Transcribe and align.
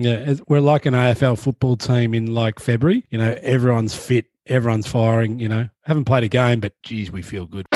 Yeah, 0.00 0.34
we're 0.46 0.60
like 0.60 0.86
an 0.86 0.94
AFL 0.94 1.36
football 1.36 1.76
team 1.76 2.14
in 2.14 2.32
like 2.32 2.60
February. 2.60 3.04
You 3.10 3.18
know, 3.18 3.36
everyone's 3.42 3.96
fit, 3.96 4.26
everyone's 4.46 4.86
firing. 4.86 5.40
You 5.40 5.48
know, 5.48 5.68
haven't 5.82 6.04
played 6.04 6.22
a 6.22 6.28
game, 6.28 6.60
but 6.60 6.80
geez, 6.84 7.10
we 7.10 7.20
feel 7.20 7.46
good. 7.46 7.66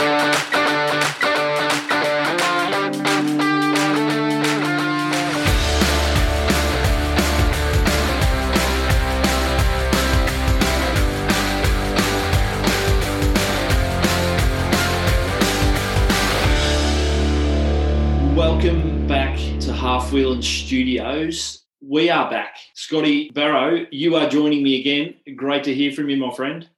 Welcome 18.37 19.09
back 19.09 19.37
to 19.63 19.73
Half 19.73 20.13
Wheeling 20.13 20.43
Studios. 20.43 21.62
We 21.85 22.11
are 22.11 22.31
back. 22.31 22.59
Scotty 22.75 23.31
Barrow, 23.31 23.87
you 23.91 24.15
are 24.15 24.29
joining 24.29 24.63
me 24.63 24.79
again. 24.79 25.15
Great 25.35 25.65
to 25.65 25.75
hear 25.75 25.91
from 25.91 26.09
you, 26.09 26.17
my 26.17 26.33
friend. 26.33 26.69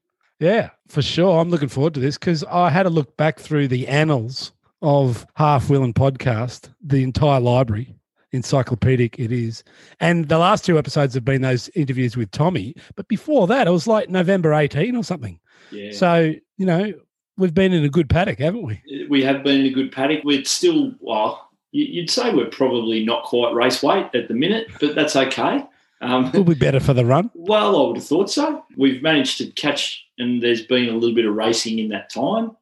Yeah, 0.40 0.70
for 0.88 1.02
sure. 1.02 1.40
I'm 1.40 1.50
looking 1.50 1.68
forward 1.68 1.92
to 1.94 2.00
this 2.00 2.16
because 2.16 2.42
I 2.44 2.70
had 2.70 2.86
a 2.86 2.90
look 2.90 3.14
back 3.18 3.38
through 3.38 3.68
the 3.68 3.86
annals 3.86 4.52
of 4.80 5.26
Half 5.36 5.68
Wheeling 5.68 5.92
Podcast, 5.92 6.70
the 6.82 7.02
entire 7.02 7.38
library, 7.38 7.94
encyclopedic 8.32 9.18
it 9.18 9.30
is. 9.30 9.62
And 10.00 10.28
the 10.28 10.38
last 10.38 10.64
two 10.64 10.78
episodes 10.78 11.12
have 11.14 11.24
been 11.24 11.42
those 11.42 11.68
interviews 11.74 12.16
with 12.16 12.30
Tommy. 12.30 12.74
But 12.96 13.06
before 13.06 13.46
that, 13.48 13.66
it 13.66 13.70
was 13.70 13.86
like 13.86 14.08
November 14.08 14.54
18 14.54 14.96
or 14.96 15.04
something. 15.04 15.38
Yeah. 15.70 15.92
So, 15.92 16.34
you 16.56 16.64
know, 16.64 16.94
we've 17.36 17.54
been 17.54 17.74
in 17.74 17.84
a 17.84 17.90
good 17.90 18.08
paddock, 18.08 18.38
haven't 18.38 18.62
we? 18.62 19.06
we 19.10 19.22
have 19.22 19.44
been 19.44 19.60
in 19.60 19.66
a 19.66 19.70
good 19.70 19.92
paddock. 19.92 20.24
We're 20.24 20.44
still, 20.44 20.94
well, 21.00 21.50
you'd 21.74 22.10
say 22.10 22.32
we're 22.32 22.46
probably 22.46 23.04
not 23.04 23.24
quite 23.24 23.52
race 23.54 23.82
weight 23.82 24.06
at 24.14 24.28
the 24.28 24.34
minute, 24.34 24.68
but 24.80 24.94
that's 24.94 25.16
okay. 25.16 25.64
Um, 26.00 26.30
We'll 26.34 26.44
be 26.44 26.54
better 26.54 26.80
for 26.80 26.94
the 26.94 27.04
run. 27.04 27.30
well, 27.34 27.76
I 27.76 27.86
would 27.88 27.96
have 27.96 28.06
thought 28.06 28.30
so. 28.30 28.64
We've 28.76 29.02
managed 29.02 29.38
to 29.38 29.46
catch, 29.52 30.04
and 30.18 30.42
there's 30.42 30.62
been 30.62 30.88
a 30.88 30.92
little 30.92 31.14
bit 31.14 31.24
of 31.26 31.34
racing 31.34 31.78
in 31.78 31.88
that 31.90 32.10
time. 32.10 32.52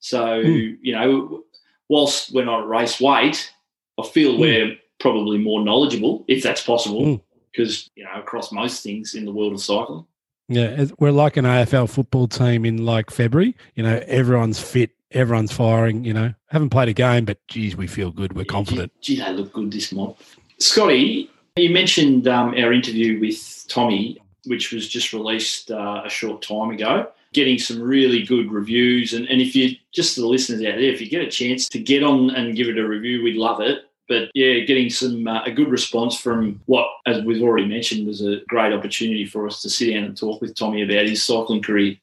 So, 0.00 0.42
Hmm. 0.42 0.74
you 0.82 0.92
know, 0.92 1.44
whilst 1.88 2.32
we're 2.34 2.44
not 2.44 2.62
at 2.62 2.68
race 2.68 3.00
weight, 3.00 3.52
I 3.98 4.06
feel 4.06 4.34
Hmm. 4.34 4.40
we're 4.40 4.76
probably 5.00 5.38
more 5.38 5.64
knowledgeable, 5.64 6.24
if 6.28 6.42
that's 6.42 6.62
possible, 6.62 7.04
Hmm. 7.04 7.14
because, 7.52 7.88
you 7.96 8.04
know, 8.04 8.10
across 8.16 8.52
most 8.52 8.82
things 8.82 9.14
in 9.14 9.24
the 9.24 9.32
world 9.32 9.52
of 9.52 9.60
cycling. 9.60 10.04
Yeah, 10.48 10.86
we're 10.98 11.10
like 11.12 11.36
an 11.36 11.44
AFL 11.46 11.86
football 11.86 12.26
team 12.26 12.64
in 12.64 12.84
like 12.84 13.10
February. 13.10 13.54
You 13.74 13.82
know, 13.82 14.02
everyone's 14.06 14.58
fit, 14.60 14.90
everyone's 15.12 15.52
firing. 15.52 16.04
You 16.04 16.14
know, 16.14 16.34
haven't 16.46 16.70
played 16.70 16.88
a 16.88 16.92
game, 16.92 17.24
but 17.24 17.38
geez, 17.48 17.76
we 17.76 17.86
feel 17.86 18.10
good. 18.10 18.34
We're 18.34 18.42
Yeah, 18.42 18.46
confident. 18.48 18.92
Gee, 19.00 19.16
gee, 19.16 19.22
they 19.22 19.32
look 19.32 19.52
good 19.52 19.72
this 19.72 19.92
mob. 19.92 20.16
Scotty, 20.58 21.30
you 21.56 21.70
mentioned 21.70 22.28
um, 22.28 22.54
our 22.54 22.72
interview 22.72 23.20
with 23.20 23.64
Tommy, 23.68 24.18
which 24.46 24.72
was 24.72 24.88
just 24.88 25.12
released 25.12 25.70
uh, 25.70 26.02
a 26.04 26.10
short 26.10 26.42
time 26.42 26.70
ago, 26.70 27.08
getting 27.32 27.58
some 27.58 27.80
really 27.80 28.22
good 28.22 28.50
reviews. 28.50 29.12
And, 29.12 29.28
and 29.28 29.40
if 29.40 29.54
you, 29.54 29.76
just 29.92 30.16
the 30.16 30.26
listeners 30.26 30.60
out 30.60 30.76
there, 30.76 30.80
if 30.80 31.00
you 31.00 31.08
get 31.08 31.22
a 31.22 31.30
chance 31.30 31.68
to 31.70 31.78
get 31.78 32.02
on 32.02 32.30
and 32.30 32.56
give 32.56 32.68
it 32.68 32.78
a 32.78 32.86
review, 32.86 33.22
we'd 33.22 33.36
love 33.36 33.60
it. 33.60 33.84
But 34.08 34.30
yeah, 34.34 34.60
getting 34.60 34.88
some 34.88 35.28
uh, 35.28 35.44
a 35.44 35.50
good 35.50 35.68
response 35.68 36.18
from 36.18 36.60
what, 36.64 36.88
as 37.04 37.22
we've 37.22 37.42
already 37.42 37.68
mentioned, 37.68 38.06
was 38.06 38.22
a 38.22 38.40
great 38.48 38.72
opportunity 38.72 39.26
for 39.26 39.46
us 39.46 39.60
to 39.62 39.68
sit 39.68 39.92
down 39.92 40.04
and 40.04 40.16
talk 40.16 40.40
with 40.40 40.54
Tommy 40.54 40.82
about 40.82 41.06
his 41.06 41.22
cycling 41.22 41.62
career. 41.62 41.96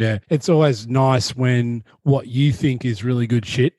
Yeah, 0.00 0.18
it's 0.30 0.48
always 0.48 0.88
nice 0.88 1.36
when 1.36 1.84
what 2.02 2.26
you 2.26 2.52
think 2.52 2.84
is 2.84 3.04
really 3.04 3.26
good 3.26 3.44
shit 3.44 3.74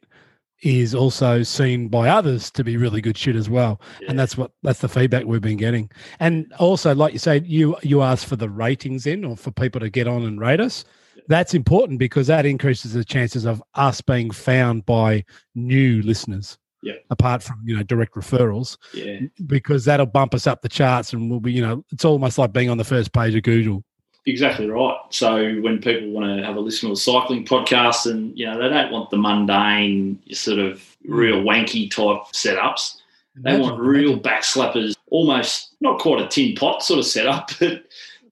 is 0.61 0.93
also 0.93 1.41
seen 1.41 1.87
by 1.87 2.07
others 2.07 2.51
to 2.51 2.63
be 2.63 2.77
really 2.77 3.01
good 3.01 3.17
shit 3.17 3.35
as 3.35 3.49
well. 3.49 3.81
And 4.07 4.17
that's 4.17 4.37
what 4.37 4.51
that's 4.61 4.79
the 4.79 4.89
feedback 4.89 5.25
we've 5.25 5.41
been 5.41 5.57
getting. 5.57 5.89
And 6.19 6.51
also, 6.59 6.93
like 6.93 7.13
you 7.13 7.19
say, 7.19 7.41
you 7.43 7.75
you 7.81 8.01
ask 8.01 8.27
for 8.27 8.35
the 8.35 8.49
ratings 8.49 9.07
in 9.07 9.25
or 9.25 9.35
for 9.35 9.51
people 9.51 9.81
to 9.81 9.89
get 9.89 10.07
on 10.07 10.23
and 10.23 10.39
rate 10.39 10.59
us. 10.59 10.85
That's 11.27 11.53
important 11.53 11.99
because 11.99 12.27
that 12.27 12.45
increases 12.45 12.93
the 12.93 13.05
chances 13.05 13.45
of 13.45 13.61
us 13.75 14.01
being 14.01 14.31
found 14.31 14.85
by 14.85 15.23
new 15.55 16.01
listeners. 16.01 16.57
Yeah. 16.83 16.95
Apart 17.11 17.43
from 17.43 17.61
you 17.63 17.77
know 17.77 17.83
direct 17.83 18.15
referrals, 18.15 18.77
yeah. 18.93 19.19
because 19.45 19.85
that'll 19.85 20.07
bump 20.07 20.33
us 20.33 20.47
up 20.47 20.61
the 20.61 20.69
charts, 20.69 21.13
and 21.13 21.29
we'll 21.29 21.39
be 21.39 21.51
you 21.51 21.61
know 21.61 21.83
it's 21.91 22.05
almost 22.05 22.37
like 22.37 22.53
being 22.53 22.69
on 22.69 22.77
the 22.77 22.83
first 22.83 23.13
page 23.13 23.35
of 23.35 23.43
Google. 23.43 23.83
Exactly 24.25 24.69
right. 24.69 24.97
So 25.09 25.55
when 25.61 25.81
people 25.81 26.09
want 26.11 26.37
to 26.37 26.45
have 26.45 26.55
a 26.55 26.59
listen 26.59 26.89
to 26.89 26.93
a 26.93 26.97
cycling 26.97 27.45
podcast 27.45 28.09
and, 28.09 28.37
you 28.37 28.45
know, 28.45 28.61
they 28.61 28.69
don't 28.69 28.91
want 28.91 29.09
the 29.09 29.17
mundane, 29.17 30.21
sort 30.31 30.59
of 30.59 30.95
real 31.05 31.41
wanky 31.41 31.89
type 31.89 32.31
setups. 32.33 32.97
They 33.35 33.57
want 33.57 33.79
real 33.79 34.19
backslappers, 34.19 34.93
almost 35.09 35.73
not 35.79 35.99
quite 35.99 36.21
a 36.21 36.27
tin 36.27 36.55
pot 36.55 36.83
sort 36.83 36.99
of 36.99 37.05
setup, 37.05 37.49
but 37.59 37.83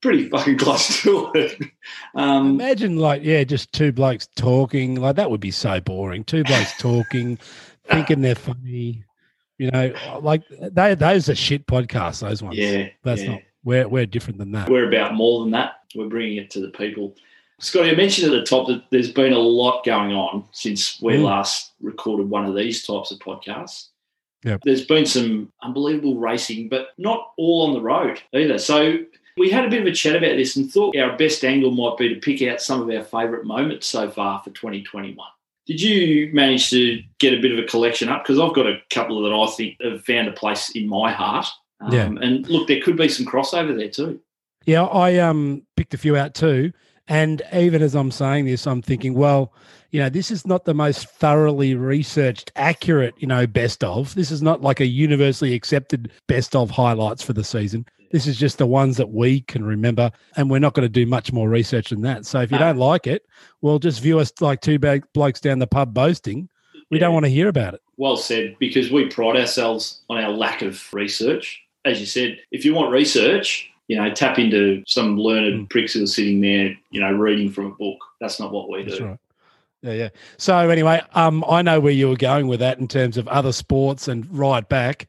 pretty 0.02 0.30
fucking 0.30 0.58
close 0.58 1.02
to 1.04 1.32
it. 1.34 1.62
Um, 2.16 2.60
Imagine 2.60 2.98
like 2.98 3.24
yeah, 3.24 3.44
just 3.44 3.72
two 3.74 3.92
blokes 3.92 4.28
talking 4.36 4.96
like 4.96 5.16
that 5.16 5.32
would 5.32 5.42
be 5.42 5.52
so 5.52 5.80
boring. 5.80 6.24
Two 6.24 6.44
blokes 6.44 6.74
talking, 6.80 7.38
thinking 7.86 8.22
they're 8.22 8.36
funny. 8.36 9.04
You 9.58 9.72
know, 9.72 9.94
like 10.22 10.44
they 10.50 10.96
those 10.96 11.30
are 11.30 11.36
shit 11.36 11.66
podcasts. 11.68 12.22
Those 12.22 12.42
ones. 12.42 12.58
yeah, 12.58 12.88
that's 13.04 13.24
yeah. 13.24 13.32
not. 13.32 13.42
We're 13.64 13.88
we're 13.88 14.06
different 14.06 14.40
than 14.40 14.52
that. 14.54 14.70
We're 14.70 14.88
about 14.88 15.16
more 15.16 15.44
than 15.44 15.52
that. 15.52 15.79
We're 15.96 16.08
bringing 16.08 16.38
it 16.38 16.50
to 16.52 16.60
the 16.60 16.70
people. 16.70 17.16
Scotty, 17.60 17.90
I 17.92 17.96
mentioned 17.96 18.32
at 18.34 18.40
the 18.40 18.46
top 18.46 18.68
that 18.68 18.84
there's 18.90 19.12
been 19.12 19.34
a 19.34 19.40
lot 19.40 19.84
going 19.84 20.14
on 20.14 20.46
since 20.52 21.02
we 21.02 21.14
Mm. 21.16 21.24
last 21.24 21.74
recorded 21.82 22.30
one 22.30 22.46
of 22.46 22.56
these 22.56 22.86
types 22.86 23.12
of 23.12 23.20
podcasts. 23.20 23.88
Yep. 24.46 24.62
There's 24.64 24.86
been 24.86 25.06
some 25.06 25.52
unbelievable 25.62 26.16
racing, 26.16 26.70
but 26.70 26.90
not 26.98 27.32
all 27.38 27.68
on 27.68 27.74
the 27.74 27.82
road 27.82 28.22
either. 28.34 28.58
So 28.58 29.00
we 29.36 29.50
had 29.50 29.66
a 29.66 29.70
bit 29.70 29.82
of 29.82 29.88
a 29.88 29.92
chat 29.92 30.16
about 30.16 30.38
this 30.38 30.56
and 30.56 30.72
thought 30.72 30.96
our 30.96 31.18
best 31.18 31.44
angle 31.44 31.72
might 31.72 31.98
be 31.98 32.08
to 32.14 32.20
pick 32.22 32.42
out 32.48 32.62
some 32.62 32.82
of 32.82 32.90
our 32.90 33.04
favourite 33.04 33.44
moments 33.46 33.88
so 33.88 34.10
far 34.10 34.40
for 34.40 34.52
2021. 34.52 35.18
Did 35.66 35.82
you 35.82 36.30
manage 36.34 36.70
to 36.70 37.04
get 37.20 37.34
a 37.34 37.42
bit 37.42 37.52
of 37.52 37.60
a 37.60 37.64
collection 37.68 38.08
up? 38.10 38.24
Because 38.24 38.40
I've 38.40 38.56
got 38.56 38.66
a 38.68 38.80
couple 38.90 39.22
that 39.24 39.34
I 39.34 39.46
think 39.52 39.76
have 39.82 40.04
found 40.06 40.30
a 40.30 40.32
place 40.32 40.70
in 40.72 40.88
my 40.88 41.12
heart. 41.12 41.46
Um, 41.82 41.94
Yeah. 41.94 42.06
And 42.22 42.48
look, 42.48 42.68
there 42.70 42.82
could 42.82 42.96
be 42.98 43.10
some 43.10 43.26
crossover 43.26 43.76
there 43.78 43.90
too. 43.90 44.22
Yeah, 44.70 44.84
I 44.84 45.18
um 45.18 45.64
picked 45.76 45.96
a 45.96 45.98
few 45.98 46.16
out 46.16 46.36
too. 46.36 46.72
And 47.08 47.42
even 47.54 47.82
as 47.82 47.96
I'm 47.96 48.12
saying 48.12 48.46
this, 48.46 48.68
I'm 48.68 48.84
thinking, 48.84 49.16
well, 49.16 49.52
you 49.90 50.00
know, 50.00 50.10
this 50.10 50.30
is 50.30 50.46
not 50.46 50.66
the 50.66 50.76
most 50.76 51.10
thoroughly 51.10 51.74
researched, 51.74 52.52
accurate, 52.56 53.16
you 53.18 53.26
know, 53.28 53.48
best 53.48 53.84
of. 53.84 54.14
This 54.14 54.30
is 54.30 54.44
not 54.44 54.62
like 54.62 54.80
a 54.80 54.86
universally 54.86 55.56
accepted 55.56 56.12
best 56.28 56.56
of 56.56 56.70
highlights 56.70 57.24
for 57.24 57.34
the 57.34 57.44
season. 57.44 57.84
This 58.12 58.28
is 58.28 58.38
just 58.38 58.60
the 58.60 58.68
ones 58.68 58.98
that 58.98 59.10
we 59.10 59.42
can 59.42 59.64
remember, 59.66 60.12
and 60.38 60.52
we're 60.52 60.60
not 60.60 60.76
going 60.76 60.86
to 60.86 60.90
do 61.02 61.08
much 61.08 61.34
more 61.34 61.50
research 61.50 61.90
than 61.90 62.02
that. 62.02 62.28
So 62.28 62.42
if 62.42 62.52
you 62.52 62.60
No. 62.60 62.66
don't 62.66 62.78
like 62.78 63.08
it, 63.08 63.24
well, 63.62 63.80
just 63.80 64.02
view 64.04 64.20
us 64.20 64.32
like 64.40 64.62
two 64.62 64.78
blokes 65.16 65.42
down 65.42 65.58
the 65.58 65.66
pub 65.66 65.96
boasting. 65.96 66.48
We 66.92 66.98
Yeah. 67.00 67.06
don't 67.06 67.16
want 67.16 67.26
to 67.26 67.32
hear 67.32 67.48
about 67.48 67.74
it. 67.74 67.82
Well 67.98 68.18
said, 68.18 68.56
because 68.60 68.92
we 68.92 69.06
pride 69.08 69.36
ourselves 69.36 70.04
on 70.12 70.24
our 70.24 70.30
lack 70.32 70.62
of 70.62 70.80
research. 70.94 71.60
As 71.86 72.00
you 72.00 72.06
said, 72.06 72.38
if 72.52 72.66
you 72.66 72.76
want 72.76 72.92
research, 72.92 73.72
you 73.90 73.98
know, 73.98 74.10
tap 74.14 74.38
into 74.38 74.84
some 74.88 75.18
learned 75.18 75.66
Mm. 75.66 75.70
pricks 75.70 75.94
who 75.94 76.04
are 76.04 76.08
sitting 76.08 76.40
there, 76.40 76.78
you 76.92 77.02
know, 77.02 77.12
reading 77.12 77.50
from 77.50 77.66
a 77.66 77.72
book. 77.72 77.98
That's 78.22 78.40
not 78.40 78.52
what 78.52 78.70
we 78.70 78.84
do. 78.84 79.04
Right. 79.04 79.18
Yeah, 79.82 79.94
yeah. 79.94 80.10
So 80.38 80.70
anyway, 80.70 81.02
um, 81.14 81.44
I 81.50 81.64
know 81.64 81.80
where 81.80 81.92
you 81.92 82.08
were 82.08 82.16
going 82.16 82.48
with 82.48 82.60
that 82.60 82.78
in 82.78 82.88
terms 82.88 83.18
of 83.18 83.28
other 83.28 83.52
sports 83.52 84.08
and 84.08 84.28
right 84.30 84.68
back. 84.68 85.08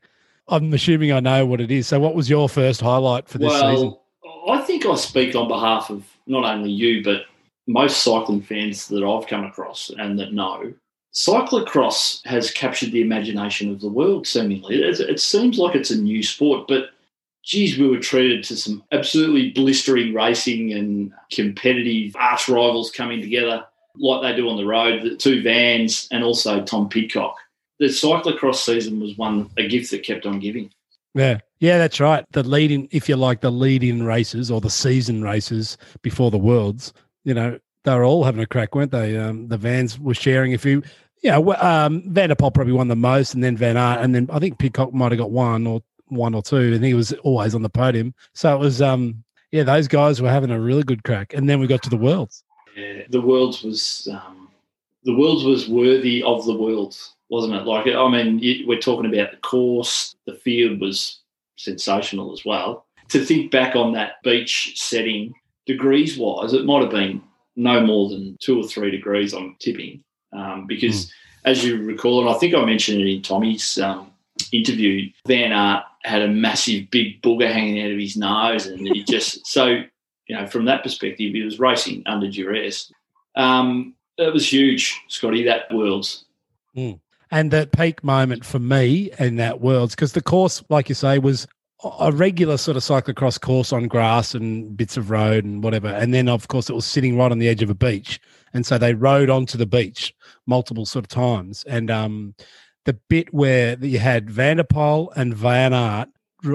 I'm 0.49 0.73
assuming 0.73 1.13
I 1.13 1.21
know 1.21 1.45
what 1.45 1.61
it 1.61 1.71
is. 1.71 1.89
So, 1.89 2.01
what 2.01 2.15
was 2.15 2.31
your 2.31 2.49
first 2.49 2.81
highlight 2.81 3.29
for 3.29 3.39
this 3.39 3.51
well, 3.51 3.77
season? 3.77 3.97
I 4.49 4.63
think 4.63 4.87
I 4.87 4.95
speak 4.95 5.37
on 5.37 5.47
behalf 5.47 5.91
of 5.91 6.05
not 6.27 6.45
only 6.45 6.71
you, 6.71 7.05
but 7.05 7.25
most 7.67 8.03
cycling 8.03 8.41
fans 8.41 8.89
that 8.89 9.05
I've 9.05 9.29
come 9.29 9.45
across 9.45 9.91
and 9.99 10.19
that 10.19 10.33
know. 10.33 10.73
Cyclocross 11.13 12.25
has 12.27 12.51
captured 12.51 12.93
the 12.93 13.03
imagination 13.03 13.71
of 13.71 13.81
the 13.81 13.89
world, 13.89 14.27
seemingly. 14.27 14.77
It, 14.77 15.01
it 15.01 15.21
seems 15.21 15.59
like 15.59 15.75
it's 15.75 15.91
a 15.91 16.01
new 16.01 16.23
sport, 16.23 16.67
but 16.67 16.91
geez, 17.43 17.79
we 17.79 17.89
were 17.89 17.99
treated 17.99 18.45
to 18.45 18.57
some 18.57 18.83
absolutely 18.93 19.51
blistering 19.51 20.15
racing 20.15 20.73
and 20.73 21.13
competitive 21.33 22.15
arch 22.17 22.49
rivals 22.49 22.91
coming 22.91 23.21
together 23.21 23.65
like 23.97 24.23
they 24.23 24.37
do 24.37 24.49
on 24.49 24.57
the 24.57 24.67
road, 24.67 25.03
the 25.03 25.17
two 25.17 25.43
vans 25.43 26.09
and 26.11 26.23
also 26.23 26.63
Tom 26.63 26.89
Pidcock. 26.89 27.37
The 27.79 27.87
cyclocross 27.87 28.57
season 28.57 29.01
was 29.01 29.17
one 29.17 29.51
a 29.57 29.67
gift 29.67 29.91
that 29.91 30.03
kept 30.03 30.27
on 30.27 30.39
giving. 30.39 30.71
Yeah, 31.15 31.39
yeah, 31.59 31.79
that's 31.79 31.99
right. 31.99 32.25
The 32.33 32.43
lead 32.43 32.71
in, 32.71 32.89
if 32.93 33.09
you 33.09 33.17
like, 33.17 33.41
the 33.41 33.51
lead 33.51 33.83
in 33.83 34.05
races 34.05 34.51
or 34.51 34.61
the 34.61 34.71
season 34.71 35.23
races 35.23 35.77
before 36.03 36.31
the 36.31 36.39
worlds. 36.39 36.93
You 37.25 37.35
know, 37.35 37.59
they 37.85 37.95
were 37.95 38.05
all 38.05 38.25
having 38.25 38.43
a 38.43 38.47
crack, 38.47 38.75
weren't 38.75 38.93
they? 38.93 39.17
Um, 39.17 39.49
the 39.49 39.57
vans 39.57 39.99
were 39.99 40.15
sharing 40.15 40.55
a 40.55 40.59
few. 40.59 40.83
Yeah, 41.23 41.37
um, 41.37 42.03
Vanderpoel 42.07 42.51
probably 42.51 42.73
won 42.73 42.89
the 42.89 42.97
most, 42.97 43.35
and 43.35 43.45
then 43.45 43.57
Van 43.57 43.77
Aert, 43.77 44.01
and 44.01 44.15
then 44.15 44.29
I 44.33 44.39
think 44.39 44.59
Pidcock 44.59 44.95
might 44.95 45.13
have 45.13 45.19
got 45.19 45.31
one 45.31 45.67
or 45.67 45.83
one 46.11 46.35
or 46.35 46.43
two, 46.43 46.75
and 46.75 46.85
he 46.85 46.95
was 46.95 47.13
always 47.25 47.55
on 47.55 47.63
the 47.63 47.71
podium. 47.71 48.15
So 48.35 48.55
it 48.55 48.59
was, 48.59 48.83
um, 48.83 49.23
yeah, 49.53 49.63
those 49.63 49.89
guys 49.89 50.21
were 50.21 50.31
having 50.31 50.51
a 50.51 50.61
really 50.61 50.83
good 50.83 51.05
crack, 51.05 51.35
and 51.35 51.49
then 51.49 51.61
we 51.61 51.67
got 51.67 51.83
to 51.83 51.91
the 51.91 51.97
worlds. 51.97 52.45
Yeah, 52.77 53.03
the 53.09 53.21
world's 53.21 53.63
was 53.63 54.09
um, 54.13 54.49
the 55.05 55.17
world's 55.17 55.45
was 55.45 55.69
worthy 55.69 56.23
of 56.23 56.45
the 56.47 56.55
world, 56.55 56.97
wasn't 57.29 57.55
it? 57.55 57.67
Like, 57.67 57.87
I 57.87 58.09
mean, 58.09 58.43
it, 58.43 58.67
we're 58.67 58.79
talking 58.79 59.13
about 59.13 59.33
the 59.33 59.39
course. 59.39 60.15
The 60.27 60.35
field 60.35 60.81
was 60.81 61.21
sensational 61.57 62.33
as 62.33 62.45
well. 62.45 62.87
To 63.09 63.25
think 63.25 63.51
back 63.51 63.75
on 63.75 63.93
that 63.95 64.23
beach 64.23 64.75
setting, 64.77 65.35
degrees 65.67 66.17
wise, 66.17 66.53
it 66.53 66.65
might 66.65 66.83
have 66.83 66.91
been 66.91 67.23
no 67.57 67.85
more 67.85 68.09
than 68.09 68.37
two 68.41 68.61
or 68.61 68.65
three 68.65 68.91
degrees, 68.91 69.33
I'm 69.33 69.57
tipping. 69.59 70.03
Um, 70.33 70.67
because 70.67 71.07
mm. 71.07 71.11
as 71.45 71.65
you 71.65 71.83
recall, 71.83 72.21
and 72.21 72.31
I 72.31 72.39
think 72.39 72.55
I 72.55 72.65
mentioned 72.65 73.01
it 73.01 73.13
in 73.13 73.23
Tommy's 73.23 73.79
um, 73.79 74.13
interview, 74.53 75.11
Van 75.27 75.53
Aert 75.53 75.85
had 76.03 76.23
a 76.23 76.29
massive 76.29 76.91
big 76.91 77.21
booger 77.23 77.51
hanging 77.51 77.83
out 77.85 77.91
of 77.91 77.99
his 77.99 78.17
nose. 78.17 78.67
And 78.67 78.87
he 78.87 79.05
just, 79.05 79.47
so, 79.47 79.83
you 80.27 80.37
know, 80.37 80.47
from 80.47 80.65
that 80.67 80.83
perspective, 80.83 81.33
he 81.33 81.43
was 81.43 81.59
racing 81.59 82.03
under 82.07 82.31
duress. 82.31 82.93
Um, 83.37 83.95
it 84.19 84.33
was 84.33 84.53
huge, 84.53 85.01
Scotty, 85.09 85.45
that 85.45 85.73
Worlds. 85.73 86.25
Mm. 86.77 87.01
And 87.31 87.51
that 87.53 87.73
peak 87.73 88.03
moment 88.03 88.45
for 88.45 88.59
me 88.59 89.11
in 89.19 89.37
that 89.37 89.61
Worlds, 89.61 89.95
because 89.95 90.13
the 90.13 90.23
course, 90.23 90.63
like 90.69 90.89
you 90.89 90.95
say, 90.95 91.19
was 91.19 91.47
a 92.01 92.13
regular 92.13 92.57
sort 92.57 92.77
of 92.77 92.83
cyclocross 92.83 93.41
course 93.41 93.73
on 93.73 93.89
grass 93.89 94.35
and 94.35 94.77
bits 94.77 94.97
of 94.97 95.11
road 95.11 95.45
and 95.45 95.63
whatever. 95.63 95.89
And 95.89 96.13
then, 96.13 96.29
of 96.29 96.49
course, 96.49 96.69
it 96.69 96.75
was 96.75 96.85
sitting 96.85 97.17
right 97.17 97.33
on 97.33 97.39
the 97.39 97.49
edge 97.49 97.63
of 97.63 97.71
a 97.71 97.75
beach. 97.75 98.21
And 98.53 98.67
so 98.67 98.77
they 98.77 98.95
rode 98.95 99.31
onto 99.31 99.57
the 99.57 99.67
beach 99.67 100.15
multiple 100.47 100.85
sort 100.85 101.05
of 101.05 101.09
times. 101.09 101.65
And 101.69 101.91
um, 101.91 102.35
the 102.85 102.95
bit 103.09 103.33
where 103.33 103.77
you 103.85 103.99
had 103.99 104.31
Van 104.31 104.57
der 104.57 104.65
Poel 104.65 105.09
and 105.17 105.35
Van 105.35 105.73
Aert 105.73 106.09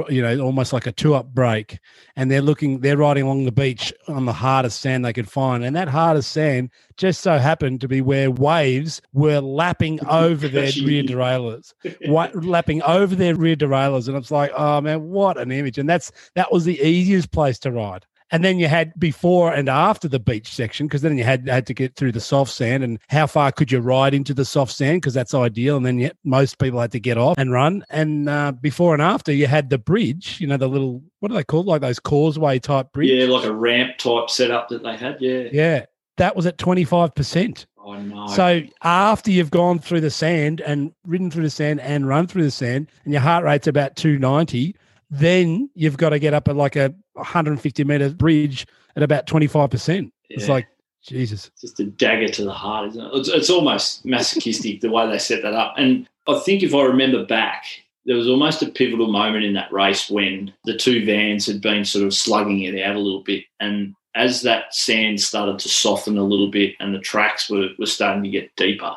you 0.10 0.22
know, 0.22 0.40
almost 0.40 0.74
like 0.74 0.88
a 0.88 0.92
two 0.92 1.14
up 1.14 1.28
break, 1.34 1.80
and 2.16 2.30
they're 2.30 2.42
looking, 2.42 2.80
they're 2.80 2.98
riding 2.98 3.24
along 3.24 3.46
the 3.46 3.52
beach 3.52 3.94
on 4.08 4.26
the 4.26 4.34
hardest 4.34 4.82
sand 4.82 5.06
they 5.06 5.14
could 5.14 5.30
find, 5.30 5.64
and 5.64 5.76
that 5.76 5.88
hardest 5.88 6.32
sand 6.32 6.70
just 6.98 7.22
so 7.22 7.38
happened 7.38 7.82
to 7.82 7.88
be 7.88 8.02
where 8.02 8.32
waves 8.32 9.02
were 9.14 9.40
lapping 9.40 10.04
over 10.08 10.48
their 10.48 10.72
rear 10.84 11.04
derailleurs, 11.04 11.74
lapping 12.08 12.82
over 12.84 13.16
their 13.16 13.36
rear 13.36 13.56
derailleurs, 13.56 14.08
and 14.08 14.18
it's 14.18 14.32
like, 14.32 14.52
oh 14.56 14.82
man, 14.82 15.04
what 15.04 15.38
an 15.38 15.52
image! 15.52 15.78
And 15.78 15.90
that's 15.90 16.12
that 16.36 16.52
was 16.52 16.66
the 16.66 16.80
easiest 16.82 17.32
place 17.32 17.60
to 17.60 17.72
ride 17.72 18.06
and 18.32 18.44
then 18.44 18.60
you 18.60 18.68
had 18.68 18.94
before 19.00 19.54
and 19.54 19.70
after 19.70 20.08
the 20.08 20.20
beach 20.20 20.54
section 20.54 20.88
because 20.88 21.02
then 21.02 21.18
you 21.18 21.24
had 21.24 21.48
had 21.48 21.68
to 21.68 21.74
get 21.74 21.96
through 21.96 22.12
the 22.12 22.20
soft 22.20 22.52
sand 22.52 22.84
and 22.84 23.00
how 23.10 23.28
far 23.28 23.52
could 23.52 23.72
you 23.72 23.80
ride 23.80 24.14
into 24.14 24.34
the 24.34 24.46
soft 24.46 24.72
sand? 24.72 25.02
Because 25.02 25.14
that's 25.14 25.34
ideal 25.34 25.78
and 25.78 25.86
then 25.86 26.00
you, 26.00 26.12
most 26.24 26.58
people 26.60 26.80
had 26.80 26.92
to 26.92 27.00
get 27.00 27.18
off 27.18 27.38
and 27.38 27.52
run. 27.52 27.84
And 27.90 28.30
uh, 28.30 28.52
before 28.54 28.94
and 28.94 29.02
after 29.02 29.32
you 29.32 29.48
had 29.48 29.70
the 29.70 29.78
bridge 29.78 30.40
you 30.40 30.48
know 30.48 30.58
the 30.58 30.68
little 30.68 31.04
what 31.20 31.32
are 31.32 31.36
they 31.36 31.44
called? 31.44 31.68
Like 31.68 31.82
those 31.82 32.00
causeway 32.00 32.60
type 32.60 32.92
bridge? 32.92 33.10
Yeah 33.10 33.26
like 33.28 33.46
a 33.46 33.54
ramp 33.54 33.98
type 33.98 34.30
setup 34.30 34.70
that 34.70 34.84
they 34.84 34.98
had 34.98 35.18
yeah. 35.20 35.50
Yeah 35.52 35.86
that 36.18 36.36
was 36.36 36.46
at 36.46 36.58
25% 36.58 37.66
Oh, 37.86 38.02
no. 38.02 38.26
So 38.28 38.64
after 38.82 39.30
you've 39.30 39.52
gone 39.52 39.78
through 39.78 40.02
the 40.02 40.10
sand 40.10 40.60
and 40.62 40.92
ridden 41.06 41.30
through 41.30 41.44
the 41.44 41.52
sand 41.52 41.80
and 41.82 42.08
run 42.08 42.26
through 42.26 42.42
the 42.42 42.50
sand, 42.50 42.88
and 43.04 43.14
your 43.14 43.22
heart 43.22 43.44
rate's 43.44 43.68
about 43.68 43.96
290, 43.96 44.76
then 45.10 45.70
you've 45.76 45.98
got 45.98 46.10
to 46.10 46.20
get 46.20 46.34
up 46.34 46.48
at 46.48 46.56
like 46.56 46.76
a 46.76 46.94
150 47.14 47.84
meter 47.84 48.10
bridge 48.10 48.68
at 48.96 49.04
about 49.04 49.28
25%. 49.28 50.04
Yeah. 50.04 50.10
It's 50.30 50.50
like, 50.50 50.68
Jesus. 51.06 51.52
It's 51.54 51.62
just 51.62 51.80
a 51.80 51.86
dagger 51.86 52.30
to 52.30 52.44
the 52.44 52.52
heart, 52.52 52.90
isn't 52.90 53.06
it? 53.06 53.12
It's, 53.14 53.30
it's 53.30 53.50
almost 53.50 54.06
masochistic 54.06 54.82
the 54.82 54.90
way 54.90 55.08
they 55.08 55.20
set 55.20 55.44
that 55.44 55.54
up. 55.54 55.76
And 55.78 56.08
I 56.28 56.40
think 56.40 56.64
if 56.64 56.74
I 56.74 56.82
remember 56.84 57.26
back, 57.26 57.66
there 58.06 58.16
was 58.16 58.28
almost 58.28 58.64
a 58.64 58.70
pivotal 58.70 59.12
moment 59.12 59.46
in 59.46 59.54
that 59.54 59.72
race 59.72 60.10
when 60.10 60.54
the 60.66 60.76
two 60.76 61.06
vans 61.06 61.46
had 61.46 61.62
been 61.62 61.86
sort 61.86 62.06
of 62.06 62.14
slugging 62.14 62.62
it 62.62 62.82
out 62.82 62.96
a 62.96 63.00
little 63.00 63.24
bit. 63.24 63.44
And 63.60 63.94
as 64.16 64.42
that 64.44 64.74
sand 64.74 65.22
started 65.22 65.60
to 65.60 65.70
soften 65.70 66.18
a 66.18 66.24
little 66.24 66.50
bit 66.50 66.76
and 66.80 66.94
the 66.94 67.00
tracks 67.00 67.50
were, 67.50 67.70
were 67.78 67.86
starting 67.86 68.24
to 68.24 68.30
get 68.30 68.56
deeper, 68.56 68.96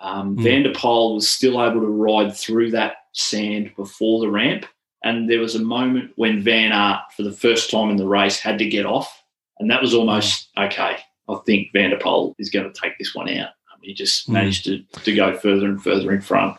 um, 0.00 0.36
mm. 0.36 0.42
Van 0.42 0.62
was 0.64 1.28
still 1.28 1.62
able 1.62 1.80
to 1.80 1.86
ride 1.86 2.36
through 2.36 2.70
that 2.72 2.96
sand 3.12 3.72
before 3.76 4.20
the 4.20 4.30
ramp. 4.30 4.66
And 5.02 5.30
there 5.30 5.40
was 5.40 5.54
a 5.54 5.62
moment 5.62 6.12
when 6.16 6.42
Van 6.42 6.72
Aert, 6.72 7.00
for 7.16 7.22
the 7.22 7.32
first 7.32 7.70
time 7.70 7.90
in 7.90 7.96
the 7.96 8.06
race, 8.06 8.38
had 8.38 8.58
to 8.58 8.68
get 8.68 8.86
off. 8.86 9.22
And 9.58 9.70
that 9.70 9.80
was 9.80 9.94
almost 9.94 10.48
okay. 10.56 10.96
I 11.28 11.34
think 11.46 11.68
Van 11.72 11.90
der 11.90 11.98
Poel 11.98 12.34
is 12.38 12.50
going 12.50 12.72
to 12.72 12.80
take 12.80 12.98
this 12.98 13.14
one 13.14 13.28
out. 13.28 13.48
Um, 13.72 13.80
he 13.82 13.94
just 13.94 14.28
mm. 14.28 14.34
managed 14.34 14.64
to, 14.64 14.82
to 15.04 15.14
go 15.14 15.36
further 15.36 15.66
and 15.66 15.82
further 15.82 16.12
in 16.12 16.20
front. 16.20 16.56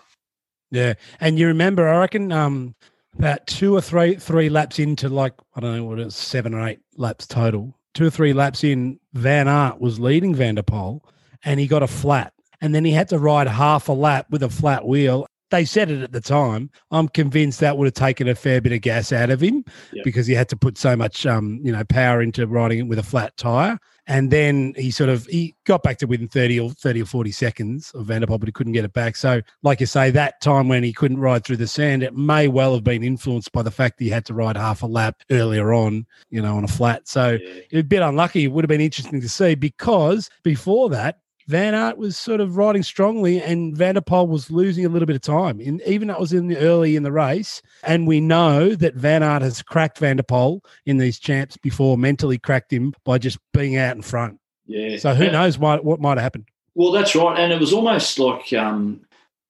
Yeah. 0.71 0.93
And 1.19 1.39
you 1.39 1.47
remember, 1.47 1.87
I 1.87 1.97
reckon 1.97 2.31
um, 2.31 2.75
about 3.17 3.47
two 3.47 3.75
or 3.75 3.81
three 3.81 4.15
three 4.15 4.49
laps 4.49 4.79
into 4.79 5.09
like, 5.09 5.33
I 5.55 5.59
don't 5.59 5.75
know 5.75 5.83
what 5.85 5.99
it 5.99 6.07
is, 6.07 6.15
seven 6.15 6.53
or 6.53 6.67
eight 6.67 6.79
laps 6.95 7.25
total. 7.25 7.75
Two 7.93 8.07
or 8.07 8.09
three 8.11 8.33
laps 8.33 8.63
in, 8.63 8.99
Van 9.13 9.47
Aert 9.47 9.81
was 9.81 9.99
leading 9.99 10.35
Van 10.35 10.55
der 10.55 10.61
Poel 10.61 11.01
and 11.43 11.59
he 11.59 11.67
got 11.67 11.83
a 11.83 11.87
flat. 11.87 12.33
And 12.61 12.75
then 12.75 12.85
he 12.85 12.91
had 12.91 13.09
to 13.09 13.19
ride 13.19 13.47
half 13.47 13.87
a 13.89 13.93
lap 13.93 14.27
with 14.29 14.43
a 14.43 14.49
flat 14.49 14.85
wheel 14.85 15.25
they 15.49 15.65
said 15.65 15.89
it 15.89 16.01
at 16.01 16.11
the 16.11 16.21
time. 16.21 16.69
I'm 16.91 17.07
convinced 17.07 17.59
that 17.59 17.77
would 17.77 17.85
have 17.85 17.93
taken 17.93 18.27
a 18.27 18.35
fair 18.35 18.61
bit 18.61 18.71
of 18.71 18.81
gas 18.81 19.11
out 19.11 19.29
of 19.29 19.41
him 19.41 19.63
because 20.03 20.27
he 20.27 20.33
had 20.33 20.49
to 20.49 20.57
put 20.57 20.77
so 20.77 20.95
much, 20.95 21.25
um, 21.25 21.59
you 21.63 21.71
know, 21.71 21.83
power 21.83 22.21
into 22.21 22.45
riding 22.47 22.79
it 22.79 22.87
with 22.87 22.99
a 22.99 23.03
flat 23.03 23.35
tire. 23.37 23.79
And 24.07 24.31
then 24.31 24.73
he 24.75 24.89
sort 24.89 25.11
of 25.11 25.27
he 25.27 25.55
got 25.65 25.83
back 25.83 25.99
to 25.99 26.07
within 26.07 26.27
30 26.27 26.59
or 26.59 26.71
30 26.71 27.03
or 27.03 27.05
40 27.05 27.31
seconds 27.31 27.91
of 27.91 28.07
Van 28.07 28.25
but 28.25 28.43
he 28.43 28.51
couldn't 28.51 28.73
get 28.73 28.83
it 28.83 28.93
back. 28.93 29.15
So, 29.15 29.41
like 29.61 29.79
you 29.79 29.85
say, 29.85 30.09
that 30.09 30.41
time 30.41 30.67
when 30.67 30.83
he 30.83 30.91
couldn't 30.91 31.19
ride 31.19 31.45
through 31.45 31.57
the 31.57 31.67
sand, 31.67 32.01
it 32.01 32.15
may 32.15 32.47
well 32.47 32.73
have 32.73 32.83
been 32.83 33.03
influenced 33.03 33.51
by 33.51 33.61
the 33.61 33.69
fact 33.69 33.99
that 33.99 34.05
he 34.05 34.09
had 34.09 34.25
to 34.25 34.33
ride 34.33 34.57
half 34.57 34.81
a 34.81 34.87
lap 34.87 35.21
earlier 35.29 35.73
on, 35.73 36.07
you 36.31 36.41
know, 36.41 36.57
on 36.57 36.63
a 36.63 36.67
flat. 36.67 37.07
So 37.07 37.37
yeah. 37.71 37.79
a 37.79 37.83
bit 37.83 38.01
unlucky. 38.01 38.45
It 38.45 38.47
would 38.47 38.63
have 38.63 38.69
been 38.69 38.81
interesting 38.81 39.21
to 39.21 39.29
see 39.29 39.53
because 39.53 40.27
before 40.43 40.89
that, 40.89 41.19
Van 41.49 41.73
Aert 41.73 41.97
was 41.97 42.15
sort 42.15 42.41
of 42.41 42.57
riding 42.57 42.83
strongly, 42.83 43.41
and 43.41 43.75
Van 43.75 43.95
der 43.95 44.01
Poel 44.01 44.27
was 44.27 44.51
losing 44.51 44.85
a 44.85 44.89
little 44.89 45.07
bit 45.07 45.15
of 45.15 45.23
time. 45.23 45.59
In, 45.59 45.81
even 45.83 46.07
that 46.09 46.19
was 46.19 46.31
in 46.31 46.45
the 46.45 46.57
early 46.57 46.95
in 46.95 47.01
the 47.01 47.11
race, 47.11 47.63
and 47.83 48.05
we 48.05 48.21
know 48.21 48.75
that 48.75 48.93
Van 48.93 49.23
Aert 49.23 49.41
has 49.41 49.63
cracked 49.63 49.97
Van 49.97 50.17
der 50.17 50.23
Poel 50.23 50.61
in 50.85 50.97
these 50.97 51.17
champs 51.17 51.57
before, 51.57 51.97
mentally 51.97 52.37
cracked 52.37 52.71
him 52.71 52.93
by 53.03 53.17
just 53.17 53.39
being 53.51 53.77
out 53.77 53.95
in 53.95 54.03
front. 54.03 54.39
Yeah. 54.67 54.97
So 54.97 55.15
who 55.15 55.31
knows 55.31 55.57
what 55.57 55.83
what 55.83 55.99
might 55.99 56.17
have 56.17 56.21
happened? 56.23 56.45
Well, 56.75 56.91
that's 56.91 57.15
right, 57.15 57.39
and 57.39 57.51
it 57.51 57.59
was 57.59 57.73
almost 57.73 58.19
like 58.19 58.53
um, 58.53 59.01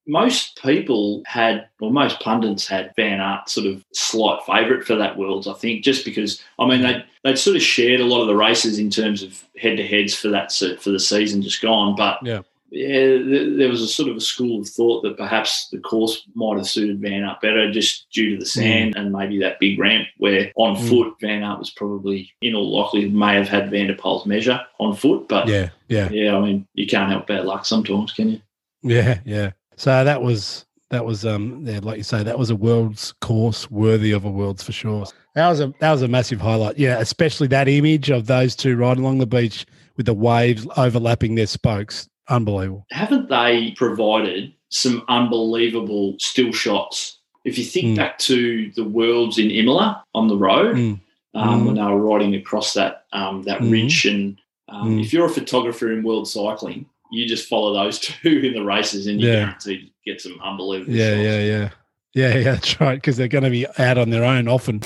most 0.09 0.59
people 0.61 1.21
had, 1.25 1.67
or 1.79 1.91
most 1.91 2.19
pundits 2.19 2.67
had 2.67 2.93
Van 2.95 3.21
Aert 3.21 3.47
sort 3.47 3.67
of 3.67 3.85
slight 3.93 4.39
favourite 4.45 4.83
for 4.83 4.95
that 4.95 5.17
Worlds, 5.17 5.47
I 5.47 5.53
think, 5.53 5.83
just 5.83 6.03
because, 6.03 6.43
I 6.57 6.67
mean, 6.67 6.81
they 6.81 7.05
they'd 7.23 7.37
sort 7.37 7.55
of 7.55 7.61
shared 7.61 8.01
a 8.01 8.05
lot 8.05 8.21
of 8.21 8.27
the 8.27 8.35
races 8.35 8.79
in 8.79 8.89
terms 8.89 9.21
of 9.21 9.43
head 9.57 9.77
to 9.77 9.87
heads 9.87 10.15
for 10.15 10.29
that 10.29 10.51
for 10.81 10.89
the 10.89 10.99
season 10.99 11.43
just 11.43 11.61
gone. 11.61 11.95
But 11.95 12.17
yeah, 12.23 12.41
yeah, 12.71 13.17
there 13.55 13.69
was 13.69 13.83
a 13.83 13.87
sort 13.87 14.09
of 14.09 14.17
a 14.17 14.21
school 14.21 14.61
of 14.61 14.67
thought 14.67 15.03
that 15.03 15.17
perhaps 15.17 15.69
the 15.69 15.79
course 15.79 16.27
might 16.33 16.57
have 16.57 16.67
suited 16.67 17.01
Van 17.01 17.23
Aert 17.23 17.39
better 17.41 17.71
just 17.71 18.09
due 18.11 18.31
to 18.31 18.37
the 18.39 18.45
sand 18.45 18.95
mm. 18.95 18.99
and 18.99 19.11
maybe 19.11 19.39
that 19.39 19.59
big 19.59 19.79
ramp 19.79 20.07
where 20.17 20.51
on 20.55 20.75
mm. 20.75 20.89
foot 20.89 21.13
Van 21.21 21.43
Aert 21.43 21.59
was 21.59 21.69
probably 21.69 22.31
in 22.41 22.55
all 22.55 22.79
likelihood 22.79 23.13
may 23.13 23.35
have 23.35 23.47
had 23.47 23.69
Van 23.69 23.87
der 23.87 23.95
Poel's 23.95 24.25
measure 24.25 24.59
on 24.79 24.95
foot. 24.95 25.27
But 25.27 25.47
yeah, 25.47 25.69
yeah, 25.87 26.09
yeah. 26.09 26.35
I 26.35 26.39
mean, 26.39 26.67
you 26.73 26.87
can't 26.87 27.11
help 27.11 27.27
bad 27.27 27.45
luck 27.45 27.65
sometimes, 27.65 28.11
can 28.11 28.29
you? 28.29 28.41
Yeah, 28.81 29.19
yeah. 29.25 29.51
So 29.79 30.03
that 30.03 30.21
was 30.21 30.65
that 30.89 31.05
was 31.05 31.25
um 31.25 31.65
yeah, 31.65 31.79
like 31.81 31.97
you 31.97 32.03
say, 32.03 32.21
that 32.21 32.37
was 32.37 32.49
a 32.49 32.55
world's 32.55 33.13
course 33.21 33.71
worthy 33.71 34.11
of 34.11 34.25
a 34.25 34.29
world's 34.29 34.61
for 34.61 34.73
sure. 34.73 35.05
That 35.35 35.47
was 35.47 35.61
a 35.61 35.73
that 35.79 35.91
was 35.93 36.01
a 36.01 36.09
massive 36.09 36.41
highlight. 36.41 36.77
Yeah, 36.77 36.99
especially 36.99 37.47
that 37.47 37.69
image 37.69 38.09
of 38.09 38.25
those 38.25 38.57
two 38.57 38.75
riding 38.75 39.05
along 39.05 39.19
the 39.19 39.25
beach 39.25 39.65
with 39.95 40.05
the 40.05 40.13
waves 40.13 40.67
overlapping 40.75 41.35
their 41.35 41.47
spokes. 41.47 42.09
Unbelievable. 42.27 42.85
Haven't 42.91 43.29
they 43.29 43.71
provided 43.77 44.53
some 44.67 45.05
unbelievable 45.07 46.17
still 46.19 46.51
shots? 46.51 47.17
If 47.45 47.57
you 47.57 47.63
think 47.63 47.93
mm. 47.93 47.95
back 47.95 48.17
to 48.19 48.73
the 48.75 48.83
worlds 48.83 49.37
in 49.37 49.49
Imola 49.49 50.03
on 50.13 50.27
the 50.27 50.37
road, 50.37 50.75
mm. 50.75 50.99
Um, 51.35 51.61
mm. 51.61 51.65
when 51.67 51.75
they 51.75 51.83
were 51.83 52.01
riding 52.01 52.35
across 52.35 52.73
that 52.73 53.05
um, 53.13 53.43
that 53.43 53.59
hmm. 53.59 53.71
ridge, 53.71 54.05
and 54.05 54.41
um, 54.67 54.95
hmm. 54.95 54.99
if 54.99 55.13
you're 55.13 55.27
a 55.27 55.29
photographer 55.29 55.89
in 55.91 56.03
world 56.03 56.27
cycling, 56.27 56.85
you 57.11 57.27
just 57.27 57.47
follow 57.47 57.73
those 57.73 57.99
two 57.99 58.41
in 58.43 58.53
the 58.53 58.63
races 58.63 59.07
and 59.07 59.19
you're 59.19 59.33
yeah. 59.33 59.39
guaranteed 59.45 59.87
to 59.87 60.11
get 60.11 60.21
some 60.21 60.39
unbelievable 60.43 60.93
yeah, 60.93 61.11
shots. 61.11 61.23
Yeah, 61.23 61.39
yeah, 61.39 61.59
yeah. 61.59 61.69
Yeah, 62.15 62.41
that's 62.41 62.81
right. 62.81 62.95
Because 62.95 63.17
they're 63.17 63.27
going 63.27 63.43
to 63.43 63.51
be 63.51 63.67
out 63.77 63.99
on 63.99 64.09
their 64.09 64.25
own 64.25 64.47
often. 64.47 64.79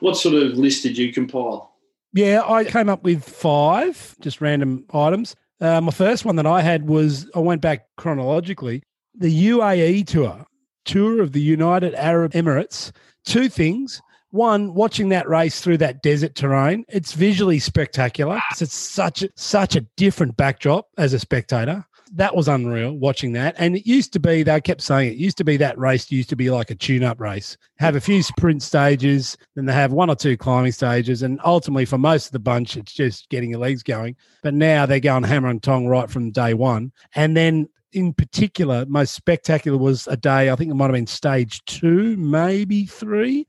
What 0.00 0.18
sort 0.18 0.34
of 0.34 0.58
list 0.58 0.82
did 0.82 0.98
you 0.98 1.10
compile? 1.10 1.74
Yeah, 2.12 2.42
I 2.46 2.64
came 2.64 2.90
up 2.90 3.02
with 3.02 3.24
five, 3.24 4.14
just 4.20 4.42
random 4.42 4.84
items. 4.92 5.34
Uh, 5.58 5.80
my 5.80 5.90
first 5.90 6.26
one 6.26 6.36
that 6.36 6.46
I 6.46 6.60
had 6.60 6.86
was 6.86 7.30
I 7.34 7.38
went 7.38 7.62
back 7.62 7.86
chronologically. 7.96 8.82
The 9.14 9.48
UAE 9.48 10.06
tour, 10.06 10.44
tour 10.84 11.22
of 11.22 11.32
the 11.32 11.40
United 11.40 11.94
Arab 11.94 12.32
Emirates. 12.32 12.92
Two 13.24 13.48
things 13.48 14.02
one, 14.32 14.74
watching 14.74 15.10
that 15.10 15.28
race 15.28 15.60
through 15.60 15.78
that 15.78 16.02
desert 16.02 16.34
terrain, 16.34 16.84
it's 16.88 17.12
visually 17.12 17.58
spectacular. 17.58 18.36
Ah. 18.36 18.56
It's 18.60 18.74
such 18.74 19.22
a, 19.22 19.28
such 19.36 19.76
a 19.76 19.82
different 19.96 20.36
backdrop 20.36 20.88
as 20.98 21.12
a 21.12 21.18
spectator. 21.18 21.86
That 22.14 22.34
was 22.34 22.48
unreal 22.48 22.92
watching 22.92 23.32
that. 23.32 23.54
And 23.58 23.76
it 23.76 23.86
used 23.86 24.12
to 24.14 24.20
be, 24.20 24.42
they 24.42 24.60
kept 24.60 24.82
saying 24.82 25.12
it 25.12 25.16
used 25.16 25.38
to 25.38 25.44
be 25.44 25.56
that 25.58 25.78
race 25.78 26.10
used 26.10 26.28
to 26.30 26.36
be 26.36 26.50
like 26.50 26.70
a 26.70 26.74
tune 26.74 27.04
up 27.04 27.20
race. 27.20 27.56
Have 27.78 27.96
a 27.96 28.00
few 28.00 28.22
sprint 28.22 28.62
stages, 28.62 29.38
then 29.54 29.64
they 29.64 29.72
have 29.72 29.92
one 29.92 30.10
or 30.10 30.16
two 30.16 30.36
climbing 30.36 30.72
stages. 30.72 31.22
And 31.22 31.40
ultimately, 31.44 31.84
for 31.86 31.96
most 31.98 32.26
of 32.26 32.32
the 32.32 32.38
bunch, 32.38 32.76
it's 32.76 32.92
just 32.92 33.28
getting 33.30 33.50
your 33.50 33.60
legs 33.60 33.82
going. 33.82 34.16
But 34.42 34.54
now 34.54 34.84
they're 34.84 35.00
going 35.00 35.24
hammer 35.24 35.48
and 35.48 35.62
tong 35.62 35.86
right 35.86 36.10
from 36.10 36.32
day 36.32 36.52
one. 36.52 36.92
And 37.14 37.34
then 37.36 37.68
in 37.92 38.12
particular, 38.12 38.84
most 38.86 39.14
spectacular 39.14 39.78
was 39.78 40.06
a 40.08 40.16
day, 40.16 40.50
I 40.50 40.56
think 40.56 40.70
it 40.70 40.74
might 40.74 40.86
have 40.86 40.92
been 40.92 41.06
stage 41.06 41.62
two, 41.64 42.16
maybe 42.16 42.86
three, 42.86 43.46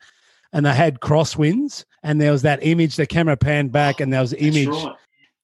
and 0.53 0.65
they 0.65 0.73
had 0.73 1.01
crosswinds. 1.01 1.83
And 2.03 2.21
there 2.21 2.31
was 2.31 2.43
that 2.43 2.59
image, 2.61 2.95
the 2.95 3.07
camera 3.07 3.35
panned 3.35 3.71
back, 3.71 3.99
and 3.99 4.13
there 4.13 4.21
was 4.21 4.33
image. 4.33 4.67
Right. 4.67 4.95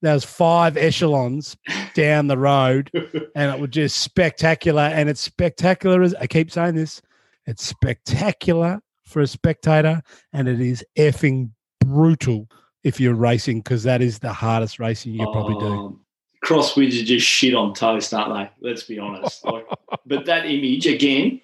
There 0.01 0.13
was 0.13 0.23
five 0.23 0.77
echelons 0.77 1.57
down 1.93 2.27
the 2.27 2.37
road, 2.37 2.89
and 3.35 3.53
it 3.53 3.59
was 3.59 3.71
just 3.71 3.97
spectacular. 3.97 4.83
And 4.83 5.09
it's 5.09 5.19
spectacular 5.19 6.01
as 6.01 6.15
I 6.15 6.27
keep 6.27 6.51
saying 6.51 6.75
this, 6.75 7.01
it's 7.45 7.65
spectacular 7.65 8.81
for 9.05 9.21
a 9.21 9.27
spectator, 9.27 10.01
and 10.31 10.47
it 10.47 10.61
is 10.61 10.85
effing 10.97 11.49
brutal 11.83 12.47
if 12.83 12.99
you're 12.99 13.15
racing 13.15 13.59
because 13.59 13.83
that 13.83 14.01
is 14.01 14.19
the 14.19 14.31
hardest 14.31 14.79
racing 14.79 15.13
you 15.13 15.25
probably 15.31 15.59
do. 15.59 15.65
Um, 15.65 15.99
Crosswinds 16.45 17.01
are 17.01 17.05
just 17.05 17.25
shit 17.27 17.53
on 17.53 17.73
toast, 17.73 18.13
aren't 18.13 18.33
they? 18.33 18.67
Let's 18.69 18.83
be 18.83 18.97
honest. 18.99 19.43
Like, 19.43 19.65
but 20.05 20.25
that 20.25 20.45
image 20.45 20.87
again, 20.87 21.41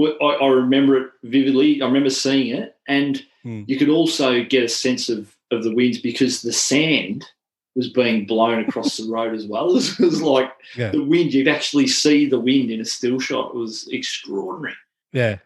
I, 0.00 0.04
I 0.24 0.46
remember 0.48 0.96
it 0.96 1.10
vividly. 1.22 1.80
I 1.82 1.86
remember 1.86 2.10
seeing 2.10 2.54
it, 2.56 2.76
and 2.88 3.22
Hmm. 3.42 3.64
you 3.66 3.76
could 3.76 3.88
also 3.88 4.44
get 4.44 4.62
a 4.62 4.68
sense 4.68 5.08
of 5.08 5.34
of 5.50 5.64
the 5.64 5.74
winds 5.74 5.98
because 5.98 6.42
the 6.42 6.52
sand 6.52 7.26
was 7.74 7.88
being 7.90 8.24
blown 8.24 8.60
across 8.64 8.96
the 8.98 9.10
road 9.10 9.34
as 9.34 9.46
well. 9.46 9.76
It 9.76 9.98
was 9.98 10.22
like 10.22 10.52
Yeah. 10.76 10.90
the 10.92 11.02
wind. 11.02 11.34
You'd 11.34 11.48
actually 11.48 11.88
see 11.88 12.26
the 12.28 12.38
wind 12.38 12.70
in 12.70 12.80
a 12.80 12.84
still 12.84 13.18
shot. 13.18 13.50
It 13.54 13.56
was 13.56 13.88
extraordinary. 13.90 14.74
Yeah. 15.12 15.38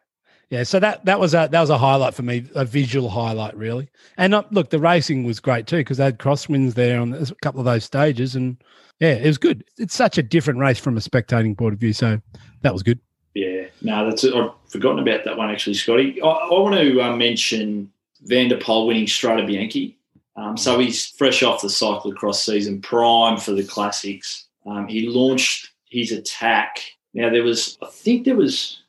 Yeah, 0.50 0.62
so 0.62 0.78
that 0.78 1.04
that 1.06 1.18
was 1.18 1.34
a 1.34 1.48
that 1.50 1.60
was 1.60 1.70
a 1.70 1.78
highlight 1.78 2.14
for 2.14 2.22
me, 2.22 2.44
a 2.54 2.64
visual 2.64 3.08
highlight, 3.08 3.56
really. 3.56 3.88
And 4.16 4.32
uh, 4.34 4.44
look, 4.52 4.70
the 4.70 4.78
racing 4.78 5.24
was 5.24 5.40
great 5.40 5.66
too 5.66 5.78
because 5.78 5.96
they 5.96 6.04
had 6.04 6.18
crosswinds 6.18 6.74
there 6.74 7.00
on 7.00 7.14
a 7.14 7.26
couple 7.42 7.58
of 7.60 7.64
those 7.64 7.82
stages, 7.84 8.36
and 8.36 8.56
yeah, 9.00 9.14
it 9.14 9.26
was 9.26 9.38
good. 9.38 9.64
It's 9.78 9.94
such 9.96 10.18
a 10.18 10.22
different 10.22 10.60
race 10.60 10.78
from 10.78 10.96
a 10.96 11.00
spectating 11.00 11.58
point 11.58 11.72
of 11.72 11.80
view, 11.80 11.92
so 11.92 12.20
that 12.62 12.72
was 12.72 12.84
good. 12.84 13.00
Yeah, 13.36 13.66
no, 13.82 14.08
that's 14.08 14.24
I've 14.24 14.52
forgotten 14.66 14.98
about 15.00 15.26
that 15.26 15.36
one 15.36 15.50
actually, 15.50 15.74
Scotty. 15.74 16.22
I, 16.22 16.26
I 16.26 16.58
want 16.58 16.74
to 16.74 17.02
uh, 17.02 17.14
mention 17.14 17.92
Van 18.22 18.48
der 18.48 18.56
winning 18.56 19.04
Strade 19.04 19.46
Bianche. 19.46 19.94
Um, 20.36 20.56
so 20.56 20.78
he's 20.78 21.04
fresh 21.04 21.42
off 21.42 21.60
the 21.60 21.68
cyclocross 21.68 22.36
season, 22.36 22.80
prime 22.80 23.36
for 23.36 23.52
the 23.52 23.62
classics. 23.62 24.46
Um, 24.64 24.88
he 24.88 25.10
launched 25.10 25.70
his 25.84 26.12
attack. 26.12 26.80
Now 27.12 27.28
there 27.28 27.42
was, 27.42 27.76
I 27.82 27.88
think 27.90 28.24
there 28.24 28.36
was 28.36 28.80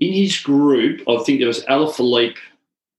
in 0.00 0.12
his 0.12 0.40
group. 0.40 1.08
I 1.08 1.22
think 1.22 1.38
there 1.38 1.46
was 1.46 1.64
Alaphilippe 1.66 2.38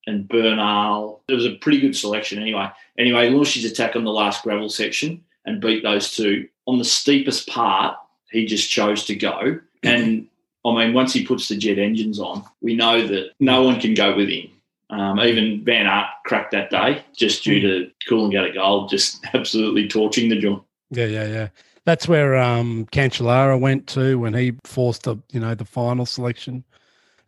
and 0.05 0.29
Bernal. 0.29 1.23
There 1.27 1.35
was 1.35 1.45
a 1.45 1.55
pretty 1.55 1.81
good 1.81 1.97
selection 1.97 2.41
anyway. 2.41 2.69
Anyway, 2.97 3.27
he 3.27 3.35
launched 3.35 3.55
his 3.55 3.69
attack 3.69 3.97
on 3.97 4.05
the 4.05 4.13
last 4.13 4.43
gravel 4.43 4.69
section 4.69 5.25
and 5.45 5.59
beat 5.59 5.83
those 5.83 6.15
two. 6.15 6.47
On 6.67 6.77
the 6.77 6.85
steepest 6.85 7.49
part, 7.49 7.97
he 8.31 8.45
just 8.45 8.69
chose 8.69 9.03
to 9.07 9.15
go. 9.15 9.59
And 9.83 10.29
I 10.67 10.85
mean, 10.85 10.93
once 10.93 11.13
he 11.13 11.25
puts 11.25 11.47
the 11.47 11.55
jet 11.55 11.79
engines 11.79 12.19
on, 12.19 12.43
we 12.61 12.75
know 12.75 13.05
that 13.05 13.31
no 13.39 13.63
one 13.63 13.79
can 13.79 13.93
go 13.93 14.15
with 14.15 14.29
him. 14.29 14.49
Um, 14.89 15.19
even 15.19 15.63
Van 15.65 15.85
Aert 15.85 16.07
cracked 16.25 16.51
that 16.51 16.69
day 16.69 17.03
just 17.15 17.43
due 17.43 17.59
to 17.59 17.91
Cool 18.07 18.25
and 18.25 18.33
a 18.35 18.53
Gold 18.53 18.89
just 18.89 19.25
absolutely 19.33 19.87
torching 19.87 20.29
the 20.29 20.39
joint. 20.39 20.63
Yeah, 20.89 21.05
yeah, 21.05 21.27
yeah. 21.27 21.47
That's 21.85 22.07
where 22.07 22.35
um 22.35 22.85
Cancellara 22.91 23.59
went 23.59 23.87
to 23.87 24.17
when 24.19 24.33
he 24.33 24.53
forced 24.63 25.03
the 25.03 25.17
you 25.31 25.39
know 25.39 25.55
the 25.55 25.65
final 25.65 26.05
selection. 26.05 26.63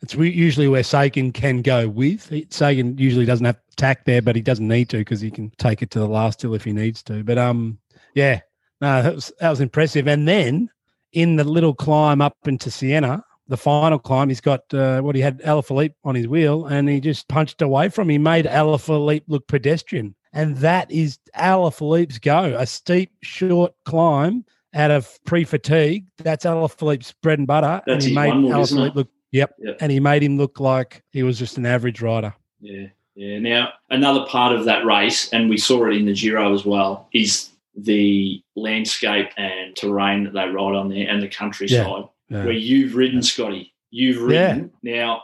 It's 0.01 0.13
usually 0.15 0.69
where 0.69 0.83
Sagan 0.83 1.33
can 1.33 1.61
go 1.61 1.89
with. 1.89 2.31
Sagan 2.53 2.97
usually 2.97 3.25
doesn't 3.25 3.45
have 3.45 3.59
tack 3.75 4.05
there, 4.05 4.21
but 4.21 4.35
he 4.35 4.41
doesn't 4.41 4.67
need 4.67 4.87
to 4.89 4.97
because 4.97 5.19
he 5.19 5.29
can 5.29 5.49
take 5.57 5.81
it 5.81 5.91
to 5.91 5.99
the 5.99 6.07
last 6.07 6.41
hill 6.41 6.55
if 6.55 6.63
he 6.63 6.71
needs 6.71 7.03
to. 7.03 7.23
But 7.23 7.37
um, 7.37 7.79
yeah, 8.13 8.39
no, 8.79 9.01
that 9.01 9.15
was 9.15 9.33
that 9.39 9.49
was 9.49 9.59
impressive. 9.59 10.07
And 10.07 10.27
then 10.27 10.69
in 11.11 11.35
the 11.35 11.43
little 11.43 11.73
climb 11.73 12.21
up 12.21 12.37
into 12.45 12.71
Siena, 12.71 13.23
the 13.49 13.57
final 13.57 13.99
climb, 13.99 14.29
he's 14.29 14.39
got 14.41 14.61
uh, 14.73 15.01
what 15.01 15.15
he 15.15 15.21
had 15.21 15.39
Alaphilippe 15.41 15.95
on 16.05 16.15
his 16.15 16.27
wheel, 16.27 16.65
and 16.65 16.87
he 16.87 16.99
just 17.01 17.27
punched 17.27 17.61
away 17.61 17.89
from 17.89 18.03
him. 18.09 18.11
He 18.11 18.17
made 18.19 18.45
Alaphilippe 18.45 19.23
look 19.27 19.47
pedestrian, 19.47 20.15
and 20.31 20.55
that 20.57 20.89
is 20.91 21.19
Alaphilippe's 21.35 22.19
go. 22.19 22.55
A 22.57 22.65
steep, 22.65 23.11
short 23.21 23.73
climb 23.85 24.45
out 24.75 24.91
of 24.91 25.19
pre-fatigue. 25.25 26.05
That's 26.19 26.45
Alaphilippe's 26.45 27.13
bread 27.21 27.39
and 27.39 27.47
butter, 27.47 27.81
That's 27.85 28.05
and 28.05 28.09
he 28.09 28.15
made 28.15 28.29
one 28.29 28.43
Alaphilippe 28.45 28.95
look. 28.95 29.09
Yep, 29.31 29.55
Yep. 29.59 29.77
and 29.81 29.91
he 29.91 29.99
made 29.99 30.23
him 30.23 30.37
look 30.37 30.59
like 30.59 31.03
he 31.11 31.23
was 31.23 31.37
just 31.37 31.57
an 31.57 31.65
average 31.65 32.01
rider. 32.01 32.33
Yeah, 32.61 32.87
yeah. 33.15 33.39
Now 33.39 33.73
another 33.89 34.25
part 34.25 34.53
of 34.55 34.65
that 34.65 34.85
race, 34.85 35.31
and 35.33 35.49
we 35.49 35.57
saw 35.57 35.85
it 35.87 35.95
in 35.95 36.05
the 36.05 36.13
Giro 36.13 36.53
as 36.53 36.65
well, 36.65 37.07
is 37.13 37.49
the 37.75 38.41
landscape 38.55 39.29
and 39.37 39.75
terrain 39.75 40.23
that 40.25 40.33
they 40.33 40.47
ride 40.49 40.75
on 40.75 40.89
there, 40.89 41.07
and 41.07 41.21
the 41.21 41.27
countryside 41.27 41.87
Yeah. 41.87 42.03
Where 42.29 42.51
you've 42.51 42.95
ridden, 42.95 43.21
Scotty. 43.21 43.73
You've 43.91 44.21
ridden. 44.21 44.71
Now, 44.83 45.23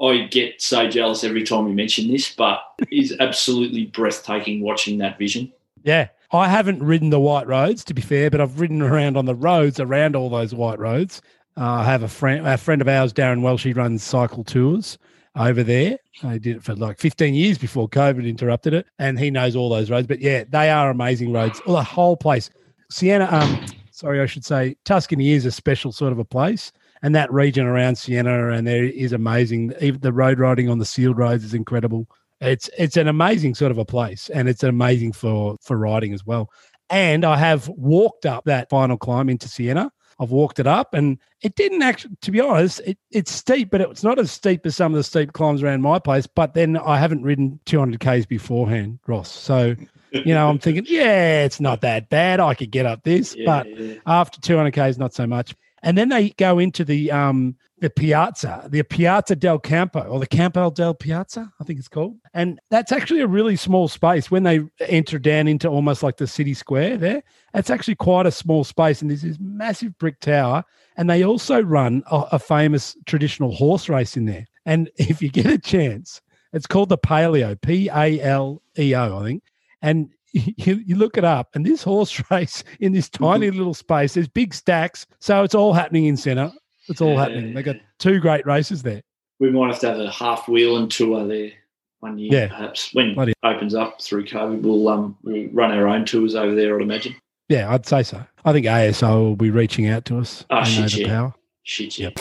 I 0.00 0.28
get 0.30 0.62
so 0.62 0.88
jealous 0.88 1.24
every 1.24 1.42
time 1.44 1.64
we 1.64 1.72
mention 1.72 2.08
this, 2.08 2.34
but 2.34 2.60
it's 2.90 3.12
absolutely 3.20 3.86
breathtaking 3.86 4.62
watching 4.62 4.98
that 4.98 5.18
vision. 5.18 5.52
Yeah. 5.82 6.08
I 6.30 6.48
haven't 6.48 6.82
ridden 6.82 7.10
the 7.10 7.20
white 7.20 7.46
roads, 7.46 7.82
to 7.84 7.94
be 7.94 8.02
fair, 8.02 8.30
but 8.30 8.40
I've 8.40 8.60
ridden 8.60 8.82
around 8.82 9.16
on 9.16 9.24
the 9.24 9.34
roads 9.34 9.80
around 9.80 10.14
all 10.14 10.28
those 10.28 10.54
white 10.54 10.78
roads. 10.78 11.22
Uh, 11.56 11.64
I 11.64 11.84
have 11.84 12.02
a 12.02 12.08
friend, 12.08 12.46
a 12.46 12.56
friend 12.58 12.80
of 12.80 12.88
ours, 12.88 13.12
Darren 13.12 13.42
Welsh. 13.42 13.64
He 13.64 13.72
runs 13.72 14.02
cycle 14.02 14.44
tours 14.44 14.98
over 15.36 15.62
there. 15.62 15.98
I 16.22 16.38
did 16.38 16.56
it 16.56 16.62
for 16.62 16.74
like 16.74 16.98
15 16.98 17.34
years 17.34 17.58
before 17.58 17.88
COVID 17.88 18.28
interrupted 18.28 18.74
it, 18.74 18.86
and 18.98 19.18
he 19.18 19.30
knows 19.30 19.56
all 19.56 19.68
those 19.70 19.90
roads. 19.90 20.06
But 20.06 20.20
yeah, 20.20 20.44
they 20.48 20.70
are 20.70 20.90
amazing 20.90 21.32
roads. 21.32 21.60
Well, 21.66 21.76
the 21.76 21.82
whole 21.82 22.16
place, 22.16 22.50
Siena, 22.90 23.28
Um, 23.30 23.64
sorry, 23.98 24.20
I 24.20 24.26
should 24.26 24.44
say 24.44 24.76
Tuscany 24.84 25.32
is 25.32 25.44
a 25.44 25.50
special 25.50 25.90
sort 25.90 26.12
of 26.12 26.18
a 26.18 26.24
place, 26.24 26.72
and 27.02 27.14
that 27.14 27.32
region 27.32 27.66
around 27.66 27.96
Siena 27.96 28.50
and 28.50 28.66
there 28.66 28.84
is 28.84 29.12
amazing. 29.12 29.74
Even 29.80 30.00
the 30.00 30.12
road 30.12 30.38
riding 30.38 30.68
on 30.68 30.78
the 30.78 30.84
sealed 30.84 31.18
roads 31.18 31.44
is 31.44 31.54
incredible. 31.54 32.06
It's 32.40 32.70
it's 32.78 32.96
an 32.96 33.08
amazing 33.08 33.56
sort 33.56 33.72
of 33.72 33.78
a 33.78 33.84
place, 33.84 34.30
and 34.30 34.48
it's 34.48 34.62
amazing 34.62 35.12
for 35.12 35.56
for 35.60 35.76
riding 35.76 36.14
as 36.14 36.24
well. 36.24 36.50
And 36.90 37.24
I 37.24 37.36
have 37.36 37.68
walked 37.68 38.24
up 38.24 38.44
that 38.44 38.70
final 38.70 38.96
climb 38.96 39.28
into 39.28 39.48
Siena. 39.48 39.90
I've 40.20 40.30
walked 40.30 40.58
it 40.58 40.66
up, 40.66 40.94
and 40.94 41.18
it 41.42 41.56
didn't 41.56 41.82
actually. 41.82 42.16
To 42.22 42.30
be 42.30 42.40
honest, 42.40 42.80
it, 42.86 42.98
it's 43.10 43.32
steep, 43.32 43.70
but 43.70 43.80
it's 43.80 44.04
not 44.04 44.18
as 44.18 44.30
steep 44.30 44.64
as 44.64 44.76
some 44.76 44.92
of 44.92 44.96
the 44.96 45.04
steep 45.04 45.32
climbs 45.32 45.62
around 45.62 45.82
my 45.82 45.98
place. 45.98 46.26
But 46.26 46.54
then 46.54 46.76
I 46.76 46.98
haven't 46.98 47.22
ridden 47.22 47.58
200 47.66 47.98
k's 48.00 48.26
beforehand, 48.26 49.00
Ross. 49.06 49.30
So 49.30 49.74
you 50.12 50.34
know, 50.34 50.48
I'm 50.48 50.58
thinking, 50.58 50.86
yeah, 50.88 51.44
it's 51.44 51.60
not 51.60 51.80
that 51.82 52.08
bad. 52.08 52.40
I 52.40 52.54
could 52.54 52.70
get 52.70 52.86
up 52.86 53.02
this, 53.04 53.34
Yeah, 53.36 53.44
but 53.44 53.78
yeah. 53.78 53.94
after 54.06 54.40
200 54.40 54.72
k's, 54.72 54.98
not 54.98 55.14
so 55.14 55.26
much. 55.26 55.54
And 55.82 55.96
then 55.96 56.08
they 56.08 56.30
go 56.30 56.58
into 56.58 56.84
the 56.84 57.10
um 57.12 57.56
the 57.80 57.90
Piazza, 57.90 58.66
the 58.68 58.82
Piazza 58.82 59.36
del 59.36 59.58
Campo, 59.58 60.00
or 60.00 60.18
the 60.18 60.26
Campo 60.26 60.70
del 60.70 60.94
Piazza, 60.94 61.52
I 61.60 61.64
think 61.64 61.78
it's 61.78 61.88
called. 61.88 62.16
And 62.34 62.58
that's 62.70 62.90
actually 62.90 63.20
a 63.20 63.28
really 63.28 63.54
small 63.56 63.86
space 63.88 64.30
when 64.30 64.42
they 64.42 64.60
enter 64.80 65.18
down 65.18 65.46
into 65.46 65.68
almost 65.68 66.02
like 66.02 66.16
the 66.16 66.26
city 66.26 66.54
square 66.54 66.96
there. 66.96 67.22
It's 67.54 67.70
actually 67.70 67.94
quite 67.94 68.26
a 68.26 68.32
small 68.32 68.64
space, 68.64 69.00
and 69.00 69.10
there's 69.10 69.22
this 69.22 69.38
massive 69.40 69.96
brick 69.98 70.18
tower. 70.20 70.64
And 70.96 71.08
they 71.08 71.22
also 71.24 71.62
run 71.62 72.02
a, 72.10 72.24
a 72.32 72.38
famous 72.40 72.96
traditional 73.06 73.54
horse 73.54 73.88
race 73.88 74.16
in 74.16 74.24
there. 74.24 74.46
And 74.66 74.90
if 74.96 75.22
you 75.22 75.30
get 75.30 75.46
a 75.46 75.58
chance, 75.58 76.20
it's 76.52 76.66
called 76.66 76.88
the 76.88 76.98
Paleo, 76.98 77.60
P 77.60 77.88
A 77.88 78.20
L 78.20 78.60
E 78.76 78.94
O, 78.94 79.18
I 79.18 79.24
think. 79.24 79.42
And 79.82 80.10
you, 80.32 80.76
you 80.84 80.96
look 80.96 81.16
it 81.16 81.24
up, 81.24 81.50
and 81.54 81.64
this 81.64 81.82
horse 81.82 82.22
race 82.30 82.62
in 82.80 82.92
this 82.92 83.08
tiny 83.08 83.50
little 83.50 83.74
space, 83.74 84.14
there's 84.14 84.28
big 84.28 84.54
stacks. 84.54 85.06
So 85.20 85.42
it's 85.42 85.54
all 85.54 85.72
happening 85.72 86.04
in 86.06 86.16
center. 86.16 86.52
It's 86.88 87.00
all 87.00 87.14
Yeah, 87.14 87.20
happening. 87.20 87.54
They 87.54 87.62
got 87.62 87.76
two 87.98 88.18
great 88.20 88.46
races 88.46 88.82
there. 88.82 89.02
We 89.40 89.50
might 89.50 89.68
have 89.70 89.80
to 89.80 89.88
have 89.88 90.00
a 90.00 90.10
half 90.10 90.48
wheel 90.48 90.72
wheeling 90.72 90.88
tour 90.88 91.26
there 91.26 91.52
one 92.00 92.18
year, 92.18 92.32
Yeah. 92.32 92.48
perhaps. 92.48 92.90
When 92.92 93.14
Bloody- 93.14 93.32
it 93.32 93.38
opens 93.46 93.74
up 93.74 94.00
through 94.02 94.24
COVID, 94.26 94.62
we'll 94.62 94.88
um 94.88 95.16
we'll 95.22 95.48
run 95.52 95.70
our 95.70 95.86
own 95.86 96.04
tours 96.04 96.34
over 96.34 96.54
there. 96.54 96.76
I'd 96.76 96.82
imagine. 96.82 97.14
Yeah, 97.48 97.72
I'd 97.72 97.86
say 97.86 98.02
so. 98.02 98.24
I 98.44 98.52
think 98.52 98.66
ASO 98.66 99.20
will 99.20 99.36
be 99.36 99.50
reaching 99.50 99.88
out 99.88 100.04
to 100.06 100.18
us. 100.18 100.44
Know 100.50 100.64
shit, 100.64 100.92
the 100.92 101.00
yeah. 101.02 101.06
power. 101.08 101.34
Shit, 101.62 101.98
yeah. 101.98 102.10
Yep. 102.16 102.18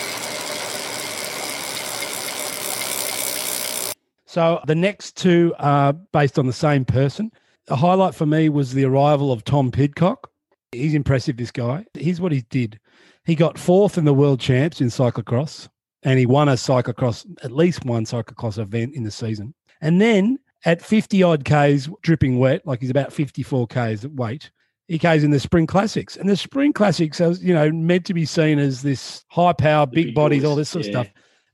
So 4.26 4.62
the 4.68 4.76
next 4.76 5.18
two 5.18 5.54
are 5.58 5.94
based 5.94 6.38
on 6.38 6.46
the 6.46 6.54
same 6.54 6.86
person. 6.86 7.32
A 7.70 7.76
highlight 7.76 8.16
for 8.16 8.26
me 8.26 8.50
was 8.50 8.74
the 8.74 8.86
arrival 8.86 9.32
of 9.32 9.44
Tom 9.44 9.72
Pidcock. 9.72 10.30
He's 10.72 10.94
impressive, 10.94 11.38
this 11.38 11.52
guy. 11.52 11.86
Here's 11.94 12.22
what 12.22 12.32
he 12.32 12.42
did. 12.50 12.80
He 13.26 13.36
got 13.36 13.58
fourth 13.58 13.98
in 13.98 14.06
the 14.06 14.14
world 14.14 14.40
champs 14.40 14.80
in 14.80 14.88
cyclocross, 14.88 15.68
and 16.04 16.18
he 16.18 16.26
won 16.26 16.48
a 16.48 16.54
cyclocross, 16.54 17.26
at 17.44 17.52
least 17.52 17.84
one 17.84 18.06
cyclocross 18.06 18.58
event 18.58 18.96
in 18.96 19.04
the 19.04 19.12
season. 19.12 19.54
And 19.82 20.00
then 20.00 20.40
at 20.66 20.82
50 20.82 21.24
odd 21.24 21.44
Ks 21.44 21.90
dripping 22.02 22.40
wet, 22.40 22.66
like 22.66 22.80
he's 22.80 22.90
about 22.90 23.12
54 23.12 23.68
Ks 23.68 24.06
at 24.06 24.14
weight, 24.14 24.50
he 24.88 24.98
goes 24.98 25.24
in 25.24 25.32
the 25.32 25.40
Spring 25.40 25.68
Classics. 25.68 26.16
And 26.16 26.30
the 26.30 26.38
Spring 26.38 26.72
Classics 26.72 27.20
are, 27.20 27.32
you 27.34 27.54
know, 27.54 27.70
meant 27.72 28.06
to 28.06 28.14
be 28.14 28.26
seen 28.26 28.60
as 28.60 28.82
this 28.82 29.26
high 29.28 29.54
power, 29.54 29.86
big 29.86 30.08
big 30.08 30.16
bodies, 30.16 30.46
all 30.46 30.56
this 30.56 30.70
sort 30.70 30.86
of 30.86 30.92
stuff. 30.92 31.08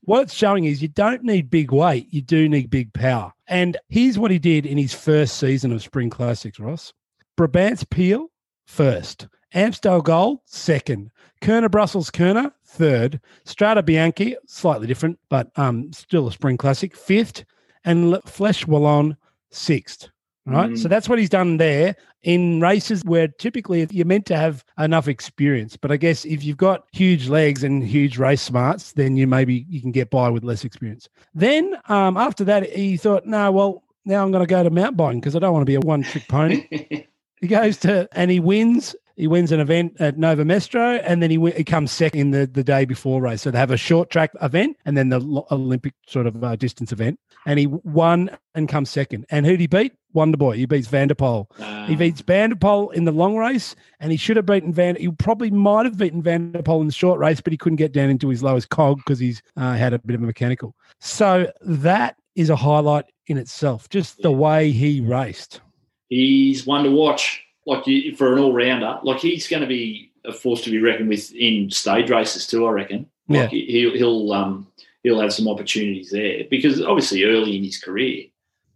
What 0.06 0.24
it's 0.24 0.34
showing 0.34 0.66
is 0.66 0.82
you 0.82 0.88
don't 0.88 1.22
need 1.22 1.48
big 1.48 1.72
weight, 1.72 2.08
you 2.10 2.20
do 2.20 2.46
need 2.46 2.68
big 2.68 2.92
power. 2.92 3.32
And 3.46 3.78
here's 3.88 4.18
what 4.18 4.30
he 4.30 4.38
did 4.38 4.66
in 4.66 4.76
his 4.76 4.92
first 4.92 5.38
season 5.38 5.72
of 5.72 5.82
Spring 5.82 6.10
Classics, 6.10 6.60
Ross. 6.60 6.92
Brabantse 7.38 7.84
Pijl 7.86 8.26
first, 8.66 9.28
Amstel 9.54 10.02
Gold, 10.02 10.40
second. 10.44 11.10
Kuurne 11.40 11.70
Brussels 11.70 12.10
Kuurne, 12.10 12.52
third. 12.66 13.18
Strade 13.46 13.82
Bianche, 13.82 14.34
slightly 14.46 14.86
different, 14.86 15.18
but 15.30 15.50
um, 15.56 15.90
still 15.92 16.26
a 16.28 16.32
spring 16.32 16.58
classic, 16.58 16.94
fifth. 16.94 17.44
And 17.84 18.10
Le- 18.10 18.22
Flèche 18.22 18.66
Wallonne, 18.66 19.16
sixth. 19.50 20.10
Right. 20.46 20.70
Mm. 20.70 20.78
So 20.78 20.88
that's 20.88 21.08
what 21.08 21.18
he's 21.18 21.30
done 21.30 21.56
there 21.56 21.96
in 22.22 22.60
races 22.60 23.02
where 23.04 23.28
typically 23.28 23.86
you're 23.90 24.04
meant 24.04 24.26
to 24.26 24.36
have 24.36 24.62
enough 24.78 25.08
experience. 25.08 25.76
But 25.76 25.90
I 25.90 25.96
guess 25.96 26.26
if 26.26 26.44
you've 26.44 26.58
got 26.58 26.84
huge 26.92 27.28
legs 27.28 27.64
and 27.64 27.82
huge 27.82 28.18
race 28.18 28.42
smarts, 28.42 28.92
then 28.92 29.16
you 29.16 29.26
maybe 29.26 29.64
you 29.70 29.80
can 29.80 29.90
get 29.90 30.10
by 30.10 30.28
with 30.28 30.44
less 30.44 30.64
experience. 30.64 31.08
Then 31.34 31.74
um, 31.88 32.18
after 32.18 32.44
that, 32.44 32.70
he 32.70 32.98
thought, 32.98 33.24
no, 33.24 33.50
well, 33.52 33.84
now 34.04 34.22
I'm 34.22 34.32
going 34.32 34.44
to 34.44 34.50
go 34.50 34.62
to 34.62 34.68
mountain 34.68 34.96
biking 34.96 35.20
because 35.20 35.34
I 35.34 35.38
don't 35.38 35.52
want 35.52 35.62
to 35.62 35.70
be 35.70 35.76
a 35.76 35.80
one 35.80 36.02
trick 36.02 36.28
pony. 36.28 37.06
He 37.40 37.48
goes 37.48 37.76
to 37.78 38.08
and 38.12 38.30
he 38.30 38.40
wins. 38.40 38.96
He 39.16 39.26
wins 39.28 39.52
an 39.52 39.60
event 39.60 39.96
at 40.00 40.16
Nové 40.16 40.42
Město, 40.44 41.00
and 41.04 41.22
then 41.22 41.30
he, 41.30 41.36
wi- 41.36 41.56
he 41.56 41.62
comes 41.62 41.92
second 41.92 42.20
in 42.20 42.30
the, 42.32 42.46
the 42.46 42.64
day 42.64 42.84
before 42.84 43.22
race. 43.22 43.42
So 43.42 43.50
they 43.52 43.58
have 43.58 43.70
a 43.70 43.76
short 43.76 44.10
track 44.10 44.32
event 44.42 44.76
and 44.84 44.96
then 44.96 45.10
the 45.10 45.20
Olympic 45.52 45.94
sort 46.08 46.26
of 46.26 46.42
uh, 46.42 46.56
distance 46.56 46.90
event. 46.90 47.20
And 47.46 47.58
he 47.60 47.66
won 47.68 48.30
and 48.56 48.68
comes 48.68 48.90
second. 48.90 49.26
And 49.30 49.46
who 49.46 49.52
did 49.52 49.60
he 49.60 49.66
beat? 49.68 49.92
Wonderboy. 50.16 50.56
He 50.56 50.66
beats 50.66 50.88
Vanderpoel. 50.88 51.48
Uh, 51.60 51.86
He 51.86 51.94
beats 51.94 52.22
Vanderpoel 52.22 52.90
in 52.90 53.04
the 53.04 53.12
long 53.12 53.36
race, 53.36 53.76
and 54.00 54.10
he 54.10 54.16
should 54.18 54.36
have 54.36 54.46
beaten 54.46 54.72
Van. 54.72 54.96
He 54.96 55.08
probably 55.10 55.50
might 55.50 55.84
have 55.84 55.98
beaten 55.98 56.22
Vanderpoel 56.22 56.80
in 56.80 56.86
the 56.88 56.92
short 56.92 57.20
race, 57.20 57.40
but 57.40 57.52
he 57.52 57.56
couldn't 57.56 57.76
get 57.76 57.92
down 57.92 58.10
into 58.10 58.28
his 58.28 58.42
lowest 58.42 58.68
cog 58.70 58.96
because 58.98 59.18
he's 59.18 59.42
uh, 59.56 59.74
had 59.74 59.92
a 59.92 59.98
bit 60.00 60.14
of 60.16 60.22
a 60.22 60.26
mechanical. 60.26 60.74
So 61.00 61.52
that 61.60 62.16
is 62.34 62.48
a 62.50 62.56
highlight 62.56 63.04
in 63.28 63.38
itself. 63.38 63.88
Just 63.90 64.22
the 64.22 64.32
way 64.32 64.70
he 64.72 65.00
raced. 65.00 65.60
he's 66.08 66.66
one 66.66 66.82
to 66.84 66.90
watch. 66.90 67.43
Like 67.66 67.86
you, 67.86 68.14
for 68.14 68.32
an 68.32 68.38
all 68.38 68.52
rounder, 68.52 68.98
like 69.02 69.20
he's 69.20 69.48
going 69.48 69.62
to 69.62 69.66
be 69.68 70.10
a 70.24 70.32
force 70.32 70.62
to 70.62 70.70
be 70.70 70.80
reckoned 70.80 71.08
with 71.08 71.32
in 71.34 71.70
stage 71.70 72.10
races 72.10 72.46
too. 72.46 72.66
I 72.66 72.70
reckon. 72.72 73.06
Like 73.28 73.50
he- 73.50 73.66
he'll 73.66 73.94
he'll 73.94 74.32
um 74.32 74.66
he'll 75.02 75.20
have 75.20 75.32
some 75.32 75.48
opportunities 75.48 76.10
there 76.10 76.44
because 76.50 76.82
obviously 76.82 77.24
early 77.24 77.56
in 77.56 77.64
his 77.64 77.78
career, 77.80 78.24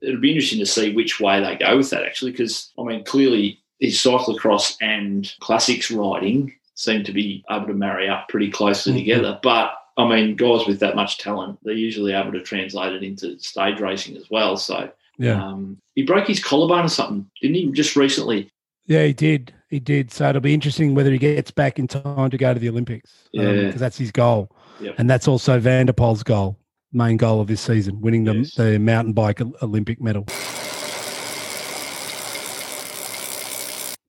it'll 0.01 0.21
be 0.21 0.31
interesting 0.33 0.59
to 0.61 0.67
see 0.67 0.95
which 0.95 1.21
way 1.21 1.41
they 1.41 1.57
go 1.57 1.77
with 1.77 1.91
that. 1.91 2.05
Actually, 2.05 2.31
because 2.33 2.73
I 2.79 2.83
mean 2.85 3.05
clearly 3.05 3.61
his 3.79 3.97
cyclocross 3.97 4.77
and 4.81 5.33
classics 5.41 5.91
riding 5.91 6.55
seem 6.75 7.05
to 7.05 7.13
be 7.13 7.45
able 7.51 7.67
to 7.67 7.75
marry 7.75 8.09
up 8.09 8.29
pretty 8.29 8.51
closely 8.51 8.93
Mhm. 8.95 8.99
together, 8.99 9.39
but. 9.43 9.75
I 10.01 10.09
mean, 10.09 10.37
guys 10.37 10.65
with 10.65 10.79
that 10.79 10.95
much 10.95 11.19
talent, 11.19 11.59
they're 11.65 11.75
usually 11.75 12.13
able 12.13 12.31
to 12.31 12.41
translate 12.41 12.93
it 12.93 13.03
into 13.03 13.37
stage 13.41 13.81
racing 13.81 14.17
as 14.17 14.31
well. 14.31 14.57
So, 14.57 14.93
Yeah. 15.19 15.45
um, 15.45 15.79
he 15.97 16.05
broke 16.05 16.29
his 16.29 16.41
collarbone 16.41 16.85
or 16.85 16.89
something, 16.89 17.29
didn't 17.43 17.57
he? 17.57 17.67
Just 17.73 17.97
recently. 17.97 18.49
Yeah, 18.89 19.05
he 19.05 19.13
did. 19.13 19.55
He 19.69 19.79
did. 19.79 20.11
So 20.11 20.31
it'll 20.31 20.41
be 20.41 20.55
interesting 20.55 20.95
whether 20.95 21.11
he 21.13 21.19
gets 21.19 21.51
back 21.51 21.79
in 21.79 21.87
time 21.87 22.31
to 22.31 22.39
go 22.39 22.55
to 22.55 22.59
the 22.59 22.71
Olympics. 22.71 23.29
Um, 23.39 23.45
yeah. 23.45 23.53
Because 23.67 23.81
that's 23.81 23.99
his 23.99 24.11
goal. 24.11 24.51
Yep. 24.81 24.95
And 24.99 25.09
that's 25.11 25.29
also 25.29 25.61
Vanderpoel's 25.61 26.23
goal, 26.23 26.59
main 26.93 27.19
goal 27.19 27.41
of 27.41 27.49
this 27.49 27.61
season, 27.61 28.01
winning 28.01 28.25
the, 28.25 28.35
Yes. 28.35 28.55
the 28.55 28.79
mountain 28.79 29.13
bike 29.13 29.41
Olympic 29.63 30.01
medal. 30.01 30.25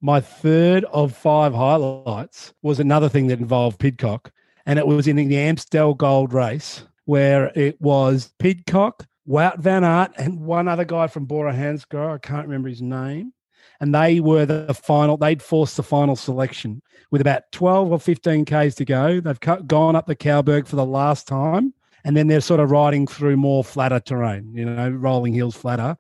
My 0.02 0.22
third 0.22 0.86
of 0.86 1.14
five 1.14 1.54
highlights 1.54 2.54
was 2.62 2.80
another 2.80 3.10
thing 3.10 3.28
that 3.28 3.40
involved 3.40 3.80
Pidcock, 3.80 4.32
and 4.66 4.80
it 4.80 4.88
was 4.88 5.08
in 5.10 5.18
the 5.18 5.38
Amstel 5.38 5.94
Gold 5.94 6.32
race 6.34 6.84
where 7.04 7.52
it 7.54 7.82
was 7.82 8.32
Pidcock, 8.40 9.06
Wout 9.28 9.58
Van 9.60 9.84
Aert, 9.84 10.12
and 10.18 10.40
one 10.40 10.70
other 10.70 10.86
guy 10.86 11.08
from 11.08 11.26
Bora 11.26 11.54
Hansgrohe. 11.54 12.14
I 12.14 12.18
can't 12.18 12.48
remember 12.48 12.70
his 12.70 12.82
name. 12.82 13.34
And 13.80 13.96
they 13.96 14.20
were 14.20 14.46
the 14.46 14.74
final, 14.74 15.18
they'd 15.18 15.42
forced 15.42 15.78
the 15.78 15.84
final 15.84 16.16
selection 16.16 16.82
with 17.12 17.22
about 17.22 17.52
12 17.54 17.92
or 17.92 18.00
15 18.00 18.46
Ks 18.46 18.76
to 18.76 18.86
go. 18.86 19.20
They've 19.22 19.40
cut, 19.40 19.68
gone 19.68 19.96
up 19.96 20.06
the 20.06 20.16
Cauberg 20.16 20.68
for 20.68 20.76
the 20.76 20.86
last 20.86 21.28
time. 21.28 21.74
And 22.04 22.16
then 22.16 22.28
they're 22.28 22.42
sort 22.42 22.60
of 22.60 22.72
riding 22.72 23.08
through 23.08 23.38
more 23.38 23.64
flatter 23.64 24.00
terrain, 24.00 24.52
you 24.54 24.66
know, 24.66 24.90
rolling 24.90 25.34
hills 25.34 25.56
flatter. 25.56 25.98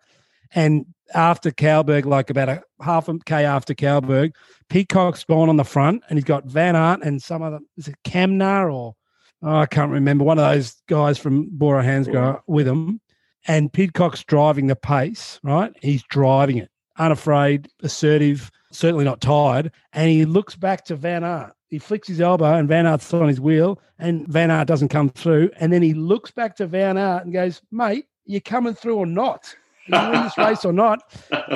And 0.53 0.86
after 1.13 1.51
Cauberg, 1.51 2.06
like 2.06 2.30
about 2.30 2.49
a 2.49 2.63
half 2.82 3.08
a 3.10 3.17
K 3.19 3.45
after 3.45 3.73
Cauberg, 3.73 4.34
Pidcock's 4.69 5.23
gone 5.23 5.49
on 5.49 5.58
the 5.58 5.63
front 5.63 6.04
and 6.10 6.17
he's 6.17 6.23
got 6.23 6.45
Van 6.45 6.75
Aert 6.75 7.01
and 7.04 7.21
some 7.21 7.41
other, 7.41 7.60
is 7.77 7.88
it 7.88 7.95
Camnar 8.06 8.73
or 8.73 8.95
oh, 9.41 9.58
I 9.58 9.65
can't 9.65 9.91
remember, 9.91 10.23
one 10.23 10.39
of 10.39 10.51
those 10.51 10.75
guys 10.88 11.17
from 11.17 11.49
Bora 11.51 11.84
Hansgrohe 11.84 12.41
with 12.47 12.67
him. 12.67 13.01
And 13.47 13.71
Pidcock's 13.71 14.23
driving 14.23 14.67
the 14.67 14.75
pace, 14.75 15.39
right? 15.43 15.71
He's 15.82 16.04
driving 16.04 16.58
it, 16.58 16.69
unafraid, 16.99 17.69
assertive, 17.81 18.51
certainly 18.71 19.05
not 19.05 19.21
tired. 19.21 19.71
And 19.93 20.09
he 20.09 20.25
looks 20.25 20.55
back 20.55 20.85
to 20.85 20.95
Van 20.95 21.23
Aert. 21.23 21.53
He 21.69 21.79
flicks 21.79 22.07
his 22.07 22.19
elbow 22.19 22.55
and 22.55 22.67
Van 22.67 22.85
Aert's 22.85 23.13
on 23.13 23.27
his 23.27 23.39
wheel 23.39 23.79
and 23.99 24.27
Van 24.27 24.49
Aert 24.51 24.67
doesn't 24.67 24.89
come 24.89 25.09
through. 25.09 25.51
And 25.59 25.71
then 25.71 25.81
he 25.81 25.93
looks 25.93 26.31
back 26.31 26.55
to 26.57 26.67
Van 26.67 26.97
Aert 26.97 27.23
and 27.23 27.33
goes, 27.33 27.62
mate, 27.71 28.05
you're 28.25 28.41
coming 28.41 28.73
through 28.73 28.95
or 28.95 29.05
not? 29.05 29.55
You 29.88 29.97
win 29.99 30.23
this 30.23 30.38
race 30.38 30.65
or 30.65 30.73
not? 30.73 30.99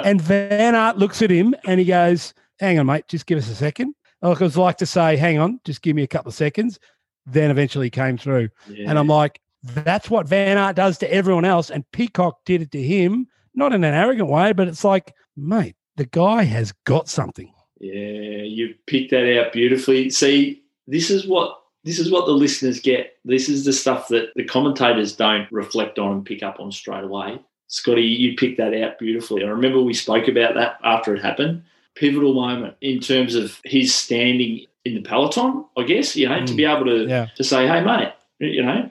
And 0.04 0.22
Van 0.22 0.76
Aert 0.76 0.98
looks 0.98 1.22
at 1.22 1.32
him 1.32 1.56
and 1.66 1.80
he 1.80 1.86
goes, 1.86 2.34
hang 2.60 2.80
on, 2.80 2.86
mate, 2.86 3.08
just 3.08 3.26
give 3.26 3.38
us 3.38 3.50
a 3.50 3.56
second. 3.56 3.96
Like 4.22 4.42
I 4.42 4.44
was 4.46 4.58
like 4.58 4.78
to 4.78 4.86
say, 4.86 5.18
hang 5.18 5.40
on, 5.40 5.60
just 5.66 5.82
give 5.82 5.96
me 5.96 6.04
a 6.04 6.08
couple 6.08 6.30
of 6.30 6.36
seconds. 6.36 6.80
Then 7.26 7.52
eventually 7.52 7.90
came 7.90 8.18
through. 8.18 8.50
Yeah. 8.70 8.90
And 8.90 9.00
I'm 9.00 9.08
like, 9.08 9.40
that's 9.64 10.10
what 10.10 10.28
Van 10.28 10.58
Aert 10.58 10.76
does 10.76 10.98
to 11.00 11.12
everyone 11.12 11.46
else. 11.46 11.70
And 11.70 11.90
Pidcock 11.92 12.44
did 12.46 12.62
it 12.62 12.72
to 12.72 12.82
him, 12.82 13.28
not 13.56 13.74
in 13.74 13.84
an 13.84 13.94
arrogant 13.94 14.30
way, 14.30 14.54
but 14.54 14.68
it's 14.68 14.84
like, 14.84 15.14
mate, 15.38 15.76
the 15.98 16.06
guy 16.06 16.44
has 16.44 16.72
got 16.86 17.08
something. 17.10 17.52
Yeah, 17.80 18.44
you 18.44 18.76
picked 18.88 19.12
that 19.12 19.38
out 19.40 19.54
beautifully. 19.54 20.10
See, 20.10 20.64
this 20.88 21.10
is 21.10 21.28
what 21.28 21.60
this 21.84 22.00
is 22.00 22.10
what 22.10 22.26
the 22.26 22.32
listeners 22.32 22.80
get. 22.80 23.18
This 23.26 23.50
is 23.50 23.66
the 23.66 23.74
stuff 23.74 24.08
that 24.08 24.30
the 24.36 24.46
commentators 24.46 25.16
don't 25.16 25.52
reflect 25.52 26.00
on 26.00 26.14
and 26.14 26.26
pick 26.26 26.42
up 26.42 26.60
on 26.62 26.72
straight 26.72 27.04
away. 27.04 27.40
Scotty, 27.68 28.04
you 28.04 28.36
picked 28.38 28.58
that 28.60 28.74
out 28.74 29.00
beautifully. 29.00 29.44
I 29.44 29.48
remember 29.48 29.82
we 29.82 29.94
spoke 29.94 30.28
about 30.30 30.56
that 30.56 30.78
after 30.84 31.14
it 31.14 31.22
happened. 31.22 31.64
Pivotal 31.96 32.34
moment 32.34 32.76
in 32.80 33.02
terms 33.02 33.36
of 33.36 33.60
his 33.66 33.94
standing 33.94 34.66
in 34.86 34.94
the 34.96 35.02
peloton, 35.02 35.66
I 35.78 35.84
guess, 35.84 36.16
you 36.16 36.30
know, 36.30 36.46
to 36.46 36.54
Mm. 36.54 36.58
be 36.58 36.66
able 36.66 36.86
to, 36.86 37.06
Yeah. 37.06 37.28
to 37.36 37.44
say, 37.44 37.68
hey, 37.68 37.84
mate, 37.84 38.14
you 38.40 38.64
know, 38.64 38.90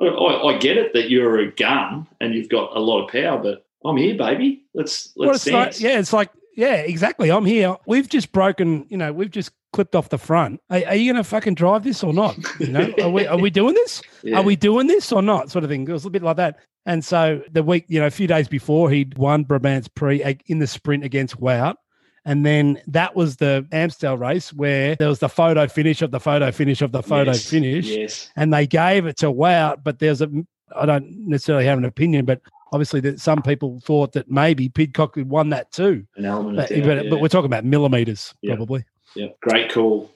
I, 0.00 0.06
I 0.06 0.58
get 0.58 0.78
it 0.78 0.94
that 0.94 1.10
you're 1.10 1.38
a 1.40 1.50
gun 1.52 2.06
and 2.20 2.34
you've 2.34 2.48
got 2.48 2.74
a 2.74 2.80
lot 2.80 3.04
of 3.04 3.10
power, 3.12 3.38
but 3.38 3.66
I'm 3.84 3.96
here, 3.96 4.16
baby. 4.16 4.64
Let's 4.74 5.12
let's 5.16 5.46
it's 5.46 5.54
like, 5.54 5.80
yeah, 5.80 5.98
it's 5.98 6.12
like, 6.12 6.30
yeah, 6.56 6.74
exactly. 6.74 7.30
I'm 7.30 7.46
here. 7.46 7.76
We've 7.86 8.08
just 8.08 8.32
broken, 8.32 8.86
you 8.88 8.96
know, 8.96 9.12
we've 9.12 9.30
just 9.30 9.52
clipped 9.72 9.94
off 9.94 10.08
the 10.08 10.18
front. 10.18 10.60
Are, 10.68 10.82
are 10.86 10.94
you 10.94 11.12
going 11.12 11.22
to 11.22 11.28
fucking 11.28 11.54
drive 11.54 11.84
this 11.84 12.02
or 12.02 12.12
not? 12.12 12.36
You 12.58 12.68
know, 12.68 12.92
are 13.02 13.10
we, 13.10 13.26
are 13.26 13.38
we 13.38 13.50
doing 13.50 13.74
this? 13.74 14.02
Yeah. 14.22 14.38
Are 14.38 14.42
we 14.42 14.56
doing 14.56 14.86
this 14.86 15.12
or 15.12 15.22
not? 15.22 15.50
Sort 15.50 15.64
of 15.64 15.70
thing. 15.70 15.88
It 15.88 15.92
was 15.92 16.04
a 16.04 16.10
bit 16.10 16.22
like 16.22 16.36
that. 16.36 16.58
And 16.86 17.04
so 17.04 17.42
the 17.50 17.62
week, 17.62 17.84
you 17.88 18.00
know, 18.00 18.06
a 18.06 18.10
few 18.10 18.26
days 18.26 18.48
before, 18.48 18.90
he'd 18.90 19.16
won 19.16 19.44
Brabantse 19.44 19.88
ag- 20.24 20.42
in 20.46 20.58
the 20.58 20.66
sprint 20.66 21.04
against 21.04 21.40
Wout. 21.40 21.76
And 22.24 22.44
then 22.44 22.82
that 22.88 23.16
was 23.16 23.36
the 23.36 23.66
Amstel 23.72 24.18
race 24.18 24.52
where 24.52 24.94
there 24.96 25.08
was 25.08 25.20
the 25.20 25.28
photo 25.28 25.66
finish 25.66 26.02
of 26.02 26.10
the 26.10 26.20
photo 26.20 26.50
finish 26.50 26.82
of 26.82 26.92
the 26.92 27.02
photo 27.02 27.30
Yes, 27.30 27.48
finish. 27.48 27.86
Yes. 27.86 28.30
And 28.36 28.52
they 28.52 28.66
gave 28.66 29.06
it 29.06 29.16
to 29.18 29.26
Wout, 29.26 29.82
but 29.82 29.98
there's 29.98 30.20
a, 30.20 30.30
I 30.76 30.84
don't 30.84 31.28
necessarily 31.28 31.64
have 31.64 31.78
an 31.78 31.86
opinion, 31.86 32.26
but 32.26 32.42
obviously 32.72 33.00
that 33.00 33.20
some 33.20 33.42
people 33.42 33.80
thought 33.80 34.12
that 34.12 34.30
maybe 34.30 34.68
Pidcock 34.68 35.16
had 35.16 35.28
won 35.28 35.48
that 35.50 35.72
too. 35.72 36.06
An 36.16 36.24
element 36.24 36.56
But, 36.56 36.68
but, 36.68 36.76
yeah. 37.04 37.10
but 37.10 37.20
we're 37.20 37.28
talking 37.28 37.46
about 37.46 37.64
millimeters, 37.64 38.34
Yeah. 38.42 38.54
probably. 38.56 38.84
Yeah, 39.16 39.28
great 39.42 39.72
call. 39.72 40.10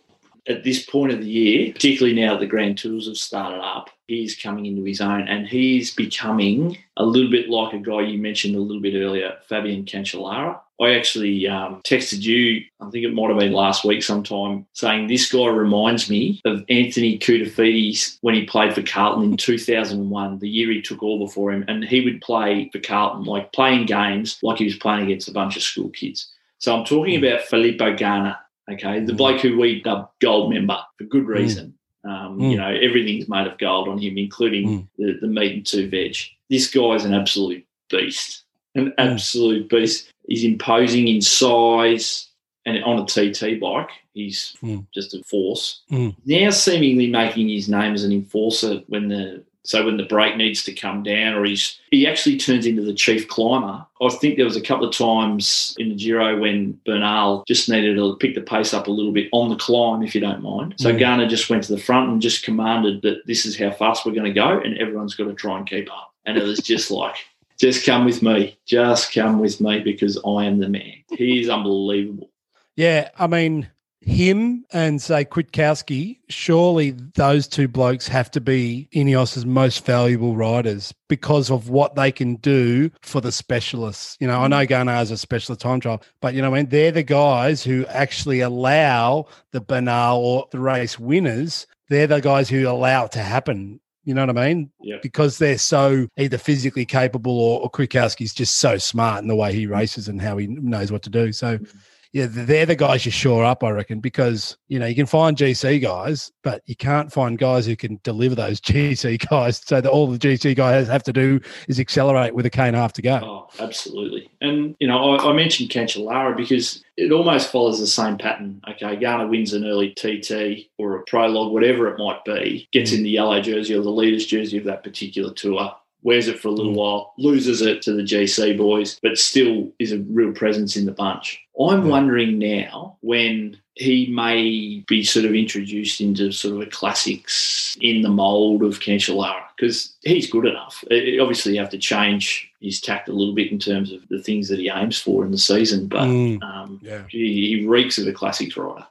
At 0.47 0.63
this 0.63 0.85
point 0.85 1.13
of 1.13 1.21
the 1.21 1.27
year, 1.29 1.73
particularly 1.73 2.15
now 2.15 2.37
the 2.37 2.47
Grand 2.47 2.79
Tours 2.79 3.07
have 3.09 3.17
started 3.17 3.61
up, 3.61 3.91
he's 4.07 4.37
coming 4.37 4.67
into 4.67 4.85
his 4.85 5.01
own 5.01 5.23
and 5.29 5.47
he's 5.47 5.95
becoming 5.95 6.77
a 6.97 7.05
little 7.05 7.31
bit 7.31 7.49
like 7.49 7.73
a 7.73 7.79
guy 7.79 8.03
you 8.03 8.19
mentioned 8.19 8.55
a 8.55 8.61
little 8.61 8.83
bit 8.83 8.95
earlier, 8.95 9.37
Fabian 9.49 9.85
Cancellara. 9.85 10.61
I 10.81 10.95
actually 10.95 11.47
um, 11.49 11.81
texted 11.85 12.23
you, 12.23 12.63
I 12.81 12.91
think 12.91 13.05
it 13.05 13.15
might 13.15 13.31
have 13.31 13.39
been 13.39 13.53
last 13.53 13.85
week 13.85 14.03
sometime, 14.03 14.67
saying 14.73 15.07
this 15.07 15.31
guy 15.31 15.47
reminds 15.47 16.11
me 16.11 16.41
of 16.45 16.65
Anthony 16.69 17.17
Koutoufides 17.19 18.19
when 18.23 18.35
he 18.35 18.45
played 18.45 18.75
for 18.75 18.83
Carlton 18.83 19.25
in 19.31 19.37
2001, 19.37 20.39
the 20.41 20.49
year 20.49 20.71
he 20.73 20.83
took 20.83 21.03
over 21.03 21.31
for 21.31 21.53
him. 21.53 21.65
And 21.69 21.85
he 21.85 22.01
would 22.05 22.21
play 22.21 22.69
for 22.73 22.81
Carlton, 22.81 23.25
like 23.25 23.53
playing 23.53 23.87
games 23.87 24.39
like 24.43 24.59
he 24.59 24.65
was 24.65 24.77
playing 24.77 25.05
against 25.05 25.29
a 25.29 25.33
bunch 25.33 25.57
of 25.57 25.63
school 25.63 25.91
kids. 25.91 26.31
So 26.59 26.77
I'm 26.77 26.85
talking 26.85 27.17
about 27.25 27.43
Filippo 27.43 27.95
Ganna, 27.97 28.37
okay, 28.73 28.99
the 29.01 29.13
Mm. 29.13 29.17
bloke 29.17 29.41
who 29.43 29.59
we 29.59 29.81
dubbed 29.81 30.09
gold 30.21 30.53
member 30.53 30.79
for 30.99 31.05
good 31.05 31.27
reason. 31.27 31.74
Um, 32.05 32.39
Mm. 32.39 32.51
You 32.51 32.57
know, 32.59 32.69
everything's 32.69 33.29
made 33.29 33.47
of 33.47 33.57
gold 33.59 33.89
on 33.89 33.99
him, 33.99 34.19
including 34.19 34.69
Mm. 34.69 34.89
the, 34.99 35.19
the 35.23 35.27
meat 35.27 35.53
and 35.53 35.67
two 35.67 35.89
veg. 35.89 36.17
This 36.51 36.71
guy's 36.71 37.05
an 37.05 37.15
absolute 37.15 37.65
beast, 37.91 38.43
an 38.75 38.87
Mm. 38.91 38.95
absolute 38.99 39.69
beast. 39.69 40.11
He's 40.29 40.45
imposing 40.45 41.09
in 41.09 41.21
size, 41.21 42.29
and 42.67 42.83
on 42.85 42.99
a 42.99 43.05
TT 43.07 43.59
bike, 43.61 43.91
he's 44.15 44.55
Mm. 44.63 44.87
just 44.95 45.15
a 45.15 45.23
force. 45.25 45.83
Mm. 45.91 46.15
Now, 46.27 46.51
seemingly 46.51 47.09
making 47.09 47.49
his 47.49 47.69
name 47.69 47.95
as 47.95 48.05
an 48.05 48.13
enforcer 48.13 48.83
when 48.89 49.09
the 49.09 49.43
So 49.65 49.85
when 49.87 49.97
the 49.97 50.05
break 50.05 50.37
needs 50.37 50.63
to 50.65 50.75
come 50.75 51.03
down, 51.03 51.35
or 51.35 51.45
he's 51.45 51.79
he 51.91 52.07
actually 52.07 52.37
turns 52.37 52.67
into 52.67 52.83
the 52.83 52.93
chief 52.93 53.29
climber. 53.29 53.87
I 54.01 54.09
think 54.11 54.37
there 54.37 54.45
was 54.45 54.57
a 54.57 54.61
couple 54.61 54.87
of 54.87 54.95
times 54.95 55.75
in 55.79 55.89
the 55.89 55.95
Giro 55.95 56.39
when 56.39 56.79
Bernal 56.85 57.45
just 57.49 57.71
needed 57.71 57.97
to 57.97 58.17
pick 58.17 58.35
the 58.35 58.43
pace 58.43 58.75
up 58.75 58.87
a 58.87 58.91
little 58.91 59.13
bit 59.13 59.29
on 59.33 59.49
the 59.49 59.57
climb, 59.57 60.03
if 60.03 60.15
you 60.15 60.21
don't 60.21 60.43
mind. 60.43 60.75
So 60.77 60.93
Mm. 60.93 60.99
Ganna 60.99 61.29
just 61.29 61.49
went 61.49 61.65
to 61.65 61.75
the 61.75 61.81
front 61.81 62.11
and 62.11 62.21
just 62.21 62.45
commanded 62.45 63.01
that 63.03 63.27
this 63.27 63.47
is 63.47 63.59
how 63.59 63.71
fast 63.71 64.05
we're 64.05 64.13
going 64.13 64.25
to 64.25 64.33
go, 64.33 64.61
and 64.61 64.77
everyone's 64.77 65.15
got 65.15 65.25
to 65.25 65.35
try 65.35 65.57
and 65.57 65.67
keep 65.67 65.91
up. 65.91 66.13
And 66.27 66.37
it 66.37 66.43
was 66.45 66.59
just 66.59 66.91
like, 66.91 67.17
just 67.59 67.87
come 67.87 68.05
with 68.05 68.23
me, 68.23 68.59
just 68.67 69.15
come 69.15 69.39
with 69.39 69.61
me 69.61 69.81
because 69.81 70.19
I 70.27 70.45
am 70.45 70.59
the 70.59 70.69
man. 70.69 70.97
He 71.11 71.41
is 71.41 71.49
unbelievable. 71.49 72.29
Yeah, 72.77 73.09
I 73.19 73.29
mean, 73.29 73.69
him 74.07 74.65
and 74.73 75.01
say 75.01 75.25
Kwiatkowski, 75.25 76.19
surely 76.29 76.91
those 77.15 77.49
two 77.49 77.69
blokes 77.69 78.07
have 78.09 78.31
to 78.33 78.41
be 78.41 78.89
Ineos's 78.93 79.47
most 79.47 79.85
valuable 79.85 80.37
riders 80.37 80.93
because 81.09 81.51
of 81.51 81.71
what 81.71 81.95
they 81.95 82.13
can 82.13 82.37
do 82.37 82.91
for 83.03 83.21
the 83.21 83.33
specialists. 83.33 84.17
You 84.21 84.27
know, 84.27 84.41
I 84.41 84.49
know 84.49 84.67
Ganna 84.67 85.03
is 85.03 85.11
a 85.11 85.17
specialist 85.17 85.61
time 85.61 85.81
trial, 85.81 86.03
but 86.21 86.35
you 86.35 86.43
know, 86.43 86.51
when 86.51 86.67
they're 86.67 86.93
the 86.93 87.03
guys 87.03 87.65
who 87.65 87.87
actually 87.87 88.41
allow 88.41 89.27
the 89.53 89.61
Bernal 89.61 90.19
or 90.19 90.49
the 90.51 90.61
race 90.61 90.99
winners, 90.99 91.67
they're 91.89 92.07
the 92.07 92.21
guys 92.21 92.49
who 92.49 92.69
allow 92.69 93.07
it 93.07 93.13
to 93.13 93.21
happen. 93.21 93.81
You 94.05 94.13
know 94.13 94.27
what 94.27 94.37
I 94.37 94.49
mean? 94.49 94.71
Yeah. 94.83 94.99
Because 95.03 95.39
they're 95.39 95.57
so 95.57 96.09
either 96.19 96.37
physically 96.37 96.85
capable 96.85 97.39
or, 97.41 97.63
or 97.63 97.71
Kwiatkowski's 97.71 98.35
just 98.35 98.59
so 98.59 98.77
smart 98.77 99.23
in 99.23 99.29
the 99.29 99.35
way 99.35 99.55
he 99.55 99.67
races 99.67 100.09
and 100.09 100.21
how 100.21 100.37
he 100.37 100.47
knows 100.47 100.93
what 100.93 101.03
to 101.05 101.11
do. 101.11 101.33
So 101.33 101.59
mm-hmm. 101.59 101.79
Yeah, 102.15 102.27
they're 102.31 102.65
the 102.65 102.77
guys 102.77 103.05
you 103.05 103.11
shore 103.11 103.45
up, 103.45 103.65
I 103.65 103.71
reckon, 103.71 103.99
because 103.99 104.57
you 104.69 104.79
know 104.79 104.87
you 104.87 104.95
can 104.95 105.05
find 105.05 105.37
GC 105.37 105.83
guys, 105.83 106.31
but 106.45 106.63
you 106.65 106.77
can't 106.77 107.13
find 107.13 107.37
guys 107.37 107.67
who 107.67 107.75
can 107.75 107.99
deliver 108.05 108.37
those 108.37 108.61
GC 108.61 109.29
guys. 109.29 109.59
So 109.59 109.81
that 109.81 109.91
all 109.91 110.07
the 110.07 110.17
GC 110.17 110.55
guys 110.55 110.87
have 110.87 111.03
to 111.03 111.13
do 111.13 111.41
is 111.67 111.81
accelerate 111.81 112.33
with 112.33 112.47
a 112.47 112.51
K 112.51 112.69
and 112.69 112.77
a 112.77 112.79
half 112.79 112.93
to 112.93 113.03
go. 113.03 113.19
Oh, 113.21 113.49
absolutely. 113.59 114.31
And, 114.41 114.77
you 114.79 114.87
know, 114.87 115.17
I, 115.17 115.31
I 115.31 115.33
mentioned 115.33 115.71
Cancellara 115.71 116.37
because 116.37 116.85
it 116.97 117.11
almost 117.11 117.51
follows 117.51 117.81
the 117.81 117.87
same 117.89 118.17
pattern. 118.17 118.63
Okay, 118.71 118.97
Ganna 118.97 119.29
wins 119.29 119.53
an 119.53 119.67
early 119.67 119.91
TT 119.91 120.69
or 120.79 120.97
a 120.97 121.03
prologue, 121.03 121.53
whatever 121.53 121.89
it 121.89 121.99
might 121.99 122.25
be, 122.25 122.69
gets 122.73 122.93
in 122.93 123.03
the 123.03 123.11
yellow 123.11 123.41
jersey 123.41 123.75
or 123.75 123.83
the 123.83 123.91
leader's 123.91 124.25
jersey 124.27 124.57
of 124.59 124.65
that 124.67 124.85
particular 124.85 125.35
tour, 125.35 125.75
wears 126.05 126.29
it 126.29 126.39
for 126.39 126.47
a 126.47 126.53
little 126.53 126.75
Mm. 126.75 126.77
while, 126.77 127.13
loses 127.19 127.61
it 127.61 127.83
to 127.83 127.93
the 127.93 128.03
GC 128.05 128.57
boys, 128.57 129.01
but 129.03 129.19
still 129.19 129.73
is 129.81 129.91
a 129.91 129.99
real 129.99 130.31
presence 130.33 130.77
in 130.77 130.87
the 130.87 130.93
bunch. 130.93 131.41
I'm 131.61 131.89
wondering 131.89 132.39
now 132.39 132.97
when 133.01 133.57
he 133.77 134.07
may 134.07 134.85
be 134.89 135.03
sort 135.05 135.25
of 135.25 135.35
introduced 135.35 136.01
into 136.01 136.31
sort 136.33 136.55
of 136.55 136.61
a 136.67 136.71
classics 136.71 137.77
in 137.81 138.03
the 138.03 138.09
mould 138.09 138.63
of 138.63 138.81
Cancellara 138.81 139.43
because 139.57 139.95
he's 140.03 140.31
good 140.31 140.47
enough. 140.47 140.83
Eh, 140.91 141.19
Obviously, 141.21 141.55
you 141.55 141.61
have 141.61 141.71
to 141.71 141.79
change 141.79 142.51
his 142.61 142.81
tact 142.81 143.09
a 143.09 143.13
little 143.13 143.35
bit 143.35 143.53
in 143.53 143.59
terms 143.59 143.93
of 143.93 144.01
the 144.09 144.23
things 144.23 144.49
that 144.49 144.59
he 144.59 144.69
aims 144.71 144.99
for 145.01 145.25
in 145.25 145.31
the 145.31 145.39
season, 145.39 145.87
but 145.87 146.03
Mm, 146.03 146.43
um, 146.43 146.81
yeah. 146.83 147.03
he, 147.09 147.59
he 147.59 147.67
reeks 147.67 147.99
of 147.99 148.07
a 148.09 148.13
classics 148.13 148.57
rider. 148.57 148.87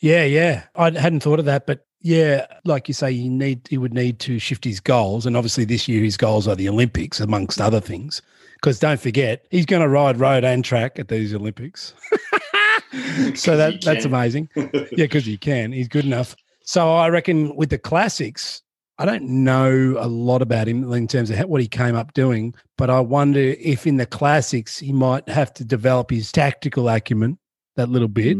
yeah, 0.00 0.24
yeah. 0.24 0.64
I 0.76 0.90
hadn't 0.90 1.20
thought 1.20 1.38
of 1.38 1.44
that, 1.46 1.66
but 1.66 1.86
yeah, 2.00 2.46
like 2.64 2.86
you 2.86 2.94
say, 2.94 3.12
he 3.14 3.28
need 3.28 3.66
he 3.70 3.78
would 3.78 3.94
need 3.94 4.18
to 4.20 4.38
shift 4.38 4.64
his 4.64 4.78
goals, 4.78 5.24
and 5.26 5.36
obviously 5.36 5.64
this 5.64 5.88
year 5.88 6.02
his 6.02 6.16
goals 6.18 6.46
are 6.46 6.54
the 6.54 6.68
Olympics, 6.68 7.18
amongst 7.18 7.60
other 7.60 7.80
things. 7.80 8.20
Because 8.64 8.78
don't 8.78 8.98
forget, 8.98 9.44
he's 9.50 9.66
going 9.66 9.82
to 9.82 9.88
ride 9.90 10.18
road 10.18 10.42
and 10.42 10.64
track 10.64 10.98
at 10.98 11.08
these 11.08 11.34
Olympics. 11.34 11.92
so 13.34 13.58
that 13.58 13.82
that's 13.84 14.06
amazing. 14.06 14.48
yeah, 14.56 14.70
because 14.96 15.26
he 15.26 15.36
can. 15.36 15.70
He's 15.70 15.86
good 15.86 16.06
enough. 16.06 16.34
So 16.62 16.94
I 16.94 17.10
reckon 17.10 17.54
with 17.56 17.68
the 17.68 17.76
classics, 17.76 18.62
I 18.96 19.04
don't 19.04 19.24
know 19.44 19.96
a 19.98 20.08
lot 20.08 20.40
about 20.40 20.66
him 20.66 20.90
in 20.94 21.06
terms 21.06 21.28
of 21.28 21.38
what 21.40 21.60
he 21.60 21.68
came 21.68 21.94
up 21.94 22.14
doing, 22.14 22.54
but 22.78 22.88
I 22.88 23.00
wonder 23.00 23.38
if 23.38 23.86
in 23.86 23.98
the 23.98 24.06
classics 24.06 24.78
he 24.78 24.94
might 24.94 25.28
have 25.28 25.52
to 25.54 25.64
develop 25.64 26.10
his 26.10 26.32
tactical 26.32 26.88
acumen 26.88 27.36
that 27.76 27.90
little 27.90 28.08
bit. 28.08 28.38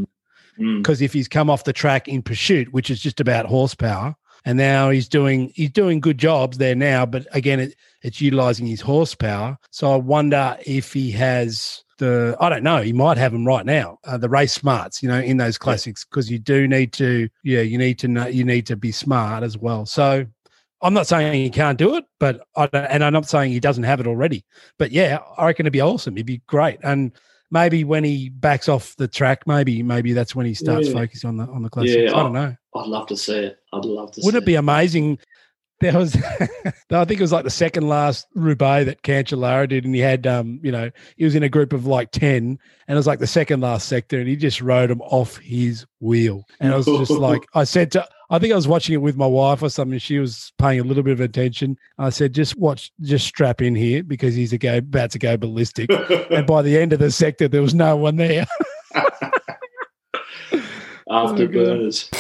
Mm. 0.59 0.79
Because 0.79 1.03
if 1.03 1.13
he's 1.13 1.29
come 1.29 1.51
off 1.51 1.65
the 1.65 1.75
track 1.75 2.09
in 2.09 2.23
pursuit, 2.23 2.73
which 2.73 2.89
is 2.89 2.99
just 2.99 3.21
about 3.21 3.45
horsepower, 3.45 4.17
and 4.45 4.59
now 4.59 4.91
he's 4.91 5.09
doing 5.09 5.53
he's 5.55 5.71
doing 5.71 6.01
good 6.01 6.19
jobs 6.19 6.59
there 6.59 6.75
now, 6.75 7.07
but 7.07 7.27
again, 7.33 7.61
it, 7.61 7.75
it's 8.03 8.21
utilizing 8.21 8.67
his 8.67 8.81
horsepower. 8.81 9.59
So 9.71 9.93
I 9.93 9.97
wonder 9.97 10.57
if 10.67 10.93
he 10.93 11.11
has 11.13 11.83
the 11.99 12.37
I 12.41 12.49
don't 12.49 12.63
know. 12.63 12.83
He 12.83 12.93
might 12.93 13.17
have 13.19 13.33
them 13.33 13.47
right 13.47 13.65
now. 13.65 13.99
Uh, 14.05 14.19
the 14.19 14.29
race 14.29 14.53
smarts, 14.53 15.03
you 15.03 15.09
know, 15.09 15.21
in 15.21 15.39
those 15.39 15.59
classics, 15.59 16.05
because 16.05 16.31
you 16.31 16.39
do 16.39 16.69
need 16.69 16.93
to. 16.95 17.29
Yeah, 17.43 17.63
you 17.63 17.79
need 17.79 17.99
to 18.01 18.09
know. 18.09 18.27
You 18.27 18.45
need 18.45 18.67
to 18.67 18.77
be 18.77 18.93
smart 18.93 19.43
as 19.43 19.59
well. 19.59 19.87
So. 19.87 20.27
I'm 20.83 20.93
not 20.93 21.07
saying 21.07 21.33
he 21.33 21.49
can't 21.49 21.79
do 21.79 21.97
it, 21.97 22.05
but 22.21 22.47
I 22.57 22.67
don't, 22.67 22.85
and 22.85 23.03
I'm 23.03 23.15
not 23.15 23.27
saying 23.27 23.53
he 23.53 23.61
doesn't 23.61 23.85
have 23.85 24.01
it 24.01 24.07
already. 24.07 24.45
But 24.79 24.91
yeah, 24.91 25.21
I 25.39 25.47
reckon 25.47 25.65
it'd 25.65 25.73
be 25.73 25.81
awesome. 25.81 26.15
It'd 26.15 26.27
be 26.27 26.43
great, 26.47 26.79
and 26.83 27.13
maybe 27.55 27.85
when 27.85 28.05
he 28.05 28.29
backs 28.29 28.69
off 28.69 28.95
the 28.97 29.09
track, 29.09 29.47
maybe 29.47 29.83
maybe 29.83 30.13
that's 30.13 30.35
when 30.35 30.45
he 30.45 30.53
starts 30.53 30.89
Yeah. 30.89 30.95
focusing 30.95 31.29
on 31.29 31.37
the 31.39 31.45
on 31.45 31.63
the 31.63 31.71
classics. 31.71 32.11
Yeah, 32.13 32.19
I 32.19 32.23
don't 32.23 32.35
know. 32.35 32.55
I'd 32.77 32.87
love 32.89 33.07
to 33.07 33.17
see 33.17 33.39
it. 33.39 33.59
I'd 33.73 33.85
love 33.87 34.11
to 34.13 34.21
Wouldn't 34.23 34.43
see 34.43 34.45
it 34.45 34.53
be 34.53 34.57
amazing? 34.57 35.19
There 35.81 35.99
was, 35.99 36.17
I 36.91 37.05
think 37.05 37.19
it 37.19 37.21
was 37.21 37.33
like 37.33 37.45
the 37.45 37.51
second 37.51 37.89
last 37.89 38.27
Roubaix 38.35 38.87
that 38.87 39.03
Cancellara 39.03 39.69
did, 39.69 39.85
and 39.85 39.95
he 39.95 40.01
had, 40.01 40.27
um, 40.27 40.61
you 40.63 40.71
know, 40.71 40.91
he 41.17 41.25
was 41.25 41.35
in 41.35 41.43
a 41.43 41.49
group 41.49 41.73
of 41.73 41.85
like 41.87 42.11
ten, 42.11 42.59
and 42.89 42.95
it 42.95 42.95
was 42.95 43.07
like 43.07 43.19
the 43.19 43.27
second 43.27 43.61
last 43.61 43.89
sector, 43.89 44.19
and 44.19 44.29
he 44.29 44.37
just 44.37 44.61
rode 44.61 44.91
them 44.91 45.01
off 45.03 45.37
his 45.39 45.85
wheel, 46.01 46.45
and 46.61 46.73
I 46.73 46.77
was 46.77 46.87
just 46.87 47.11
like, 47.29 47.43
I 47.55 47.65
said 47.65 47.91
to, 47.93 48.07
I 48.35 48.41
think 48.41 48.53
I 48.53 48.57
was 48.57 48.67
watching 48.67 48.95
it 48.95 49.01
with 49.01 49.17
my 49.17 49.29
wife 49.29 49.63
or 49.63 49.69
something. 49.69 49.97
She 50.01 50.19
was 50.19 50.53
paying 50.59 50.81
a 50.81 50.83
little 50.83 51.05
bit 51.05 51.13
of 51.13 51.21
attention. 51.21 51.79
I 51.99 52.11
said, 52.11 52.35
just 52.35 52.57
watch, 52.57 52.91
just 53.01 53.29
strap 53.29 53.63
in 53.63 53.77
here 53.77 54.03
because 54.03 54.35
he's 54.35 54.53
a 54.53 54.59
go, 54.59 54.79
about 54.79 55.13
to 55.13 55.21
go 55.21 55.37
ballistic. 55.37 55.89
and 56.33 56.45
by 56.45 56.63
the 56.63 56.77
end 56.77 56.93
of 56.93 56.99
the 56.99 57.13
sector, 57.13 57.47
there 57.47 57.63
was 57.63 57.75
no 57.75 57.97
one 57.97 58.17
there. 58.17 58.45
After 61.09 61.45
Oh, 61.45 61.47
burners. 61.47 62.11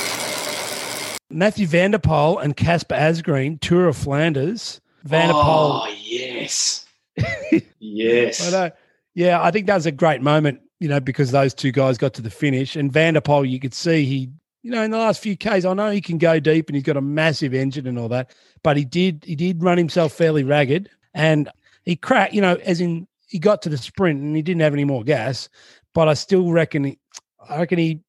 Matthew 1.30 1.66
Vanderpoel 1.66 2.38
and 2.38 2.56
Casper 2.56 2.94
Asgreen, 2.94 3.60
Tour 3.60 3.88
of 3.88 3.96
Flanders. 3.96 4.80
Vanderpoel. 5.02 5.82
Oh, 5.84 5.94
yes. 6.00 6.86
yes. 7.80 8.46
I 8.46 8.50
know. 8.52 8.70
Yeah, 9.16 9.42
I 9.42 9.50
think 9.50 9.66
that 9.66 9.74
was 9.74 9.86
a 9.86 9.92
great 9.92 10.22
moment, 10.22 10.60
you 10.78 10.86
know, 10.86 11.00
because 11.00 11.32
those 11.32 11.54
two 11.54 11.72
guys 11.72 11.98
got 11.98 12.14
to 12.14 12.22
the 12.22 12.30
finish. 12.30 12.76
And 12.76 12.92
Vanderpoel, 12.92 13.44
you 13.46 13.58
could 13.58 13.74
see 13.74 14.04
he, 14.04 14.30
you 14.64 14.70
know, 14.70 14.82
in 14.82 14.90
the 14.90 14.98
last 14.98 15.22
few 15.22 15.36
Ks, 15.36 15.66
I 15.66 15.74
know 15.74 15.90
he 15.90 16.00
can 16.00 16.16
go 16.16 16.40
deep 16.40 16.68
and 16.68 16.74
he's 16.74 16.84
got 16.84 16.96
a 16.96 17.02
massive 17.02 17.52
engine 17.52 17.86
and 17.86 17.98
all 17.98 18.08
that, 18.08 18.34
but 18.62 18.78
he 18.78 18.84
did 18.86 19.22
he 19.22 19.36
did 19.36 19.62
run 19.62 19.76
himself 19.76 20.14
fairly 20.14 20.42
ragged 20.42 20.88
and 21.12 21.50
he 21.84 21.96
cracked, 21.96 22.32
you 22.32 22.40
know, 22.40 22.54
as 22.64 22.80
in 22.80 23.06
he 23.28 23.38
got 23.38 23.60
to 23.62 23.68
the 23.68 23.76
sprint 23.76 24.22
and 24.22 24.34
he 24.34 24.40
didn't 24.40 24.62
have 24.62 24.72
any 24.72 24.84
more 24.84 25.04
gas. 25.04 25.50
But 25.92 26.08
I 26.08 26.14
still 26.14 26.50
reckon 26.50 26.84
he, 26.84 26.98
I 27.46 27.58
reckon 27.58 27.78
he 27.78 28.00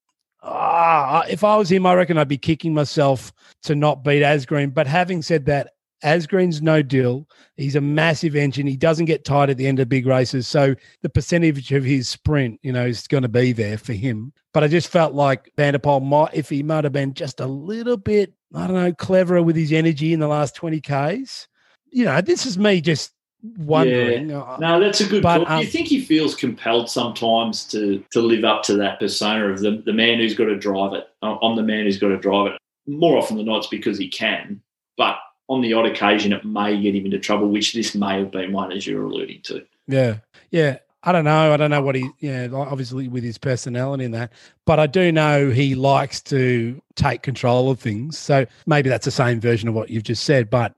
ah, 0.43 1.25
if 1.29 1.43
I 1.43 1.57
was 1.57 1.69
him, 1.69 1.85
I 1.85 1.93
reckon 1.93 2.17
I'd 2.17 2.29
be 2.29 2.37
kicking 2.37 2.73
myself 2.73 3.33
to 3.63 3.75
not 3.75 4.05
beat 4.05 4.23
Asgreen. 4.23 4.73
But 4.73 4.87
having 4.87 5.21
said 5.21 5.45
that, 5.47 5.73
Asgreen's 6.05 6.61
no 6.61 6.81
deal. 6.81 7.27
He's 7.57 7.75
a 7.75 7.81
massive 7.81 8.35
engine. 8.35 8.67
He 8.67 8.77
doesn't 8.77 9.05
get 9.05 9.25
tired 9.25 9.49
at 9.49 9.57
the 9.57 9.67
end 9.67 9.79
of 9.79 9.89
big 9.89 10.05
races. 10.05 10.47
So 10.47 10.75
the 11.01 11.09
percentage 11.09 11.71
of 11.71 11.83
his 11.83 12.07
sprint, 12.07 12.59
you 12.61 12.71
know, 12.71 12.85
is 12.85 13.07
going 13.07 13.23
to 13.23 13.29
be 13.29 13.51
there 13.51 13.77
for 13.77 13.93
him. 13.93 14.31
But 14.53 14.63
I 14.63 14.67
just 14.67 14.87
felt 14.87 15.13
like 15.13 15.51
Vanderpoel 15.57 15.99
might, 16.01 16.33
if 16.33 16.47
he 16.47 16.63
might 16.63 16.83
have 16.83 16.93
been 16.93 17.13
just 17.13 17.39
a 17.39 17.47
little 17.47 17.97
bit, 17.97 18.33
I 18.53 18.67
don't 18.67 18.75
know, 18.75 18.93
cleverer 18.93 19.41
with 19.41 19.55
his 19.55 19.73
energy 19.73 20.13
in 20.13 20.19
the 20.19 20.27
last 20.27 20.55
20 20.55 20.79
Ks. 20.79 21.47
You 21.89 22.05
know, 22.05 22.21
this 22.21 22.45
is 22.45 22.57
me 22.57 22.81
just 22.81 23.11
wondering. 23.57 24.31
Uh, 24.31 24.57
No, 24.59 24.79
that's 24.79 25.01
a 25.01 25.07
good 25.07 25.23
But, 25.23 25.37
call. 25.37 25.45
Do 25.45 25.51
um, 25.53 25.61
you 25.61 25.67
think 25.67 25.87
he 25.87 26.01
feels 26.01 26.35
compelled 26.35 26.89
sometimes 26.89 27.65
to 27.65 28.03
to 28.11 28.21
live 28.21 28.43
up 28.43 28.63
to 28.63 28.75
that 28.75 28.99
persona 28.99 29.47
of 29.47 29.59
the, 29.59 29.81
the 29.85 29.93
man 29.93 30.19
who's 30.19 30.35
got 30.35 30.45
to 30.45 30.57
drive 30.57 30.93
it? 30.93 31.07
I'm 31.21 31.37
I'm 31.41 31.55
the 31.55 31.63
man 31.63 31.85
who's 31.85 31.99
got 31.99 32.09
to 32.09 32.17
drive 32.17 32.53
it. 32.53 32.57
More 32.87 33.17
often 33.17 33.37
than 33.37 33.47
not, 33.47 33.59
it's 33.59 33.67
because 33.67 33.97
he 33.97 34.07
can. 34.07 34.61
But 34.97 35.17
on 35.47 35.61
the 35.61 35.73
odd 35.73 35.85
occasion, 35.85 36.33
it 36.33 36.43
may 36.43 36.79
get 36.81 36.95
him 36.95 37.05
into 37.05 37.19
trouble, 37.19 37.49
which 37.49 37.73
this 37.73 37.95
may 37.95 38.19
have 38.19 38.31
been 38.31 38.51
one, 38.51 38.71
as 38.71 38.87
you're 38.87 39.03
alluding 39.03 39.41
to. 39.43 39.65
Yeah. 39.87 40.17
Yeah. 40.51 40.79
I 41.03 41.11
don't 41.11 41.25
know. 41.25 41.53
I 41.53 41.57
don't 41.57 41.69
know 41.69 41.83
what 41.83 41.93
he, 41.93 42.09
yeah, 42.19 42.47
obviously 42.51 43.07
with 43.07 43.23
his 43.23 43.37
personality 43.37 44.05
and 44.05 44.13
that, 44.15 44.33
but 44.65 44.79
I 44.79 44.87
do 44.87 45.11
know 45.11 45.51
he 45.51 45.75
likes 45.75 46.19
to 46.23 46.81
take 46.95 47.21
control 47.21 47.69
of 47.69 47.79
things. 47.79 48.17
So 48.17 48.47
maybe 48.65 48.89
that's 48.89 49.05
the 49.05 49.11
same 49.11 49.39
version 49.39 49.69
of 49.69 49.75
what 49.75 49.91
you've 49.91 50.01
just 50.01 50.23
said. 50.23 50.49
But 50.49 50.73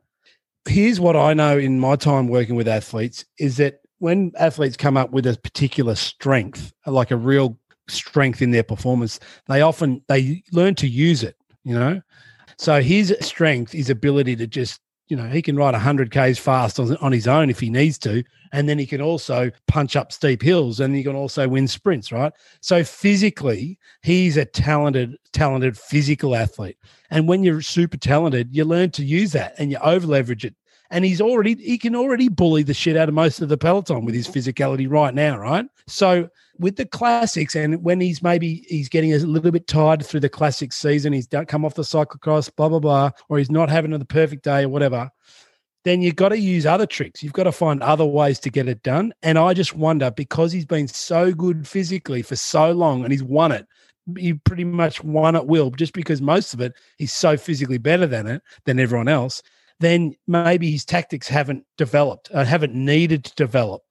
here's 0.68 1.00
what 1.00 1.16
I 1.16 1.34
know 1.34 1.58
in 1.58 1.80
my 1.80 1.96
time 1.96 2.28
working 2.28 2.56
with 2.56 2.68
athletes 2.68 3.24
is 3.40 3.56
that 3.56 3.80
when 4.00 4.34
athletes 4.38 4.76
come 4.76 4.98
up 4.98 5.12
with 5.12 5.26
a 5.26 5.38
particular 5.38 5.96
strength, 5.96 6.74
like 6.86 7.10
a 7.10 7.16
real 7.16 7.58
strength 7.88 8.42
in 8.42 8.52
their 8.52 8.64
performance, 8.64 9.22
they 9.48 9.62
often 9.62 10.04
they 10.10 10.44
learn 10.52 10.76
to 10.76 10.88
use 10.90 11.24
it, 11.24 11.38
you 11.64 11.74
know? 11.74 12.02
So 12.58 12.82
his 12.82 13.16
strength 13.22 13.76
is 13.76 13.90
ability 13.90 14.36
to 14.38 14.48
just, 14.48 14.82
you 15.08 15.16
know, 15.16 15.28
he 15.28 15.42
can 15.42 15.56
ride 15.56 15.74
100 15.74 16.12
Ks 16.12 16.38
fast 16.38 16.80
on, 16.80 16.98
on 16.98 17.12
his 17.12 17.28
own 17.28 17.50
if 17.50 17.60
he 17.60 17.70
needs 17.70 17.98
to. 18.00 18.24
And 18.52 18.68
then 18.68 18.80
he 18.80 18.86
can 18.86 19.02
also 19.02 19.52
punch 19.68 19.96
up 19.96 20.12
steep 20.12 20.42
hills 20.42 20.80
and 20.80 20.96
he 20.96 21.04
can 21.04 21.16
also 21.16 21.48
win 21.48 21.68
sprints, 21.68 22.12
right? 22.12 22.34
So 22.62 22.84
physically, 22.84 23.78
he's 24.02 24.38
a 24.38 24.46
talented, 24.46 25.18
talented 25.34 25.78
physical 25.78 26.36
athlete. 26.36 26.78
And 27.10 27.28
when 27.28 27.44
you're 27.44 27.62
super 27.62 27.98
talented, 27.98 28.56
you 28.56 28.66
learn 28.66 28.92
to 28.92 29.04
use 29.04 29.32
that 29.34 29.54
and 29.58 29.72
you 29.72 29.78
over 29.80 30.08
leverage 30.08 30.46
it. 30.46 30.56
And 30.90 31.06
he's 31.06 31.22
already 31.22 31.56
he 31.56 31.78
can 31.78 31.96
already 31.96 32.30
bully 32.30 32.64
the 32.64 32.74
shit 32.74 32.98
out 32.98 33.10
of 33.10 33.16
most 33.16 33.42
of 33.42 33.50
the 33.50 33.58
peloton 33.58 34.06
with 34.06 34.16
his 34.16 34.28
physicality 34.28 34.90
right 34.90 35.14
now, 35.14 35.38
right? 35.38 35.66
So 35.88 36.30
with 36.60 36.76
the 36.76 36.86
classics, 36.86 37.56
and 37.56 37.84
when 37.84 38.00
he's 38.00 38.22
maybe 38.22 38.66
he's 38.68 38.90
getting 38.90 39.14
a 39.14 39.18
little 39.20 39.52
bit 39.52 39.68
tired 39.68 40.06
through 40.06 40.22
the 40.22 40.30
classic 40.30 40.74
season, 40.74 41.14
he's 41.14 41.28
come 41.48 41.66
off 41.66 41.76
the 41.76 41.84
cyclocross, 41.84 42.54
blah 42.56 42.70
blah 42.70 42.80
blah, 42.80 43.12
or 43.30 43.38
he's 43.38 43.52
not 43.52 43.70
having 43.70 43.92
the 43.92 44.06
perfect 44.06 44.44
day 44.44 44.64
or 44.64 44.70
whatever. 44.70 45.10
Then 45.84 46.02
you've 46.02 46.16
got 46.18 46.30
to 46.30 46.38
use 46.38 46.66
other 46.66 46.86
tricks. 46.86 47.24
You've 47.24 47.34
got 47.34 47.44
to 47.44 47.52
find 47.52 47.82
other 47.82 48.06
ways 48.06 48.40
to 48.40 48.50
get 48.50 48.68
it 48.68 48.84
done. 48.84 49.14
And 49.24 49.38
I 49.38 49.54
just 49.54 49.74
wonder 49.74 50.12
because 50.12 50.52
he's 50.52 50.66
been 50.66 50.88
so 50.88 51.32
good 51.32 51.66
physically 51.66 52.22
for 52.22 52.36
so 52.36 52.72
long 52.74 53.04
and 53.04 53.12
he's 53.12 53.24
won 53.24 53.54
it, 53.54 53.66
he 54.18 54.34
pretty 54.34 54.64
much 54.64 55.04
won 55.04 55.36
at 55.36 55.48
will 55.48 55.72
just 55.72 55.94
because 55.94 56.22
most 56.22 56.54
of 56.54 56.62
it 56.62 56.74
he's 56.98 57.14
so 57.14 57.36
physically 57.36 57.78
better 57.78 58.08
than 58.08 58.28
it 58.28 58.42
than 58.66 58.80
everyone 58.80 59.08
else 59.08 59.42
then 59.80 60.16
maybe 60.28 60.72
his 60.72 60.86
tactics 60.86 61.28
haven't 61.28 61.66
developed 61.78 62.30
uh, 62.34 62.44
haven't 62.44 62.74
needed 62.74 63.24
to 63.24 63.36
develop 63.36 63.84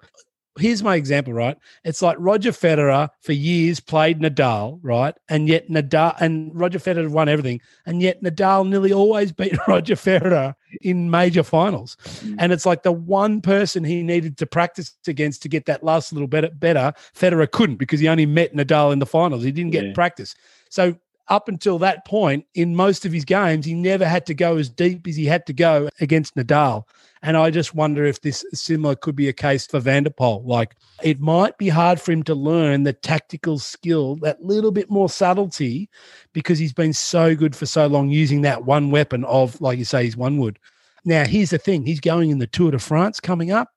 here's 0.58 0.82
my 0.82 0.96
example, 0.96 1.32
right? 1.32 1.56
It's 1.84 2.02
like 2.02 2.16
Roger 2.18 2.52
Federer 2.52 3.08
for 3.20 3.32
years 3.32 3.80
played 3.80 4.20
Nadal, 4.20 4.78
right? 4.82 5.14
And 5.28 5.48
yet 5.48 5.68
Nadal 5.68 6.16
and 6.20 6.50
Roger 6.54 6.78
Federer 6.78 7.10
won 7.10 7.28
everything, 7.28 7.60
and 7.84 8.02
yet 8.02 8.22
Nadal 8.22 8.68
nearly 8.68 8.92
always 8.92 9.32
beat 9.32 9.56
Roger 9.68 9.94
Federer 9.94 10.54
in 10.82 11.10
major 11.10 11.42
finals. 11.42 11.96
Mm. 12.04 12.36
And 12.38 12.52
it's 12.52 12.66
like 12.66 12.82
the 12.82 12.92
one 12.92 13.40
person 13.40 13.84
he 13.84 14.02
needed 14.02 14.36
to 14.38 14.46
practice 14.46 14.96
against 15.06 15.42
to 15.42 15.48
get 15.48 15.66
that 15.66 15.82
last 15.82 16.12
little 16.12 16.28
bit 16.28 16.58
better, 16.58 16.92
Federer 17.14 17.50
couldn't 17.50 17.76
because 17.76 18.00
he 18.00 18.08
only 18.08 18.26
met 18.26 18.54
Nadal 18.54 18.92
in 18.92 18.98
the 18.98 19.06
finals. 19.06 19.44
He 19.44 19.52
didn't 19.52 19.72
get 19.72 19.86
yeah. 19.86 19.92
practice. 19.92 20.34
So 20.70 20.96
up 21.28 21.48
until 21.48 21.78
that 21.78 22.04
point, 22.06 22.46
in 22.54 22.76
most 22.76 23.04
of 23.04 23.12
his 23.12 23.24
games, 23.24 23.66
he 23.66 23.74
never 23.74 24.06
had 24.06 24.26
to 24.26 24.34
go 24.34 24.56
as 24.56 24.68
deep 24.68 25.06
as 25.06 25.16
he 25.16 25.26
had 25.26 25.46
to 25.46 25.52
go 25.52 25.88
against 26.00 26.36
Nadal. 26.36 26.84
And 27.22 27.36
I 27.36 27.50
just 27.50 27.74
wonder 27.74 28.04
if 28.04 28.20
this 28.20 28.44
similar 28.52 28.94
could 28.94 29.16
be 29.16 29.28
a 29.28 29.32
case 29.32 29.66
for 29.66 29.80
Van 29.80 30.04
der 30.04 30.10
Poel. 30.10 30.46
Like 30.46 30.76
it 31.02 31.20
might 31.20 31.58
be 31.58 31.68
hard 31.68 32.00
for 32.00 32.12
him 32.12 32.22
to 32.24 32.34
learn 32.34 32.84
the 32.84 32.92
tactical 32.92 33.58
skill, 33.58 34.16
that 34.16 34.42
little 34.44 34.70
bit 34.70 34.90
more 34.90 35.08
subtlety, 35.08 35.88
because 36.32 36.58
he's 36.58 36.72
been 36.72 36.92
so 36.92 37.34
good 37.34 37.56
for 37.56 37.66
so 37.66 37.86
long 37.86 38.10
using 38.10 38.42
that 38.42 38.64
one 38.64 38.90
weapon 38.90 39.24
of, 39.24 39.60
like 39.60 39.78
you 39.78 39.84
say, 39.84 40.04
his 40.04 40.16
one 40.16 40.38
wood. 40.38 40.58
Now, 41.04 41.24
here's 41.24 41.50
the 41.50 41.58
thing 41.58 41.84
he's 41.84 42.00
going 42.00 42.30
in 42.30 42.38
the 42.38 42.46
Tour 42.46 42.70
de 42.70 42.78
France 42.78 43.18
coming 43.20 43.50
up. 43.50 43.70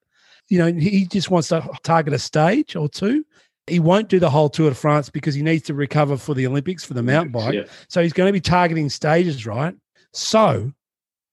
You 0.49 0.59
know, 0.59 0.73
he 0.73 1.05
just 1.05 1.29
wants 1.29 1.49
to 1.49 1.67
target 1.83 2.13
a 2.13 2.19
stage 2.19 2.75
or 2.75 2.89
two. 2.89 3.23
He 3.69 3.79
won't 3.79 4.09
do 4.09 4.19
the 4.19 4.29
whole 4.29 4.49
Tour 4.49 4.69
de 4.69 4.75
France 4.75 5.09
because 5.09 5.35
he 5.35 5.41
needs 5.41 5.63
to 5.63 5.73
recover 5.73 6.17
for 6.17 6.33
the 6.33 6.47
Olympics 6.47 6.83
for 6.83 6.93
the 6.93 7.03
mountain 7.03 7.31
bike. 7.31 7.53
Yeah. 7.53 7.63
So 7.87 8.01
he's 8.01 8.13
going 8.13 8.27
to 8.27 8.33
be 8.33 8.41
targeting 8.41 8.89
stages, 8.89 9.45
right? 9.45 9.75
So 10.13 10.71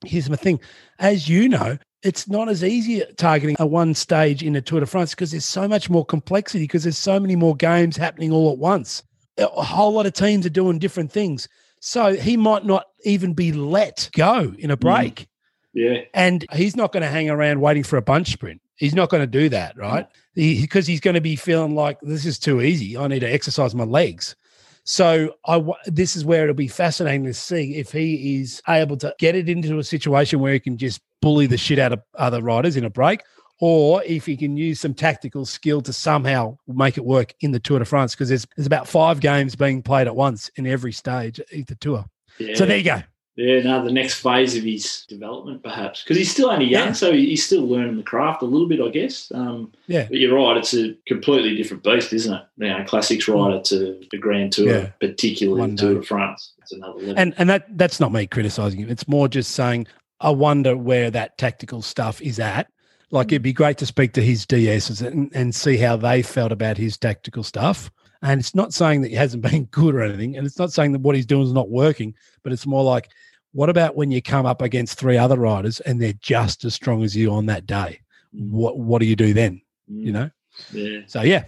here's 0.04 0.28
my 0.28 0.36
thing. 0.36 0.60
As 0.98 1.28
you 1.28 1.48
know, 1.48 1.78
it's 2.02 2.28
not 2.28 2.48
as 2.48 2.62
easy 2.62 3.02
targeting 3.16 3.56
a 3.58 3.66
one 3.66 3.94
stage 3.94 4.42
in 4.42 4.54
a 4.54 4.60
Tour 4.60 4.80
de 4.80 4.86
France 4.86 5.10
because 5.10 5.30
there's 5.30 5.44
so 5.44 5.66
much 5.66 5.90
more 5.90 6.04
complexity 6.04 6.64
because 6.64 6.84
there's 6.84 6.98
so 6.98 7.18
many 7.18 7.36
more 7.36 7.56
games 7.56 7.96
happening 7.96 8.32
all 8.32 8.52
at 8.52 8.58
once. 8.58 9.02
A 9.38 9.46
whole 9.46 9.92
lot 9.92 10.06
of 10.06 10.12
teams 10.12 10.46
are 10.46 10.50
doing 10.50 10.78
different 10.78 11.12
things. 11.12 11.48
So 11.80 12.14
he 12.14 12.36
might 12.36 12.64
not 12.64 12.86
even 13.04 13.34
be 13.34 13.52
let 13.52 14.08
go 14.16 14.54
in 14.58 14.70
a 14.70 14.76
mm. 14.76 14.80
break. 14.80 15.14
Mm. 15.14 15.26
Yeah. 15.74 16.00
And 16.14 16.46
he's 16.54 16.74
not 16.74 16.92
going 16.92 17.02
to 17.02 17.08
hang 17.08 17.28
around 17.28 17.60
waiting 17.60 17.82
for 17.82 17.96
a 17.96 18.02
bunch 18.02 18.32
sprint. 18.32 18.62
He's 18.76 18.94
not 18.94 19.08
going 19.08 19.22
to 19.22 19.26
do 19.26 19.48
that, 19.48 19.72
mm-hmm. 19.72 19.80
right? 19.80 20.06
Because 20.34 20.86
he, 20.86 20.92
he's 20.92 21.00
going 21.00 21.14
to 21.14 21.20
be 21.20 21.36
feeling 21.36 21.74
like 21.74 21.98
this 22.02 22.26
is 22.26 22.38
too 22.38 22.60
easy. 22.60 22.96
I 22.96 23.06
need 23.08 23.20
to 23.20 23.32
exercise 23.32 23.74
my 23.74 23.84
legs. 23.84 24.36
So 24.84 25.34
I 25.46 25.60
this 25.86 26.14
is 26.14 26.24
where 26.24 26.44
it'll 26.44 26.54
be 26.54 26.68
fascinating 26.68 27.24
to 27.24 27.34
see 27.34 27.74
if 27.74 27.90
he 27.90 28.40
is 28.40 28.62
able 28.68 28.96
to 28.98 29.12
get 29.18 29.34
it 29.34 29.48
into 29.48 29.78
a 29.78 29.84
situation 29.84 30.38
where 30.38 30.52
he 30.52 30.60
can 30.60 30.78
just 30.78 31.00
bully 31.20 31.46
the 31.46 31.58
shit 31.58 31.80
out 31.80 31.92
of 31.92 32.02
other 32.14 32.40
riders 32.40 32.76
in 32.76 32.84
a 32.84 32.90
break, 32.90 33.22
or 33.58 34.00
if 34.04 34.26
he 34.26 34.36
can 34.36 34.56
use 34.56 34.78
some 34.78 34.94
tactical 34.94 35.44
skill 35.44 35.80
to 35.82 35.92
somehow 35.92 36.56
make 36.68 36.96
it 36.96 37.04
work 37.04 37.34
in 37.40 37.50
the 37.50 37.58
Tour 37.58 37.80
de 37.80 37.84
France 37.84 38.14
because 38.14 38.28
there's 38.28 38.46
there's 38.56 38.66
about 38.66 38.86
five 38.86 39.18
games 39.18 39.56
being 39.56 39.82
played 39.82 40.06
at 40.06 40.14
once 40.14 40.52
in 40.54 40.68
every 40.68 40.92
stage 40.92 41.40
of 41.40 41.66
the 41.66 41.74
tour. 41.74 42.04
Yeah. 42.38 42.54
So 42.54 42.64
there 42.64 42.78
you 42.78 42.84
go. 42.84 43.02
Yeah, 43.36 43.60
now 43.60 43.82
the 43.82 43.92
next 43.92 44.14
phase 44.14 44.56
of 44.56 44.64
his 44.64 45.04
development, 45.08 45.62
perhaps, 45.62 46.02
because 46.02 46.16
he's 46.16 46.30
still 46.30 46.48
only 46.48 46.64
young, 46.64 46.88
yeah. 46.88 46.92
so 46.94 47.12
he's 47.12 47.44
still 47.44 47.66
learning 47.66 47.98
the 47.98 48.02
craft 48.02 48.40
a 48.40 48.46
little 48.46 48.66
bit, 48.66 48.80
I 48.80 48.88
guess. 48.88 49.30
Um, 49.34 49.72
yeah, 49.86 50.06
but 50.08 50.16
you're 50.16 50.34
right; 50.34 50.56
it's 50.56 50.72
a 50.72 50.94
completely 51.06 51.54
different 51.54 51.82
beast, 51.82 52.14
isn't 52.14 52.32
it? 52.32 52.42
You 52.56 52.68
know, 52.68 52.84
classics 52.84 53.28
rider 53.28 53.60
to 53.60 54.00
the 54.10 54.16
Grand 54.16 54.52
Tour, 54.52 54.68
yeah. 54.68 54.86
particularly 55.00 55.60
One 55.60 55.76
Tour 55.76 55.94
de 55.94 56.02
France. 56.02 56.54
It's 56.62 56.72
another 56.72 56.98
level. 56.98 57.14
And 57.18 57.34
and 57.36 57.50
that 57.50 57.76
that's 57.76 58.00
not 58.00 58.10
me 58.10 58.26
criticizing 58.26 58.80
him. 58.80 58.88
It's 58.88 59.06
more 59.06 59.28
just 59.28 59.52
saying 59.52 59.86
I 60.20 60.30
wonder 60.30 60.76
where 60.76 61.10
that 61.10 61.38
tactical 61.38 61.82
stuff 61.82 62.20
is 62.22 62.38
at. 62.38 62.70
Like 63.10 63.28
it'd 63.28 63.42
be 63.42 63.52
great 63.52 63.78
to 63.78 63.86
speak 63.86 64.14
to 64.14 64.22
his 64.22 64.46
DSs 64.46 65.06
and, 65.06 65.30
and 65.34 65.54
see 65.54 65.76
how 65.76 65.96
they 65.96 66.22
felt 66.22 66.52
about 66.52 66.76
his 66.76 66.96
tactical 66.96 67.42
stuff. 67.42 67.90
And 68.26 68.40
it's 68.40 68.54
not 68.54 68.74
saying 68.74 69.02
that 69.02 69.10
he 69.10 69.14
hasn't 69.14 69.42
been 69.50 69.64
good 69.66 69.94
or 69.94 70.02
anything, 70.02 70.36
and 70.36 70.46
it's 70.46 70.58
not 70.58 70.72
saying 70.72 70.92
that 70.92 71.00
what 71.00 71.14
he's 71.14 71.26
doing 71.26 71.44
is 71.44 71.52
not 71.52 71.70
working, 71.70 72.14
but 72.42 72.52
it's 72.52 72.66
more 72.66 72.84
like 72.84 73.10
what 73.52 73.70
about 73.70 73.96
when 73.96 74.10
you 74.10 74.20
come 74.20 74.44
up 74.44 74.60
against 74.60 74.98
three 74.98 75.16
other 75.16 75.36
riders 75.36 75.80
and 75.80 76.00
they're 76.00 76.12
just 76.20 76.64
as 76.66 76.74
strong 76.74 77.02
as 77.02 77.16
you 77.16 77.32
on 77.32 77.46
that 77.46 77.66
day? 77.66 78.00
Mm. 78.34 78.50
What 78.50 78.78
what 78.78 79.00
do 79.00 79.06
you 79.06 79.16
do 79.16 79.32
then? 79.32 79.62
You 79.88 80.10
mm. 80.10 80.14
know? 80.14 80.30
Yeah. 80.72 81.00
So 81.06 81.22
yeah. 81.22 81.44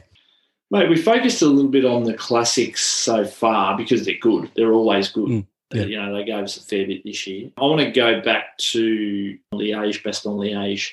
Mate, 0.71 0.89
we 0.89 0.97
focused 0.97 1.43
a 1.43 1.47
little 1.47 1.71
bit 1.71 1.85
on 1.85 2.05
the 2.05 2.15
classics 2.15 2.85
so 2.85 3.25
far 3.27 3.77
because 3.77 4.05
they're 4.05 4.19
good. 4.21 4.51
They're 4.55 4.73
always 4.73 5.09
good. 5.09 5.29
Mm, 5.29 5.47
yeah. 5.73 5.83
You 5.83 6.01
know, 6.01 6.15
they 6.15 6.25
gave 6.25 6.45
us 6.45 6.59
a 6.59 6.63
fair 6.63 6.87
bit 6.87 7.05
this 7.05 7.27
year. 7.27 7.51
I 7.57 7.63
want 7.63 7.81
to 7.81 7.91
go 7.91 8.21
back 8.21 8.57
to 8.59 9.39
Liège, 9.55 10.03
Bastogne 10.03 10.39
Liège. 10.39 10.93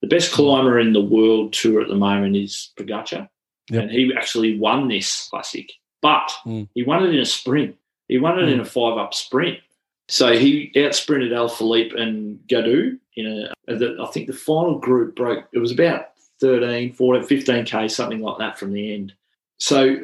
The 0.00 0.08
best 0.08 0.30
mm. 0.30 0.34
climber 0.34 0.78
in 0.78 0.92
the 0.92 1.00
world 1.00 1.52
tour 1.52 1.80
at 1.80 1.88
the 1.88 1.96
moment 1.96 2.36
is 2.36 2.70
Pogacar. 2.76 3.28
Yep. 3.70 3.82
And 3.82 3.90
he 3.90 4.12
actually 4.16 4.58
won 4.58 4.88
this 4.88 5.28
classic, 5.28 5.72
but 6.00 6.30
mm. 6.44 6.68
he 6.74 6.82
won 6.82 7.04
it 7.04 7.14
in 7.14 7.20
a 7.20 7.24
sprint. 7.24 7.76
He 8.08 8.18
won 8.18 8.38
it 8.38 8.42
mm. 8.42 8.52
in 8.52 8.60
a 8.60 8.64
five 8.64 8.98
up 8.98 9.14
sprint. 9.14 9.58
So 10.08 10.36
he 10.36 10.72
out 10.76 10.92
outsprinted 10.92 11.30
Alaphilippe 11.30 11.98
and 11.98 12.38
Gaudu 12.48 12.98
in 13.16 13.26
a, 13.26 14.02
I 14.02 14.06
think 14.06 14.26
the 14.26 14.32
final 14.32 14.78
group 14.78 15.16
broke, 15.16 15.46
it 15.52 15.58
was 15.58 15.72
about 15.72 16.08
13, 16.40 16.92
14, 16.92 17.22
15K, 17.22 17.90
something 17.90 18.20
like 18.20 18.38
that 18.38 18.58
from 18.58 18.72
the 18.72 18.94
end. 18.94 19.14
So, 19.58 19.96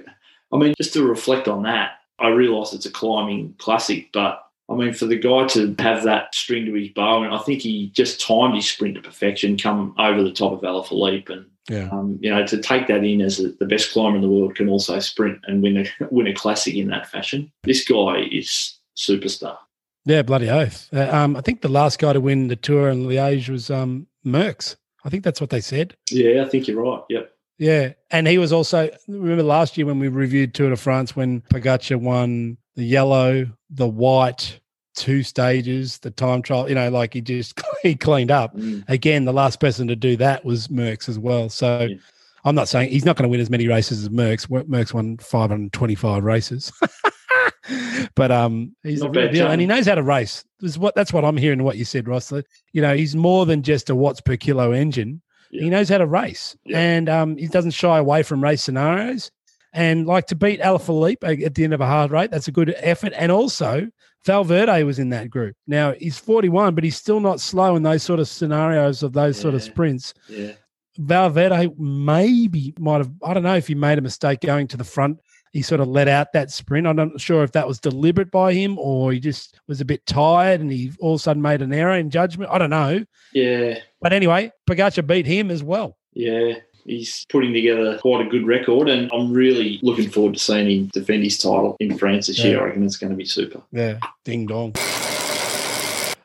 I 0.52 0.56
mean, 0.56 0.74
just 0.78 0.92
to 0.94 1.06
reflect 1.06 1.48
on 1.48 1.64
that, 1.64 1.98
I 2.18 2.28
realise 2.28 2.72
it's 2.72 2.86
a 2.86 2.90
climbing 2.90 3.54
classic, 3.58 4.10
but 4.12 4.44
I 4.70 4.74
mean, 4.74 4.92
for 4.92 5.06
the 5.06 5.18
guy 5.18 5.46
to 5.48 5.74
have 5.78 6.04
that 6.04 6.34
string 6.34 6.66
to 6.66 6.74
his 6.74 6.90
bow, 6.90 7.22
and 7.22 7.34
I 7.34 7.38
think 7.38 7.62
he 7.62 7.88
just 7.90 8.20
timed 8.20 8.54
his 8.54 8.68
sprint 8.68 8.96
to 8.96 9.00
perfection, 9.00 9.56
come 9.56 9.94
over 9.98 10.22
the 10.22 10.32
top 10.32 10.52
of 10.52 10.60
Alaphilippe, 10.60 11.30
and 11.30 11.46
yeah. 11.68 11.88
um, 11.90 12.18
you 12.20 12.30
know, 12.30 12.46
to 12.46 12.60
take 12.60 12.86
that 12.88 13.04
in 13.04 13.20
as 13.20 13.40
a, 13.40 13.52
the 13.52 13.66
best 13.66 13.92
climber 13.92 14.16
in 14.16 14.22
the 14.22 14.28
world 14.28 14.56
can 14.56 14.68
also 14.68 14.98
sprint 14.98 15.38
and 15.46 15.62
win 15.62 15.78
a 15.78 15.86
win 16.10 16.26
a 16.26 16.34
classic 16.34 16.74
in 16.74 16.88
that 16.88 17.08
fashion. 17.08 17.50
This 17.64 17.86
guy 17.86 18.26
is 18.30 18.78
superstar. 18.96 19.58
Yeah, 20.04 20.22
bloody 20.22 20.48
oath. 20.48 20.88
Uh, 20.92 21.08
um, 21.10 21.36
I 21.36 21.42
think 21.42 21.60
the 21.60 21.68
last 21.68 21.98
guy 21.98 22.12
to 22.12 22.20
win 22.20 22.48
the 22.48 22.56
tour 22.56 22.88
in 22.88 23.04
Liège 23.04 23.48
was 23.50 23.70
um, 23.70 24.06
Merckx. 24.24 24.76
I 25.04 25.10
think 25.10 25.22
that's 25.22 25.40
what 25.40 25.50
they 25.50 25.60
said. 25.60 25.96
Yeah, 26.10 26.42
I 26.42 26.48
think 26.48 26.66
you're 26.66 26.82
right. 26.82 27.02
Yep. 27.10 27.32
Yeah, 27.58 27.92
and 28.10 28.26
he 28.28 28.38
was 28.38 28.52
also 28.52 28.88
remember 29.08 29.42
last 29.42 29.76
year 29.76 29.86
when 29.86 29.98
we 29.98 30.08
reviewed 30.08 30.54
Tour 30.54 30.70
de 30.70 30.76
France 30.76 31.16
when 31.16 31.40
Pogacar 31.42 32.00
won 32.00 32.56
the 32.76 32.84
yellow, 32.84 33.48
the 33.68 33.88
white, 33.88 34.60
two 34.98 35.22
stages, 35.22 35.98
the 35.98 36.10
time 36.10 36.42
trial. 36.42 36.68
You 36.68 36.74
know, 36.74 36.90
like 36.90 37.14
he 37.14 37.20
just 37.20 37.60
he 37.82 37.94
cleaned 37.94 38.30
up. 38.30 38.56
Mm. 38.56 38.84
Again, 38.88 39.24
the 39.24 39.32
last 39.32 39.60
person 39.60 39.88
to 39.88 39.96
do 39.96 40.16
that 40.16 40.44
was 40.44 40.68
Merckx 40.68 41.08
as 41.08 41.18
well. 41.18 41.48
So. 41.48 41.86
Yeah. 41.90 41.96
I'm 42.44 42.54
not 42.54 42.68
saying 42.68 42.90
he's 42.90 43.04
not 43.04 43.16
going 43.16 43.24
to 43.24 43.28
win 43.28 43.40
as 43.40 43.50
many 43.50 43.66
races 43.66 44.04
as 44.04 44.08
Merckx. 44.10 44.46
Merckx 44.46 44.94
won 44.94 45.18
525 45.18 46.22
races. 46.22 46.72
but 48.14 48.30
um, 48.30 48.74
he's 48.82 49.00
Not 49.00 49.16
a 49.16 49.20
real 49.20 49.32
deal, 49.32 49.46
and 49.48 49.60
he 49.60 49.66
knows 49.66 49.86
how 49.86 49.96
to 49.96 50.02
race. 50.02 50.44
That's 50.60 50.78
what 50.78 50.94
that's 50.94 51.12
what 51.12 51.24
I'm 51.24 51.36
hearing. 51.36 51.62
What 51.62 51.76
you 51.76 51.84
said, 51.84 52.08
Ross. 52.08 52.32
You 52.72 52.82
know, 52.82 52.94
he's 52.94 53.14
more 53.14 53.46
than 53.46 53.62
just 53.62 53.90
a 53.90 53.94
watts 53.94 54.20
per 54.20 54.36
kilo 54.36 54.72
engine. 54.72 55.20
Yeah. 55.50 55.62
He 55.64 55.70
knows 55.70 55.88
how 55.88 55.98
to 55.98 56.06
race, 56.06 56.56
yeah. 56.64 56.78
and 56.78 57.08
um, 57.08 57.36
he 57.36 57.48
doesn't 57.48 57.72
shy 57.72 57.98
away 57.98 58.22
from 58.22 58.42
race 58.42 58.62
scenarios. 58.62 59.30
And 59.74 60.06
like 60.06 60.26
to 60.28 60.34
beat 60.34 60.60
Alaphilippe 60.60 61.44
at 61.44 61.54
the 61.54 61.64
end 61.64 61.74
of 61.74 61.80
a 61.80 61.86
hard 61.86 62.10
rate, 62.10 62.30
that's 62.30 62.48
a 62.48 62.52
good 62.52 62.74
effort. 62.78 63.12
And 63.14 63.30
also, 63.30 63.88
Valverde 64.24 64.82
was 64.84 64.98
in 64.98 65.10
that 65.10 65.30
group. 65.30 65.56
Now 65.66 65.92
he's 65.92 66.18
41, 66.18 66.74
but 66.74 66.84
he's 66.84 66.96
still 66.96 67.20
not 67.20 67.40
slow 67.40 67.76
in 67.76 67.82
those 67.82 68.02
sort 68.02 68.20
of 68.20 68.28
scenarios 68.28 69.02
of 69.02 69.12
those 69.12 69.36
yeah. 69.36 69.42
sort 69.42 69.54
of 69.54 69.62
sprints. 69.62 70.14
Yeah. 70.28 70.52
Valverde 70.98 71.70
maybe 71.78 72.74
might 72.78 72.98
have, 72.98 73.10
I 73.22 73.32
don't 73.32 73.44
know 73.44 73.54
if 73.54 73.68
he 73.68 73.74
made 73.74 73.98
a 73.98 74.02
mistake 74.02 74.40
going 74.40 74.66
to 74.68 74.76
the 74.76 74.84
front 74.84 75.20
he 75.52 75.62
sort 75.62 75.80
of 75.80 75.88
let 75.88 76.08
out 76.08 76.32
that 76.32 76.50
sprint. 76.50 76.86
I'm 76.86 76.96
not 76.96 77.20
sure 77.20 77.42
if 77.42 77.52
that 77.52 77.66
was 77.66 77.80
deliberate 77.80 78.30
by 78.30 78.52
him 78.52 78.78
or 78.78 79.12
he 79.12 79.20
just 79.20 79.58
was 79.66 79.80
a 79.80 79.84
bit 79.84 80.04
tired 80.06 80.60
and 80.60 80.70
he 80.70 80.92
all 81.00 81.14
of 81.14 81.20
a 81.20 81.22
sudden 81.22 81.42
made 81.42 81.62
an 81.62 81.72
error 81.72 81.96
in 81.96 82.10
judgment. 82.10 82.50
I 82.50 82.58
don't 82.58 82.70
know. 82.70 83.04
Yeah. 83.32 83.78
But 84.00 84.12
anyway, 84.12 84.52
Pogacar 84.68 85.06
beat 85.06 85.26
him 85.26 85.50
as 85.50 85.62
well. 85.62 85.96
Yeah. 86.12 86.54
He's 86.88 87.26
putting 87.28 87.52
together 87.52 87.98
quite 87.98 88.26
a 88.26 88.28
good 88.28 88.46
record, 88.46 88.88
and 88.88 89.10
I'm 89.12 89.32
really 89.32 89.78
looking 89.82 90.10
forward 90.10 90.34
to 90.34 90.40
seeing 90.40 90.70
him 90.70 90.86
defend 90.86 91.22
his 91.22 91.36
title 91.36 91.76
in 91.80 91.98
France 91.98 92.28
this 92.28 92.38
yeah. 92.38 92.46
year. 92.46 92.60
I 92.60 92.64
reckon 92.64 92.84
it's 92.84 92.96
going 92.96 93.10
to 93.10 93.16
be 93.16 93.26
super. 93.26 93.62
Yeah, 93.72 93.98
ding 94.24 94.46
dong. 94.46 94.74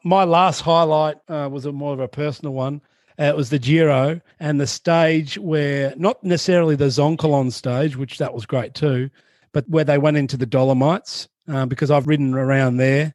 my 0.03 0.23
last 0.23 0.61
highlight 0.61 1.17
uh, 1.27 1.49
was 1.51 1.65
a 1.65 1.71
more 1.71 1.93
of 1.93 1.99
a 1.99 2.07
personal 2.07 2.53
one. 2.53 2.81
Uh, 3.19 3.25
it 3.25 3.35
was 3.35 3.49
the 3.49 3.59
Giro 3.59 4.21
and 4.39 4.59
the 4.59 4.65
stage 4.65 5.37
where 5.37 5.93
not 5.97 6.23
necessarily 6.23 6.75
the 6.75 6.85
Zoncolan 6.85 7.51
stage, 7.51 7.95
which 7.95 8.17
that 8.17 8.33
was 8.33 8.45
great 8.45 8.73
too, 8.73 9.09
but 9.51 9.67
where 9.69 9.83
they 9.83 9.97
went 9.97 10.17
into 10.17 10.37
the 10.37 10.45
Dolomites 10.45 11.27
uh, 11.47 11.65
because 11.65 11.91
I've 11.91 12.07
ridden 12.07 12.33
around 12.33 12.77
there, 12.77 13.13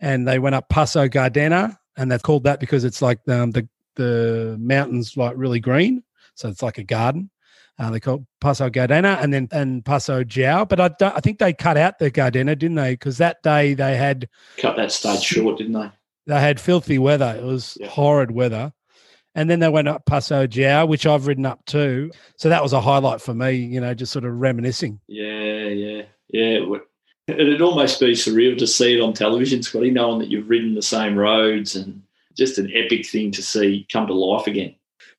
and 0.00 0.26
they 0.26 0.38
went 0.38 0.54
up 0.54 0.68
Passo 0.68 1.08
Gardena, 1.08 1.76
and 1.96 2.10
they've 2.10 2.22
called 2.22 2.44
that 2.44 2.60
because 2.60 2.84
it's 2.84 3.02
like 3.02 3.20
um, 3.28 3.50
the 3.50 3.68
the 3.94 4.56
mountains 4.60 5.16
like 5.16 5.34
really 5.36 5.60
green, 5.60 6.02
so 6.38 6.48
it's 6.48 6.62
like 6.62 6.78
a 6.78 6.84
garden. 6.84 7.30
Uh, 7.80 7.90
they 7.90 8.00
call 8.00 8.16
it 8.16 8.22
Passo 8.40 8.70
Gardena 8.70 9.22
and 9.22 9.32
then 9.32 9.48
and 9.52 9.84
Passo 9.84 10.24
Giau. 10.24 10.68
But 10.68 10.80
I, 10.80 10.88
don't, 10.88 11.16
I 11.16 11.20
think 11.20 11.38
they 11.38 11.52
cut 11.52 11.76
out 11.76 11.98
the 11.98 12.10
Gardena, 12.10 12.58
didn't 12.58 12.76
they? 12.76 12.92
Because 12.92 13.18
that 13.18 13.42
day 13.42 13.74
they 13.74 13.96
had 13.96 14.28
cut 14.56 14.76
that 14.76 14.92
stage 14.92 15.22
short, 15.22 15.58
didn't 15.58 15.74
they? 15.74 15.90
They 16.26 16.40
had 16.40 16.60
filthy 16.60 16.98
weather. 16.98 17.36
It 17.38 17.44
was 17.44 17.76
yeah. 17.80 17.88
horrid 17.88 18.30
weather. 18.30 18.72
And 19.34 19.48
then 19.48 19.60
they 19.60 19.68
went 19.68 19.88
up 19.88 20.04
Passo 20.06 20.46
Giau, 20.46 20.88
which 20.88 21.06
I've 21.06 21.26
ridden 21.26 21.46
up 21.46 21.64
too. 21.66 22.10
So 22.36 22.48
that 22.48 22.62
was 22.62 22.72
a 22.72 22.80
highlight 22.80 23.20
for 23.20 23.34
me, 23.34 23.52
you 23.52 23.80
know, 23.80 23.94
just 23.94 24.12
sort 24.12 24.24
of 24.24 24.32
reminiscing. 24.34 25.00
Yeah, 25.06 25.68
yeah, 25.68 26.02
yeah. 26.30 26.58
It'd 27.28 27.62
almost 27.62 28.00
be 28.00 28.12
surreal 28.12 28.56
to 28.58 28.66
see 28.66 28.96
it 28.96 29.00
on 29.00 29.12
television, 29.12 29.62
Scotty, 29.62 29.90
knowing 29.90 30.18
that 30.18 30.28
you've 30.28 30.48
ridden 30.48 30.74
the 30.74 30.82
same 30.82 31.16
roads 31.16 31.76
and 31.76 32.02
just 32.36 32.58
an 32.58 32.70
epic 32.74 33.06
thing 33.06 33.30
to 33.32 33.42
see 33.42 33.86
come 33.92 34.06
to 34.06 34.14
life 34.14 34.46
again. 34.46 34.74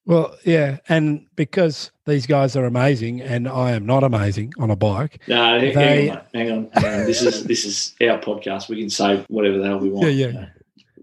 Well, 0.10 0.36
yeah, 0.43 0.80
and 0.89 1.28
because 1.36 1.91
these 2.08 2.26
guys 2.26 2.56
are 2.56 2.65
amazing, 2.65 3.22
and 3.22 3.48
I 3.48 3.74
am 3.74 3.86
not 3.86 4.04
amazing 4.04 4.56
on 4.58 4.72
a 4.72 4.76
bike. 4.76 5.22
No, 5.28 5.60
hang, 5.60 5.76
they... 5.76 6.10
on, 6.10 6.22
hang 6.34 6.52
on, 6.52 6.69
hang 6.74 7.02
on. 7.02 7.06
This 7.06 7.22
is 7.22 7.43
this 7.43 7.63
is 7.63 7.93
our 8.02 8.17
podcast. 8.19 8.69
We 8.69 8.80
can 8.80 8.89
say 8.89 9.24
whatever 9.30 9.60
the 9.60 9.67
hell 9.67 9.78
we 9.78 9.91
want. 9.91 10.12
Yeah, 10.12 10.28
yeah. 10.30 10.45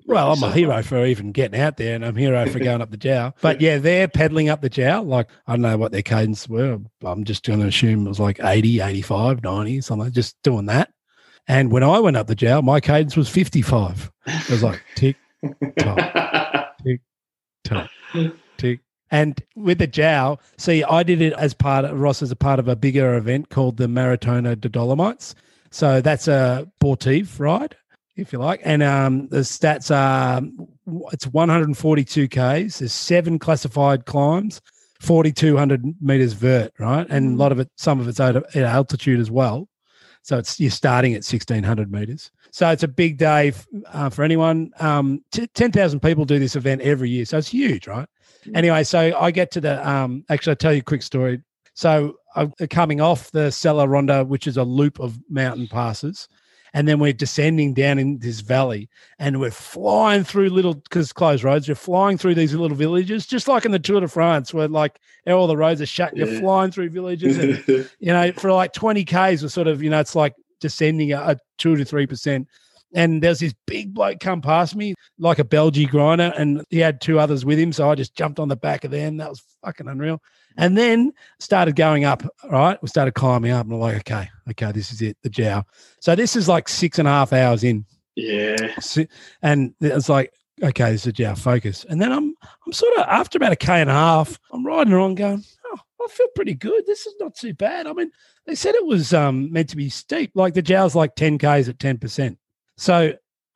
Well, 0.06 0.32
I'm 0.32 0.42
a 0.42 0.50
hero 0.50 0.82
for 0.82 1.06
even 1.06 1.30
getting 1.30 1.60
out 1.60 1.76
there, 1.76 1.94
and 1.94 2.04
I'm 2.04 2.16
a 2.16 2.20
hero 2.20 2.48
for 2.48 2.58
going 2.58 2.82
up 2.82 2.90
the 2.90 2.96
Giau. 2.96 3.32
But 3.40 3.60
yeah, 3.60 3.78
they're 3.78 4.08
pedaling 4.08 4.48
up 4.48 4.60
the 4.60 4.70
Giau. 4.70 5.06
Like, 5.06 5.28
I 5.46 5.52
don't 5.52 5.62
know 5.62 5.78
what 5.78 5.92
their 5.92 6.02
cadence 6.02 6.48
were. 6.48 6.80
I'm 7.04 7.22
just 7.22 7.44
going 7.44 7.60
to 7.60 7.68
assume 7.68 8.06
it 8.06 8.08
was 8.08 8.18
like 8.18 8.40
80, 8.42 8.80
85, 8.80 9.44
90, 9.44 9.80
something, 9.82 10.10
just 10.10 10.34
doing 10.42 10.66
that. 10.66 10.92
And 11.46 11.70
when 11.70 11.84
I 11.84 12.00
went 12.00 12.16
up 12.16 12.26
the 12.26 12.34
Giau, 12.34 12.60
my 12.60 12.80
cadence 12.80 13.16
was 13.16 13.28
55. 13.28 14.10
It 14.26 14.50
was 14.50 14.64
like 14.64 14.82
tick, 14.96 15.14
tock, 15.78 16.74
tick, 16.84 17.00
tock, 17.62 17.88
tick. 18.12 18.32
And 19.16 19.42
with 19.54 19.78
the 19.78 19.88
Giau, 19.88 20.38
see, 20.58 20.84
I 20.84 21.02
did 21.02 21.22
it 21.22 21.32
as 21.34 21.54
part 21.54 21.86
of 21.86 21.98
Ross 21.98 22.22
as 22.22 22.30
a 22.30 22.36
part 22.36 22.58
of 22.58 22.68
a 22.68 22.76
bigger 22.76 23.14
event 23.14 23.48
called 23.48 23.78
the 23.78 23.86
Maratona 23.86 24.60
de 24.60 24.68
Dolomites. 24.68 25.34
So 25.70 26.02
that's 26.02 26.28
a 26.28 26.70
sportive 26.76 27.40
ride 27.40 27.76
if 28.16 28.30
you 28.30 28.38
like. 28.38 28.60
And 28.62 28.82
um, 28.82 29.28
the 29.28 29.38
stats 29.38 29.94
are 29.94 30.42
it's 31.12 31.26
142 31.26 32.28
Ks. 32.28 32.78
There's 32.78 32.92
seven 32.92 33.38
classified 33.38 34.04
climbs, 34.04 34.60
4,200 35.00 35.94
meters 36.02 36.34
vert, 36.34 36.72
right? 36.78 37.06
And 37.08 37.32
a 37.32 37.36
mm. 37.36 37.38
lot 37.38 37.52
of 37.52 37.58
it, 37.58 37.70
some 37.76 38.00
of 38.00 38.08
it's 38.08 38.20
at 38.20 38.54
altitude 38.54 39.18
as 39.18 39.30
well. 39.30 39.66
So 40.22 40.36
it's 40.36 40.60
you're 40.60 40.70
starting 40.70 41.14
at 41.14 41.24
1,600 41.24 41.90
meters. 41.90 42.30
So 42.50 42.68
it's 42.68 42.82
a 42.82 42.88
big 42.88 43.16
day 43.16 43.52
uh, 43.92 44.10
for 44.10 44.24
anyone. 44.24 44.72
Um, 44.78 45.24
t- 45.30 45.46
10,000 45.46 46.00
people 46.00 46.26
do 46.26 46.38
this 46.38 46.56
event 46.56 46.82
every 46.82 47.08
year. 47.08 47.24
So 47.24 47.38
it's 47.38 47.48
huge, 47.48 47.86
right? 47.86 48.08
Mm. 48.46 48.56
Anyway, 48.56 48.84
so 48.84 49.16
I 49.18 49.30
get 49.30 49.50
to 49.52 49.60
the 49.60 49.88
um 49.88 50.24
actually 50.28 50.52
I'll 50.52 50.56
tell 50.56 50.72
you 50.72 50.80
a 50.80 50.84
quick 50.84 51.02
story. 51.02 51.42
So 51.74 52.16
I'm 52.34 52.52
coming 52.70 53.00
off 53.00 53.30
the 53.32 53.50
Sella 53.50 53.86
Ronda, 53.86 54.24
which 54.24 54.46
is 54.46 54.56
a 54.56 54.64
loop 54.64 54.98
of 54.98 55.18
mountain 55.28 55.66
passes. 55.66 56.28
And 56.72 56.86
then 56.86 56.98
we're 56.98 57.14
descending 57.14 57.72
down 57.72 57.98
in 57.98 58.18
this 58.18 58.40
valley 58.40 58.90
and 59.18 59.40
we're 59.40 59.50
flying 59.50 60.24
through 60.24 60.50
little, 60.50 60.74
because 60.74 61.10
closed 61.12 61.42
roads, 61.42 61.68
we're 61.68 61.74
flying 61.74 62.18
through 62.18 62.34
these 62.34 62.52
little 62.52 62.76
villages, 62.76 63.26
just 63.26 63.48
like 63.48 63.64
in 63.64 63.72
the 63.72 63.78
Tour 63.78 64.00
de 64.00 64.08
France, 64.08 64.52
where 64.52 64.68
like 64.68 65.00
all 65.26 65.46
the 65.46 65.56
roads 65.56 65.80
are 65.80 65.86
shut 65.86 66.12
and 66.12 66.20
yeah. 66.20 66.26
you're 66.26 66.40
flying 66.40 66.70
through 66.70 66.90
villages. 66.90 67.38
And, 67.38 67.64
you 67.98 68.12
know, 68.12 68.30
for 68.32 68.52
like 68.52 68.74
20 68.74 69.04
Ks, 69.04 69.42
we're 69.42 69.48
sort 69.48 69.68
of, 69.68 69.82
you 69.82 69.88
know, 69.88 70.00
it's 70.00 70.14
like 70.14 70.34
descending 70.60 71.12
a, 71.12 71.20
a 71.20 71.36
two 71.56 71.76
to 71.76 71.84
3%. 71.84 72.46
And 72.94 73.22
there's 73.22 73.40
this 73.40 73.54
big 73.66 73.92
bloke 73.92 74.20
come 74.20 74.40
past 74.40 74.76
me, 74.76 74.94
like 75.18 75.38
a 75.38 75.44
Belgian 75.44 75.88
grinder, 75.88 76.32
and 76.36 76.64
he 76.70 76.78
had 76.78 77.00
two 77.00 77.18
others 77.18 77.44
with 77.44 77.58
him. 77.58 77.72
So 77.72 77.90
I 77.90 77.94
just 77.94 78.16
jumped 78.16 78.38
on 78.38 78.48
the 78.48 78.56
back 78.56 78.84
of 78.84 78.90
them. 78.90 79.16
That 79.18 79.28
was 79.28 79.42
fucking 79.64 79.88
unreal. 79.88 80.22
And 80.56 80.78
then 80.78 81.12
started 81.38 81.76
going 81.76 82.04
up, 82.04 82.22
right? 82.50 82.80
We 82.80 82.88
started 82.88 83.12
climbing 83.12 83.50
up, 83.50 83.66
and 83.66 83.74
I'm 83.74 83.80
like, 83.80 83.96
okay, 83.96 84.30
okay, 84.50 84.72
this 84.72 84.92
is 84.92 85.02
it, 85.02 85.18
the 85.22 85.30
Giau. 85.30 85.64
So 86.00 86.14
this 86.14 86.36
is 86.36 86.48
like 86.48 86.68
six 86.68 86.98
and 86.98 87.08
a 87.08 87.10
half 87.10 87.32
hours 87.32 87.64
in. 87.64 87.84
Yeah. 88.14 88.74
And 89.42 89.74
it's 89.80 90.08
like, 90.08 90.32
okay, 90.62 90.92
this 90.92 91.06
is 91.06 91.20
our 91.20 91.36
focus. 91.36 91.84
And 91.88 92.00
then 92.00 92.12
I'm 92.12 92.34
I'm 92.66 92.72
sort 92.72 92.96
of 92.96 93.04
after 93.08 93.36
about 93.36 93.52
a 93.52 93.56
K 93.56 93.80
and 93.80 93.90
a 93.90 93.94
half, 93.94 94.38
I'm 94.52 94.66
riding 94.66 94.92
around 94.92 95.16
going, 95.16 95.44
oh, 95.66 95.78
I 96.02 96.08
feel 96.08 96.28
pretty 96.34 96.54
good. 96.54 96.86
This 96.86 97.06
is 97.06 97.14
not 97.20 97.34
too 97.34 97.54
bad. 97.54 97.86
I 97.86 97.92
mean, 97.92 98.10
they 98.46 98.54
said 98.54 98.74
it 98.74 98.86
was 98.86 99.12
um, 99.12 99.52
meant 99.52 99.68
to 99.70 99.76
be 99.76 99.90
steep. 99.90 100.32
Like 100.34 100.54
the 100.54 100.62
Giau's 100.62 100.94
like 100.94 101.14
10 101.16 101.38
Ks 101.38 101.68
at 101.68 101.78
10%. 101.78 102.36
So 102.76 103.12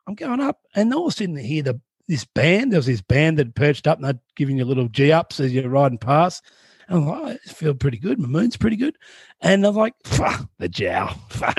I'm 0.07 0.15
going 0.15 0.41
up, 0.41 0.61
and 0.75 0.93
all 0.93 1.07
of 1.07 1.13
a 1.13 1.15
sudden, 1.15 1.37
I 1.37 1.41
hear 1.41 1.63
the 1.63 1.79
this 2.11 2.25
band. 2.25 2.71
There 2.71 2.79
was 2.79 2.85
this 2.85 3.01
band 3.01 3.39
that 3.39 3.55
perched 3.55 3.87
up 3.87 3.97
and 3.97 4.05
they're 4.05 4.19
giving 4.35 4.57
you 4.57 4.65
little 4.65 4.89
G 4.89 5.11
ups 5.11 5.39
as 5.39 5.53
you're 5.53 5.69
riding 5.69 5.97
past. 5.97 6.43
And 6.87 6.99
I'm 6.99 7.07
like, 7.07 7.19
oh, 7.21 7.27
I 7.27 7.37
feel 7.49 7.73
pretty 7.73 7.97
good. 7.97 8.19
My 8.19 8.27
moon's 8.27 8.57
pretty 8.57 8.75
good. 8.75 8.97
And 9.39 9.65
I'm 9.65 9.75
like, 9.75 9.93
the 10.03 10.67
Giau. 10.67 11.17
Fuck, 11.29 11.57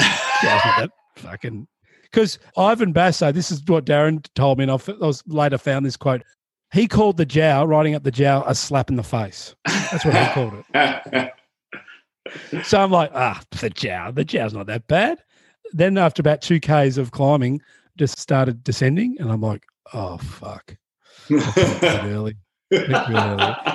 fucking. 1.16 1.66
Because 2.03 2.38
Ivan 2.59 2.92
Basso, 2.92 3.33
this 3.33 3.51
is 3.51 3.62
what 3.64 3.87
Darren 3.87 4.22
told 4.35 4.59
me, 4.59 4.64
and 4.64 4.70
I 4.70 4.75
was 4.75 5.22
later 5.27 5.57
found 5.57 5.87
this 5.87 5.96
quote. 5.96 6.22
He 6.70 6.87
called 6.87 7.16
the 7.16 7.25
Giau, 7.27 7.66
riding 7.66 7.94
up 7.94 8.03
the 8.03 8.12
Giau, 8.12 8.44
a 8.46 8.55
slap 8.55 8.90
in 8.90 8.96
the 8.96 9.03
face. 9.03 9.55
That's 9.64 10.05
what 10.05 10.14
he 10.14 10.35
called 10.35 10.64
it. 10.75 11.33
so 12.64 12.83
I'm 12.83 12.90
like, 12.90 13.11
ah, 13.14 13.40
the 13.53 13.70
Giau. 13.70 14.14
The 14.14 14.25
Giau's 14.25 14.53
not 14.53 14.66
that 14.66 14.87
bad. 14.87 15.22
Then 15.73 15.99
after 15.99 16.21
about 16.21 16.43
two 16.43 16.61
Ks 16.61 16.97
of 16.97 17.11
climbing, 17.11 17.61
just 17.99 18.19
started 18.19 18.65
descending, 18.65 19.17
and 19.19 19.31
I'm 19.31 19.41
like, 19.41 19.65
oh 19.93 20.19
fuck, 20.19 20.77
early, 21.31 22.37
early. 22.73 23.55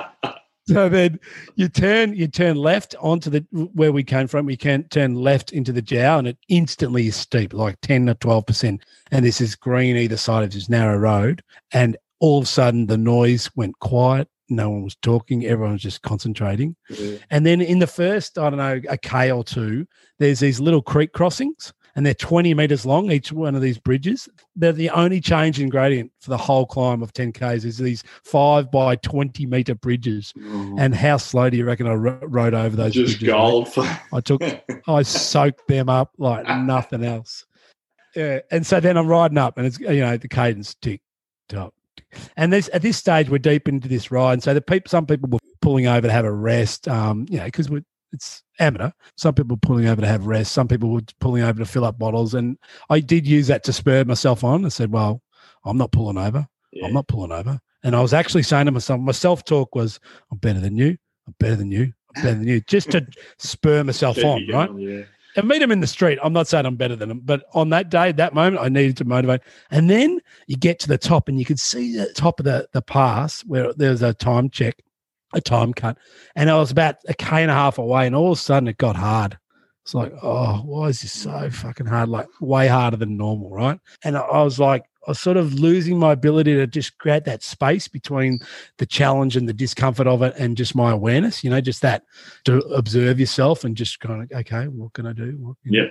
So 0.68 0.90
then 0.90 1.18
you 1.54 1.70
turn 1.70 2.14
you 2.14 2.28
turn 2.28 2.56
left 2.56 2.94
onto 3.00 3.30
the 3.30 3.46
where 3.72 3.90
we 3.90 4.04
came 4.04 4.26
from. 4.26 4.50
You 4.50 4.58
can 4.58 4.84
turn 4.90 5.14
left 5.14 5.50
into 5.50 5.72
the 5.72 5.80
Giau, 5.80 6.18
and 6.18 6.28
it 6.28 6.36
instantly 6.50 7.06
is 7.06 7.16
steep, 7.16 7.54
like 7.54 7.80
ten 7.80 8.06
or 8.10 8.14
twelve 8.14 8.44
percent. 8.44 8.84
And 9.10 9.24
this 9.24 9.40
is 9.40 9.56
green 9.56 9.96
either 9.96 10.18
side 10.18 10.44
of 10.44 10.52
this 10.52 10.68
narrow 10.68 10.98
road. 10.98 11.42
And 11.72 11.96
all 12.20 12.38
of 12.38 12.44
a 12.44 12.48
sudden, 12.48 12.86
the 12.86 12.98
noise 12.98 13.50
went 13.56 13.78
quiet. 13.78 14.28
No 14.50 14.68
one 14.68 14.82
was 14.82 14.96
talking. 14.96 15.46
Everyone 15.46 15.72
was 15.72 15.82
just 15.82 16.02
concentrating. 16.02 16.76
Yeah. 16.90 17.16
And 17.30 17.46
then 17.46 17.62
in 17.62 17.78
the 17.78 17.86
first, 17.86 18.36
I 18.36 18.50
don't 18.50 18.58
know, 18.58 18.82
a 18.90 18.98
k 18.98 19.32
or 19.32 19.44
two, 19.44 19.86
there's 20.18 20.40
these 20.40 20.60
little 20.60 20.82
creek 20.82 21.14
crossings 21.14 21.72
and 21.96 22.04
they're 22.04 22.14
20 22.14 22.54
meters 22.54 22.86
long, 22.86 23.10
each 23.10 23.32
one 23.32 23.54
of 23.54 23.62
these 23.62 23.78
bridges. 23.78 24.28
They're 24.56 24.72
the 24.72 24.90
only 24.90 25.20
change 25.20 25.60
in 25.60 25.68
gradient 25.68 26.12
for 26.20 26.30
the 26.30 26.36
whole 26.36 26.66
climb 26.66 27.02
of 27.02 27.12
10Ks 27.12 27.64
is 27.64 27.78
these 27.78 28.04
five 28.24 28.70
by 28.70 28.96
20 28.96 29.46
meter 29.46 29.74
bridges. 29.74 30.32
Mm. 30.36 30.76
And 30.78 30.94
how 30.94 31.16
slow 31.16 31.50
do 31.50 31.56
you 31.56 31.64
reckon 31.64 31.86
I 31.86 31.94
rode 31.94 32.54
over 32.54 32.76
those 32.76 32.94
Just 32.94 33.18
bridges? 33.18 33.28
gold. 33.28 33.68
I 34.12 34.20
took, 34.20 34.42
I 34.86 35.02
soaked 35.02 35.66
them 35.68 35.88
up 35.88 36.12
like 36.18 36.46
nothing 36.64 37.04
else. 37.04 37.44
Yeah. 38.14 38.40
And 38.50 38.66
so 38.66 38.80
then 38.80 38.96
I'm 38.96 39.06
riding 39.06 39.38
up 39.38 39.58
and 39.58 39.66
it's, 39.66 39.78
you 39.78 40.00
know, 40.00 40.16
the 40.16 40.28
cadence 40.28 40.74
tick, 40.74 41.00
tock, 41.48 41.72
and 42.36 42.52
this 42.52 42.70
at 42.72 42.82
this 42.82 42.96
stage 42.96 43.28
we're 43.28 43.38
deep 43.38 43.68
into 43.68 43.88
this 43.88 44.10
ride, 44.10 44.34
and 44.34 44.42
so 44.42 44.54
the 44.54 44.60
people, 44.60 44.88
some 44.88 45.06
people 45.06 45.28
were 45.28 45.38
pulling 45.60 45.86
over 45.86 46.06
to 46.06 46.12
have 46.12 46.24
a 46.24 46.32
rest, 46.32 46.88
um, 46.88 47.26
you 47.28 47.38
know, 47.38 47.44
because 47.44 47.68
it's 48.12 48.42
amateur. 48.58 48.90
Some 49.16 49.34
people 49.34 49.56
pulling 49.56 49.86
over 49.86 50.00
to 50.00 50.06
have 50.06 50.26
rest. 50.26 50.52
Some 50.52 50.68
people 50.68 50.90
were 50.90 51.02
pulling 51.20 51.42
over 51.42 51.58
to 51.58 51.66
fill 51.66 51.84
up 51.84 51.98
bottles. 51.98 52.34
And 52.34 52.58
I 52.90 53.00
did 53.00 53.26
use 53.26 53.46
that 53.48 53.64
to 53.64 53.72
spur 53.72 54.04
myself 54.04 54.44
on. 54.44 54.64
I 54.64 54.68
said, 54.68 54.92
well, 54.92 55.22
I'm 55.64 55.76
not 55.76 55.92
pulling 55.92 56.18
over. 56.18 56.46
Yeah. 56.72 56.86
I'm 56.86 56.92
not 56.92 57.08
pulling 57.08 57.32
over. 57.32 57.60
And 57.84 57.94
I 57.94 58.00
was 58.00 58.12
actually 58.12 58.42
saying 58.42 58.66
to 58.66 58.72
myself, 58.72 59.00
my 59.00 59.12
self 59.12 59.44
talk 59.44 59.74
was, 59.74 60.00
I'm 60.30 60.38
better 60.38 60.60
than 60.60 60.76
you. 60.76 60.96
I'm 61.26 61.34
better 61.38 61.56
than 61.56 61.70
you. 61.70 61.92
I'm 62.16 62.22
better 62.22 62.38
than 62.38 62.48
you. 62.48 62.60
Just 62.62 62.90
to 62.90 63.06
spur 63.38 63.84
myself 63.84 64.22
on, 64.24 64.46
right? 64.48 64.70
yeah. 64.76 65.02
And 65.36 65.46
meet 65.46 65.62
him 65.62 65.70
in 65.70 65.80
the 65.80 65.86
street. 65.86 66.18
I'm 66.22 66.32
not 66.32 66.48
saying 66.48 66.66
I'm 66.66 66.74
better 66.74 66.96
than 66.96 67.10
him, 67.12 67.20
but 67.20 67.44
on 67.54 67.68
that 67.68 67.90
day, 67.90 68.10
that 68.10 68.34
moment, 68.34 68.60
I 68.60 68.68
needed 68.68 68.96
to 68.96 69.04
motivate. 69.04 69.42
And 69.70 69.88
then 69.88 70.20
you 70.48 70.56
get 70.56 70.80
to 70.80 70.88
the 70.88 70.98
top 70.98 71.28
and 71.28 71.38
you 71.38 71.44
could 71.44 71.60
see 71.60 71.96
the 71.96 72.12
top 72.14 72.40
of 72.40 72.44
the, 72.44 72.68
the 72.72 72.82
pass 72.82 73.42
where 73.42 73.72
there's 73.74 74.02
a 74.02 74.14
time 74.14 74.50
check 74.50 74.82
a 75.32 75.40
time 75.40 75.72
cut. 75.72 75.98
And 76.34 76.50
I 76.50 76.56
was 76.56 76.70
about 76.70 76.96
a 77.08 77.14
K 77.14 77.42
and 77.42 77.50
a 77.50 77.54
half 77.54 77.78
away, 77.78 78.06
and 78.06 78.14
all 78.14 78.32
of 78.32 78.38
a 78.38 78.40
sudden 78.40 78.68
it 78.68 78.78
got 78.78 78.96
hard. 78.96 79.38
It's 79.84 79.94
like, 79.94 80.12
oh, 80.22 80.60
why 80.66 80.88
is 80.88 81.00
this 81.00 81.12
so 81.12 81.48
fucking 81.50 81.86
hard? 81.86 82.10
Like 82.10 82.26
way 82.42 82.68
harder 82.68 82.98
than 82.98 83.16
normal, 83.16 83.50
right? 83.50 83.80
And 84.04 84.18
I 84.18 84.42
was 84.42 84.60
like, 84.60 84.84
I 85.06 85.12
was 85.12 85.18
sort 85.18 85.38
of 85.38 85.54
losing 85.54 85.98
my 85.98 86.12
ability 86.12 86.54
to 86.56 86.66
just 86.66 86.98
create 86.98 87.24
that 87.24 87.42
space 87.42 87.88
between 87.88 88.40
the 88.76 88.84
challenge 88.84 89.34
and 89.34 89.48
the 89.48 89.54
discomfort 89.54 90.06
of 90.06 90.20
it 90.20 90.34
and 90.36 90.58
just 90.58 90.74
my 90.74 90.92
awareness, 90.92 91.42
you 91.42 91.48
know, 91.48 91.62
just 91.62 91.80
that 91.80 92.02
to 92.44 92.58
observe 92.58 93.18
yourself 93.18 93.64
and 93.64 93.74
just 93.74 93.98
kind 94.00 94.22
of, 94.22 94.38
okay, 94.40 94.68
what 94.68 94.92
can 94.92 95.06
I 95.06 95.14
do? 95.14 95.56
yeah. 95.64 95.84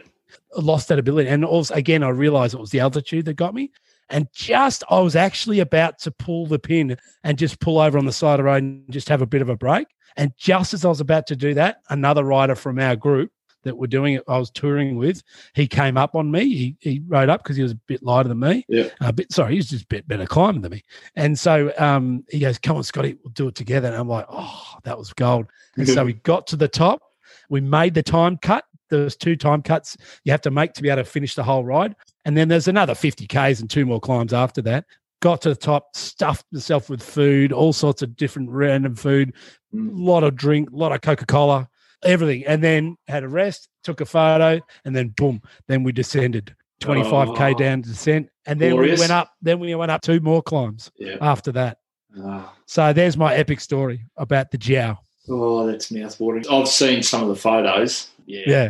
I 0.55 0.61
lost 0.61 0.89
that 0.89 0.99
ability. 0.99 1.29
And 1.29 1.43
also, 1.43 1.73
again, 1.73 2.03
I 2.03 2.09
realized 2.09 2.53
it 2.53 2.59
was 2.59 2.69
the 2.69 2.81
altitude 2.81 3.25
that 3.25 3.33
got 3.33 3.55
me. 3.55 3.71
And 4.09 4.27
just, 4.33 4.83
I 4.89 4.99
was 4.99 5.15
actually 5.15 5.59
about 5.59 5.99
to 5.99 6.11
pull 6.11 6.47
the 6.47 6.59
pin 6.59 6.97
and 7.23 7.37
just 7.37 7.59
pull 7.59 7.79
over 7.79 7.97
on 7.97 8.05
the 8.05 8.11
side 8.11 8.35
of 8.35 8.37
the 8.37 8.43
road 8.45 8.63
and 8.63 8.91
just 8.91 9.09
have 9.09 9.21
a 9.21 9.25
bit 9.25 9.41
of 9.41 9.49
a 9.49 9.57
break. 9.57 9.87
And 10.15 10.31
just 10.37 10.73
as 10.73 10.85
I 10.85 10.89
was 10.89 11.01
about 11.01 11.27
to 11.27 11.35
do 11.35 11.53
that, 11.55 11.81
another 11.89 12.23
rider 12.23 12.55
from 12.55 12.79
our 12.79 12.95
group 12.95 13.31
that 13.63 13.75
we 13.75 13.81
were 13.81 13.87
doing 13.87 14.15
it, 14.15 14.23
I 14.27 14.37
was 14.37 14.49
touring 14.49 14.97
with, 14.97 15.21
he 15.53 15.67
came 15.67 15.97
up 15.97 16.15
on 16.15 16.31
me. 16.31 16.47
He, 16.47 16.75
he 16.79 17.01
rode 17.05 17.29
up 17.29 17.43
because 17.43 17.55
he 17.55 17.63
was 17.63 17.73
a 17.73 17.79
bit 17.87 18.01
lighter 18.01 18.29
than 18.29 18.39
me. 18.39 18.65
Yeah. 18.67 18.89
A 19.01 19.13
bit, 19.13 19.31
sorry, 19.31 19.53
he 19.53 19.57
was 19.57 19.69
just 19.69 19.83
a 19.83 19.87
bit 19.87 20.07
better 20.07 20.25
climber 20.25 20.61
than 20.61 20.71
me. 20.71 20.83
And 21.15 21.37
so 21.37 21.71
um, 21.77 22.23
he 22.29 22.39
goes, 22.39 22.57
Come 22.57 22.77
on, 22.77 22.83
Scotty, 22.83 23.17
we'll 23.23 23.33
do 23.33 23.49
it 23.49 23.55
together. 23.55 23.87
And 23.89 23.97
I'm 23.97 24.07
like, 24.07 24.25
Oh, 24.29 24.75
that 24.83 24.97
was 24.97 25.13
gold. 25.13 25.47
And 25.77 25.87
so 25.87 26.05
we 26.05 26.13
got 26.13 26.47
to 26.47 26.55
the 26.55 26.67
top. 26.67 27.03
We 27.49 27.61
made 27.61 27.93
the 27.93 28.01
time 28.01 28.37
cut. 28.37 28.65
There's 28.89 29.15
two 29.15 29.35
time 29.35 29.61
cuts 29.61 29.95
you 30.23 30.31
have 30.31 30.41
to 30.41 30.49
make 30.49 30.73
to 30.73 30.81
be 30.81 30.89
able 30.89 31.03
to 31.03 31.09
finish 31.09 31.35
the 31.35 31.43
whole 31.43 31.63
ride. 31.63 31.95
And 32.27 32.35
then 32.35 32.49
there's 32.49 32.67
another 32.67 32.93
50 32.93 33.25
Ks 33.25 33.61
and 33.61 33.69
two 33.69 33.85
more 33.85 34.01
climbs 34.01 34.33
after 34.33 34.61
that. 34.63 34.83
Got 35.21 35.41
to 35.43 35.49
the 35.49 35.55
top, 35.55 35.95
stuffed 35.95 36.45
myself 36.51 36.89
with 36.89 37.01
food, 37.01 37.53
all 37.53 37.71
sorts 37.71 38.01
of 38.01 38.17
different 38.17 38.49
random 38.49 38.95
food, 38.95 39.33
a 39.73 39.77
Mm. 39.77 39.91
lot 39.93 40.23
of 40.25 40.35
drink, 40.35 40.69
a 40.69 40.75
lot 40.75 40.91
of 40.91 40.99
Coca 40.99 41.25
Cola, 41.25 41.69
everything. 42.03 42.45
And 42.45 42.61
then 42.61 42.97
had 43.07 43.23
a 43.23 43.29
rest, 43.29 43.69
took 43.83 44.01
a 44.01 44.05
photo, 44.05 44.59
and 44.83 44.93
then 44.93 45.13
boom, 45.15 45.41
then 45.69 45.83
we 45.83 45.93
descended 45.93 46.53
25K 46.81 47.53
Oh. 47.53 47.57
down 47.57 47.81
descent. 47.81 48.27
And 48.45 48.59
then 48.59 48.71
Glorious. 48.73 48.99
we 48.99 49.03
went 49.03 49.13
up, 49.13 49.31
then 49.41 49.59
we 49.61 49.73
went 49.73 49.89
up 49.91 50.01
two 50.01 50.19
more 50.19 50.41
climbs 50.43 50.91
Yeah. 50.99 51.15
after 51.21 51.53
that. 51.53 51.77
Ah. 52.21 52.53
So 52.65 52.91
there's 52.91 53.15
my 53.15 53.33
epic 53.35 53.61
story 53.61 54.01
about 54.17 54.51
the 54.51 54.57
Giau. 54.57 54.97
Oh, 55.29 55.65
that's 55.65 55.91
mouthwatering. 55.91 56.45
I've 56.51 56.67
seen 56.67 57.01
some 57.03 57.21
of 57.23 57.29
the 57.29 57.35
photos. 57.37 58.09
Yeah. 58.25 58.43
Yeah. 58.45 58.69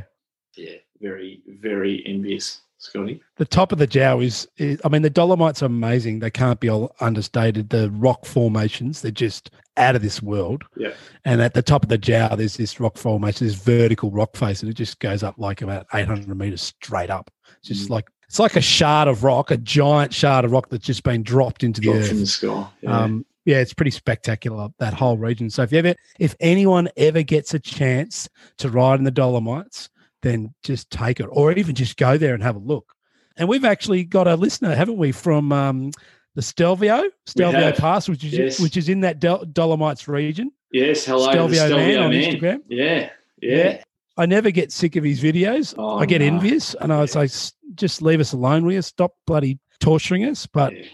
Yeah. 0.56 0.76
Very, 1.02 1.42
very 1.48 2.04
envious, 2.06 2.62
Scotty. 2.80 3.22
The 3.38 3.46
top 3.46 3.72
of 3.72 3.80
the 3.80 3.88
Giau 3.88 4.24
is, 4.24 4.48
is, 4.58 4.80
I 4.86 4.90
mean, 4.90 5.02
the 5.02 5.10
Dolomites 5.10 5.64
are 5.64 5.66
amazing. 5.68 6.20
They 6.20 6.30
can't 6.30 6.60
be 6.60 6.70
all 6.70 6.96
understated. 7.00 7.70
The 7.70 7.90
rock 7.92 8.26
formations, 8.26 9.02
they're 9.02 9.12
just 9.12 9.50
out 9.78 9.96
of 9.96 10.02
this 10.04 10.22
world. 10.22 10.64
Yeah. 10.76 10.92
And 11.26 11.42
at 11.42 11.54
the 11.56 11.62
top 11.64 11.82
of 11.84 11.90
the 11.90 11.98
Giau, 11.98 12.38
there's 12.38 12.58
this 12.58 12.80
rock 12.80 12.98
formation, 12.98 13.48
this 13.48 13.56
vertical 13.56 14.12
rock 14.12 14.36
face, 14.36 14.62
and 14.62 14.70
it 14.70 14.76
just 14.76 15.00
goes 15.00 15.24
up 15.24 15.36
like 15.38 15.62
about 15.62 15.88
800 15.94 16.38
meters 16.38 16.62
straight 16.62 17.10
up. 17.10 17.32
It's 17.60 17.68
just 17.70 17.88
Mm. 17.88 17.92
like, 17.92 18.08
it's 18.28 18.40
like 18.40 18.56
a 18.56 18.62
shard 18.62 19.08
of 19.08 19.24
rock, 19.24 19.50
a 19.52 19.58
giant 19.58 20.14
shard 20.14 20.46
of 20.46 20.52
rock 20.52 20.70
that's 20.70 20.86
just 20.86 21.04
been 21.04 21.24
dropped 21.24 21.64
into 21.64 21.82
the 21.82 21.88
Dropped 21.88 22.00
earth. 22.00 22.10
from 22.10 22.20
the 22.20 22.26
sky. 22.28 22.68
Yeah. 22.82 23.00
Um, 23.00 23.26
yeah, 23.46 23.58
it's 23.60 23.74
pretty 23.74 23.92
spectacular 23.92 24.68
that 24.80 24.94
whole 24.94 25.18
region. 25.18 25.50
So 25.50 25.64
if 25.64 25.72
you 25.72 25.80
ever, 25.80 25.96
if 26.20 26.36
anyone 26.42 26.90
ever 26.98 27.24
gets 27.24 27.54
a 27.54 27.60
chance 27.60 28.28
to 28.58 28.70
ride 28.70 29.00
in 29.00 29.06
the 29.06 29.12
Dolomites, 29.12 29.90
then 30.28 30.54
just 30.64 30.90
take 30.92 31.20
it, 31.20 31.28
or 31.32 31.52
even 31.54 31.74
just 31.76 31.98
go 31.98 32.18
there 32.18 32.34
and 32.34 32.44
have 32.44 32.56
a 32.56 32.60
look. 32.60 32.94
And 33.38 33.48
we've 33.48 33.66
actually 33.66 34.04
got 34.04 34.28
a 34.28 34.36
listener, 34.36 34.76
haven't 34.76 34.98
we, 34.98 35.12
from 35.12 35.52
um, 35.52 35.92
the 36.36 36.42
Stelvio, 36.42 37.04
Stelvio. 37.26 37.72
Pass, 37.72 38.10
which 38.10 38.24
is 38.24 38.34
Yes. 38.34 38.60
which 38.60 38.78
is 38.78 38.90
in 38.90 39.00
that 39.02 39.20
Dol- 39.20 39.46
Dolomites 39.46 40.08
region. 40.08 40.52
yes. 40.72 41.06
Hello, 41.06 41.26
the 41.26 41.32
Stelvio 41.32 41.60
man 41.60 41.70
Stelvio 41.70 42.02
on. 42.04 42.12
Instagram. 42.12 42.60
Yeah. 42.68 43.10
Yeah. 43.42 43.56
Yeah. 43.58 43.84
I 44.18 44.26
never 44.26 44.50
get 44.50 44.72
sick 44.72 44.96
of 44.96 45.04
his 45.04 45.22
videos. 45.22 45.76
Oh, 45.78 45.98
I 46.00 46.06
get 46.08 46.22
no. 46.22 46.28
envious, 46.28 46.74
and 46.82 46.92
I 46.92 47.00
would 47.02 47.14
Yeah. 47.14 47.26
say, 47.28 47.52
just 47.76 48.02
leave 48.02 48.20
us 48.20 48.34
alone, 48.34 48.66
will 48.66 48.74
you? 48.74 48.82
Stop 48.82 49.14
bloody 49.28 49.60
torturing 49.80 50.26
us. 50.26 50.48
But 50.48 50.76
Yeah. 50.76 50.86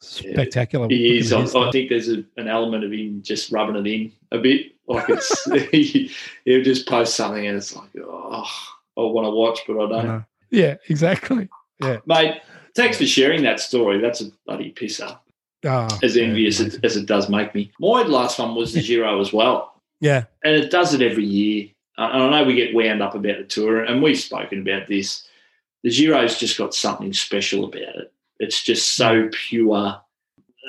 Spectacular. 0.00 0.88
He 0.88 1.18
is. 1.18 1.32
I, 1.32 1.38
looking 1.40 1.50
at 1.50 1.54
his 1.54 1.68
I 1.68 1.70
think 1.70 1.88
there's 1.90 2.08
a, 2.08 2.24
an 2.40 2.48
element 2.48 2.84
of 2.84 2.92
him 2.92 3.22
just 3.22 3.50
rubbing 3.52 3.76
it 3.76 3.86
in 3.86 4.12
a 4.32 4.38
bit. 4.38 4.72
Like 4.86 5.08
it's, 5.08 5.44
he, 5.70 6.10
he'll 6.44 6.64
just 6.64 6.88
post 6.88 7.14
something 7.14 7.46
and 7.46 7.56
it's 7.56 7.74
like, 7.76 7.90
oh, 8.02 8.44
I 8.96 9.00
want 9.00 9.26
to 9.26 9.30
watch, 9.30 9.60
but 9.66 9.78
I 9.78 9.84
I 9.84 9.88
don't. 9.88 10.06
know. 10.06 10.24
Yeah, 10.50 10.76
exactly. 10.88 11.48
Yeah, 11.82 11.98
mate, 12.06 12.40
thanks 12.74 12.96
for 12.98 13.06
sharing 13.06 13.42
that 13.42 13.60
story. 13.60 14.00
That's 14.00 14.20
a 14.22 14.30
bloody 14.46 14.72
pisser, 14.72 15.18
Ah, 15.66 15.88
as 16.02 16.16
yeah, 16.16 16.24
envious 16.24 16.58
as, 16.60 16.78
as 16.82 16.96
it 16.96 17.06
does 17.06 17.28
make 17.28 17.54
me. 17.54 17.70
My 17.78 18.02
last 18.02 18.38
one 18.38 18.54
was 18.54 18.72
the 18.72 18.82
Giro 18.82 19.20
as 19.20 19.32
well. 19.32 19.80
Yeah, 20.00 20.24
and 20.42 20.54
it 20.54 20.70
does 20.70 20.94
it 20.94 21.02
every 21.02 21.24
year. 21.24 21.68
Uh, 21.98 22.10
And 22.12 22.22
I 22.22 22.30
know 22.30 22.46
we 22.46 22.54
get 22.54 22.74
wound 22.74 23.02
up 23.02 23.14
about 23.14 23.38
the 23.38 23.44
tour, 23.44 23.84
and 23.84 24.02
we've 24.02 24.18
spoken 24.18 24.60
about 24.62 24.88
this. 24.88 25.28
The 25.84 25.90
Giro's 25.90 26.38
just 26.38 26.56
got 26.58 26.74
something 26.74 27.12
special 27.12 27.64
about 27.64 27.96
it. 27.96 28.12
It's 28.38 28.62
just 28.62 28.94
so 28.96 29.28
pure. 29.32 30.00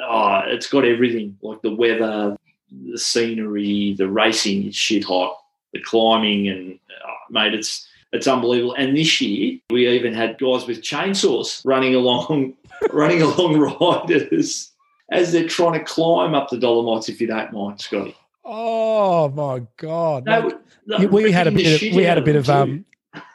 Oh, 0.08 0.42
it's 0.46 0.68
got 0.68 0.86
everything 0.86 1.38
like 1.42 1.62
the 1.62 1.74
weather, 1.76 2.38
the 2.72 2.98
scenery, 2.98 3.94
the 3.98 4.08
racing 4.08 4.68
is 4.68 4.76
shit 4.76 5.04
hot, 5.04 5.38
the 5.74 5.82
climbing, 5.82 6.48
and 6.48 6.80
oh, 7.06 7.14
mate, 7.30 7.54
it's 7.54 7.88
it's 8.12 8.28
unbelievable. 8.28 8.74
And 8.76 8.96
this 8.98 9.20
year 9.22 9.60
we 9.70 9.88
even 9.88 10.14
had 10.14 10.40
guys 10.40 10.66
with 10.66 10.82
chainsaws 10.82 11.62
running 11.66 11.96
along, 11.96 12.56
running 12.92 13.22
along 13.22 13.60
riders 13.60 14.72
as 15.12 15.32
they're 15.32 15.48
trying 15.48 15.74
to 15.74 15.84
climb 15.86 16.34
up 16.34 16.50
the 16.50 16.58
Dolomites. 16.58 17.10
If 17.10 17.20
you 17.22 17.28
don't 17.28 17.52
mind, 17.52 17.82
Scotty. 17.82 18.16
Oh 18.46 19.30
my 19.30 19.62
god! 19.78 20.26
They 20.26 20.32
Like, 20.32 20.44
were- 20.46 20.60
they 20.88 20.96
yeah, 21.04 21.06
were 21.06 21.22
we 21.22 21.32
had 21.32 21.46
a 21.48 21.52
bit 21.52 21.76
of 21.92 21.96
we 21.96 22.04
had 22.04 22.18
a 22.18 22.22
bit 22.22 22.36
of 22.36 22.50
um. 22.50 22.86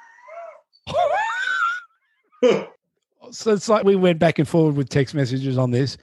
so 3.35 3.53
it's 3.53 3.68
like 3.68 3.85
we 3.85 3.97
went 3.97 4.18
back 4.18 4.39
and 4.39 4.49
forward 4.49 4.76
with 4.76 4.89
text 4.89 5.14
messages 5.14 5.59
on 5.59 5.70
this. 5.70 5.97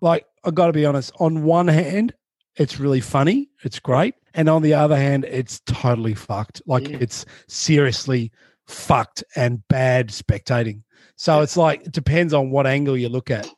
Like 0.00 0.24
I 0.44 0.50
got 0.50 0.66
to 0.68 0.72
be 0.72 0.86
honest. 0.86 1.12
On 1.20 1.44
one 1.44 1.68
hand, 1.68 2.14
it's 2.56 2.80
really 2.80 3.00
funny, 3.00 3.50
it's 3.62 3.78
great, 3.78 4.14
and 4.34 4.48
on 4.48 4.62
the 4.62 4.74
other 4.74 4.96
hand, 4.96 5.24
it's 5.24 5.60
totally 5.66 6.14
fucked. 6.14 6.62
Like 6.66 6.88
Yeah. 6.88 6.98
it's 7.00 7.24
seriously 7.46 8.32
fucked 8.66 9.22
and 9.36 9.66
bad 9.68 10.08
spectating. 10.08 10.82
So 11.16 11.36
Yeah. 11.36 11.42
it's 11.42 11.56
like 11.56 11.86
it 11.86 11.92
depends 11.92 12.32
on 12.34 12.50
what 12.50 12.66
angle 12.66 12.96
you 12.96 13.08
look 13.08 13.30
at. 13.30 13.48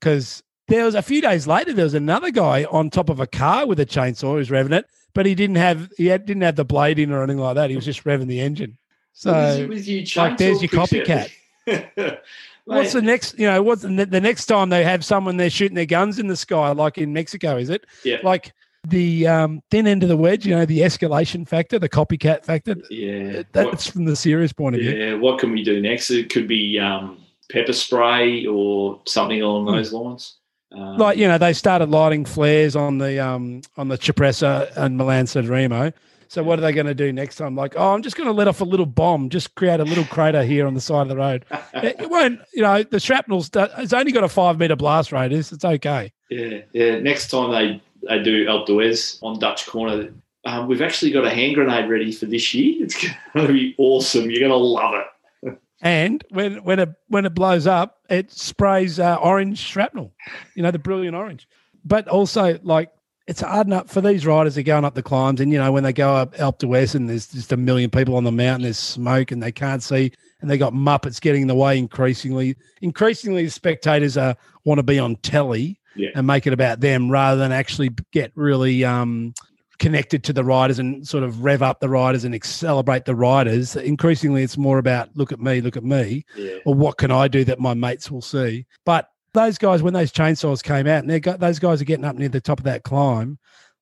Because 0.00 0.42
there 0.68 0.84
was 0.84 0.94
a 0.94 1.02
few 1.02 1.20
days 1.20 1.46
later, 1.46 1.72
there 1.72 1.84
was 1.84 1.94
another 1.94 2.30
guy 2.30 2.64
on 2.64 2.90
top 2.90 3.08
of 3.08 3.20
a 3.20 3.26
car 3.26 3.66
with 3.66 3.80
a 3.80 3.86
chainsaw 3.86 4.36
who's 4.36 4.50
revving 4.50 4.72
it, 4.72 4.86
but 5.14 5.26
he 5.26 5.34
didn't 5.34 5.56
have 5.56 5.90
he 5.96 6.06
had, 6.06 6.26
didn't 6.26 6.42
have 6.42 6.56
the 6.56 6.64
blade 6.64 6.98
in 6.98 7.10
or 7.10 7.22
anything 7.22 7.40
like 7.40 7.56
that. 7.56 7.70
He 7.70 7.76
was 7.76 7.84
just 7.84 8.04
revving 8.04 8.28
the 8.28 8.40
engine. 8.40 8.78
So 9.14 9.32
it 9.34 9.68
with 9.68 9.88
you 9.88 10.04
like, 10.16 10.36
there's 10.36 10.62
your 10.62 10.70
chainsaw 10.70 11.30
picture? 11.68 12.18
what's 12.64 12.92
the 12.92 13.02
next? 13.02 13.38
You 13.38 13.46
know, 13.46 13.62
what's 13.62 13.82
the, 13.82 14.06
the 14.06 14.20
next 14.20 14.46
time 14.46 14.68
they 14.70 14.84
have 14.84 15.04
someone 15.04 15.36
they're 15.36 15.50
shooting 15.50 15.74
their 15.74 15.86
guns 15.86 16.18
in 16.18 16.26
the 16.26 16.36
sky, 16.36 16.70
like 16.72 16.98
in 16.98 17.12
Mexico? 17.12 17.56
Is 17.56 17.70
it 17.70 17.84
Yeah. 18.04 18.18
like 18.22 18.52
the 18.86 19.26
um, 19.26 19.62
thin 19.70 19.86
end 19.86 20.02
of 20.02 20.08
the 20.08 20.16
wedge? 20.16 20.46
You 20.46 20.54
know, 20.54 20.64
the 20.66 20.80
escalation 20.80 21.46
factor, 21.46 21.78
the 21.78 21.88
copycat 21.88 22.44
factor. 22.44 22.76
yeah, 22.90 23.36
what, 23.38 23.52
That's 23.52 23.86
from 23.88 24.04
the 24.04 24.16
serious 24.16 24.52
point 24.52 24.76
of 24.76 24.80
view. 24.82 24.90
yeah. 24.92 25.14
What 25.14 25.38
can 25.38 25.52
we 25.52 25.62
do 25.62 25.80
next? 25.80 26.10
It 26.10 26.30
could 26.30 26.46
be 26.48 26.78
um, 26.78 27.18
pepper 27.50 27.72
spray 27.72 28.46
or 28.46 29.00
something 29.06 29.42
along 29.42 29.66
Hmm. 29.66 29.72
those 29.76 29.92
lines. 29.92 30.34
Um, 30.70 30.98
like 30.98 31.16
you 31.16 31.26
know 31.26 31.38
they 31.38 31.54
started 31.54 31.88
lighting 31.88 32.26
flares 32.26 32.76
on 32.76 32.98
the 32.98 33.18
um 33.18 33.62
on 33.78 33.88
the 33.88 33.96
Cipressa 33.96 34.70
and 34.76 34.98
Milan 34.98 35.24
Sanremo. 35.24 35.94
So 36.28 36.42
what 36.42 36.58
are 36.58 36.62
they 36.62 36.72
going 36.72 36.86
to 36.86 36.94
do 36.94 37.12
next 37.12 37.36
time? 37.36 37.56
Like, 37.56 37.74
oh, 37.76 37.94
I'm 37.94 38.02
just 38.02 38.16
going 38.16 38.26
to 38.26 38.32
let 38.32 38.48
off 38.48 38.60
a 38.60 38.64
little 38.64 38.86
bomb, 38.86 39.30
just 39.30 39.54
create 39.54 39.80
a 39.80 39.84
little 39.84 40.04
crater 40.04 40.42
here 40.44 40.66
on 40.66 40.74
the 40.74 40.80
side 40.80 41.02
of 41.02 41.08
the 41.08 41.16
road. 41.16 41.44
It, 41.74 42.00
it 42.00 42.10
won't, 42.10 42.40
you 42.52 42.62
know, 42.62 42.82
the 42.82 42.98
shrapnel's 42.98 43.50
it's 43.54 43.92
only 43.92 44.10
got 44.10 44.24
a 44.24 44.28
five 44.28 44.58
meter 44.58 44.74
blast 44.74 45.12
radius. 45.12 45.52
It's 45.52 45.64
okay. 45.64 46.12
yeah, 46.28 46.62
yeah. 46.72 46.98
Next 46.98 47.28
time 47.28 47.52
they 47.52 47.80
they 48.08 48.20
do 48.22 48.46
Alpe 48.46 48.66
d'Huez 48.66 49.22
on 49.22 49.38
Dutch 49.38 49.66
Corner, 49.66 50.12
um, 50.44 50.66
we've 50.66 50.82
actually 50.82 51.12
got 51.12 51.24
a 51.24 51.30
hand 51.30 51.54
grenade 51.54 51.88
ready 51.88 52.10
for 52.10 52.26
this 52.26 52.52
year. 52.54 52.82
It's 52.82 53.00
going 53.34 53.46
to 53.46 53.52
be 53.52 53.76
awesome. 53.78 54.30
You're 54.30 54.40
going 54.40 54.50
to 54.50 54.56
love 54.56 54.94
it. 54.94 55.58
And 55.80 56.24
when 56.30 56.64
when 56.64 56.80
it 56.80 56.88
when 57.06 57.24
it 57.26 57.34
blows 57.34 57.66
up, 57.66 57.98
it 58.10 58.32
sprays 58.32 58.98
uh, 58.98 59.16
orange 59.16 59.58
shrapnel. 59.58 60.12
You 60.56 60.62
know, 60.64 60.72
the 60.72 60.78
brilliant 60.78 61.14
orange. 61.14 61.46
But 61.84 62.08
also, 62.08 62.58
like, 62.62 62.90
it's 63.28 63.40
hard 63.42 63.66
enough 63.66 63.88
for 63.90 64.00
these 64.00 64.26
riders 64.26 64.56
are 64.58 64.62
going 64.62 64.84
up 64.84 64.94
the 64.94 65.02
climbs, 65.02 65.40
and 65.40 65.52
you 65.52 65.58
know, 65.58 65.70
when 65.70 65.84
they 65.84 65.92
go 65.92 66.14
up 66.14 66.34
Alpe 66.36 66.58
d'Huez 66.58 66.94
and 66.94 67.08
there's 67.08 67.28
just 67.28 67.52
a 67.52 67.56
million 67.56 67.90
people 67.90 68.16
on 68.16 68.24
the 68.24 68.32
mountain, 68.32 68.62
there's 68.62 68.78
smoke 68.78 69.30
and 69.30 69.42
they 69.42 69.52
can't 69.52 69.82
see, 69.82 70.10
and 70.40 70.50
they 70.50 70.56
got 70.58 70.72
muppets 70.72 71.20
getting 71.20 71.42
in 71.42 71.48
the 71.48 71.54
way. 71.54 71.78
Increasingly, 71.78 72.56
increasingly, 72.80 73.44
the 73.44 73.50
spectators 73.50 74.16
uh, 74.16 74.34
want 74.64 74.78
to 74.78 74.82
be 74.82 74.98
on 74.98 75.16
telly 75.16 75.78
Yeah. 75.94 76.08
and 76.14 76.26
make 76.26 76.46
it 76.46 76.52
about 76.54 76.80
them 76.80 77.10
rather 77.10 77.38
than 77.38 77.52
actually 77.52 77.90
get 78.12 78.32
really 78.34 78.84
um, 78.84 79.34
connected 79.78 80.24
to 80.24 80.32
the 80.32 80.42
riders 80.42 80.78
and 80.78 81.06
sort 81.06 81.22
of 81.22 81.44
rev 81.44 81.62
up 81.62 81.80
the 81.80 81.88
riders 81.88 82.24
and 82.24 82.42
celebrate 82.44 83.04
the 83.04 83.14
riders. 83.14 83.76
Increasingly, 83.76 84.42
it's 84.42 84.56
more 84.56 84.78
about 84.78 85.10
look 85.14 85.32
at 85.32 85.38
me, 85.40 85.60
look 85.60 85.76
at 85.76 85.84
me 85.84 86.24
Yeah, 86.36 86.56
or 86.64 86.74
what 86.74 86.96
can 86.96 87.10
I 87.10 87.28
do 87.28 87.44
that 87.44 87.60
my 87.60 87.74
mates 87.74 88.10
will 88.10 88.22
see? 88.22 88.66
But 88.86 89.08
those 89.32 89.58
guys, 89.58 89.82
when 89.82 89.94
those 89.94 90.12
chainsaws 90.12 90.62
came 90.62 90.86
out, 90.86 91.00
and 91.00 91.10
they 91.10 91.20
got 91.20 91.40
those 91.40 91.58
guys 91.58 91.80
are 91.80 91.84
getting 91.84 92.04
up 92.04 92.16
near 92.16 92.28
the 92.28 92.40
top 92.40 92.58
of 92.58 92.64
that 92.64 92.82
climb, 92.82 93.38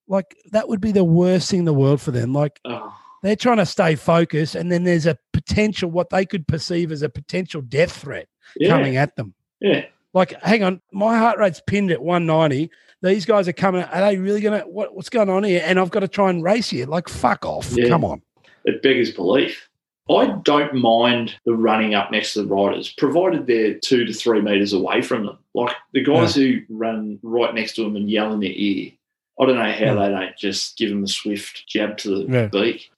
like 0.08 0.36
that 0.52 0.68
would 0.68 0.80
be 0.80 0.92
the 0.92 1.04
worst 1.04 1.50
thing 1.50 1.60
in 1.60 1.64
the 1.64 1.74
world 1.74 2.00
for 2.00 2.10
them. 2.10 2.32
Like 2.32 2.60
oh, 2.64 2.94
they're 3.22 3.36
trying 3.36 3.58
to 3.58 3.66
stay 3.66 3.94
focused, 3.94 4.54
and 4.54 4.70
then 4.70 4.84
there's 4.84 5.06
a 5.06 5.18
potential 5.32 5.90
what 5.90 6.10
they 6.10 6.26
could 6.26 6.46
perceive 6.46 6.92
as 6.92 7.02
a 7.02 7.08
potential 7.08 7.62
death 7.62 7.92
threat 7.92 8.28
yeah, 8.56 8.68
coming 8.68 8.96
at 8.96 9.16
them. 9.16 9.34
yeah. 9.60 9.86
Like, 10.14 10.40
hang 10.42 10.62
on, 10.62 10.80
my 10.92 11.18
heart 11.18 11.38
rate's 11.38 11.60
pinned 11.66 11.90
at 11.90 12.00
190. 12.00 12.70
These 13.02 13.26
guys 13.26 13.48
are 13.48 13.52
coming. 13.52 13.82
Are 13.82 14.00
they 14.00 14.16
really 14.16 14.40
gonna? 14.40 14.60
What, 14.60 14.96
what's 14.96 15.10
going 15.10 15.28
on 15.28 15.44
here? 15.44 15.62
And 15.62 15.78
I've 15.78 15.90
got 15.90 16.00
to 16.00 16.08
try 16.08 16.30
and 16.30 16.42
race 16.42 16.70
here. 16.70 16.86
Like, 16.86 17.06
fuck 17.10 17.44
off. 17.44 17.70
Yeah. 17.72 17.88
Come 17.88 18.02
on. 18.02 18.22
It 18.64 18.80
beggars 18.80 19.12
belief. 19.12 19.68
I 20.08 20.26
don't 20.44 20.74
mind 20.74 21.34
the 21.44 21.54
running 21.54 21.94
up 21.94 22.12
next 22.12 22.34
to 22.34 22.42
the 22.42 22.48
riders, 22.48 22.92
provided 22.92 23.46
they're 23.46 23.74
two 23.74 24.04
to 24.04 24.12
three 24.12 24.40
metres 24.40 24.72
away 24.72 25.02
from 25.02 25.26
them. 25.26 25.38
Like 25.54 25.74
the 25.92 26.02
guys 26.02 26.36
yeah. 26.36 26.44
who 26.44 26.60
run 26.68 27.18
right 27.22 27.54
next 27.54 27.74
to 27.74 27.82
them 27.82 27.96
and 27.96 28.08
yell 28.08 28.32
in 28.32 28.40
their 28.40 28.52
ear, 28.52 28.92
I 29.40 29.46
don't 29.46 29.56
know 29.56 29.62
how 29.62 29.68
yeah. 29.68 29.94
they 29.94 30.08
don't 30.08 30.36
just 30.36 30.78
give 30.78 30.90
them 30.90 31.04
a 31.04 31.08
swift 31.08 31.64
jab 31.66 31.98
to 31.98 32.24
the 32.24 32.32
yeah. 32.32 32.46
beak. 32.46 32.90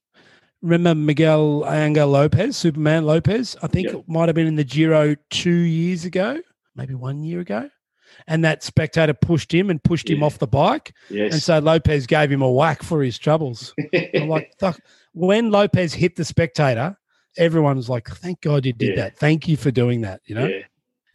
Remember 0.61 0.95
Miguel 0.95 1.65
Angel 1.69 2.09
Lopez, 2.09 2.57
Superman 2.57 3.07
Lopez? 3.07 3.57
I 3.63 3.69
think 3.69 3.89
it 3.89 4.09
might 4.09 4.29
have 4.29 4.35
been 4.35 4.47
in 4.47 4.57
the 4.57 4.65
Giro 4.65 5.15
two 5.31 5.51
years 5.51 6.05
ago, 6.05 6.41
maybe 6.75 6.95
one 6.95 7.23
year 7.23 7.41
ago. 7.41 7.71
And 8.27 8.45
that 8.45 8.65
spectator 8.65 9.15
pushed 9.15 9.53
him 9.53 9.71
and 9.71 9.83
pushed 9.83 10.11
him 10.11 10.23
off 10.23 10.39
the 10.39 10.47
bike. 10.47 10.95
Yes. 11.09 11.33
And 11.33 11.43
so 11.43 11.59
Lopez 11.61 12.07
gave 12.07 12.33
him 12.33 12.43
a 12.43 12.51
whack 12.51 12.83
for 12.83 13.03
his 13.03 13.19
troubles. 13.19 13.73
I'm 14.15 14.29
like, 14.29 14.53
when 15.13 15.51
Lopez 15.51 15.95
hit 15.95 16.17
the 16.17 16.25
spectator, 16.25 16.97
everyone 17.37 17.77
was 17.77 17.89
like, 17.89 18.09
"Thank 18.09 18.41
God 18.41 18.67
you 18.67 18.73
did 18.73 18.91
yeah. 18.91 19.05
that. 19.05 19.19
Thank 19.19 19.49
you 19.49 19.57
for 19.57 19.71
doing 19.71 20.03
that." 20.03 20.21
You 20.27 20.35
know. 20.35 20.47
Yeah. 20.47 20.63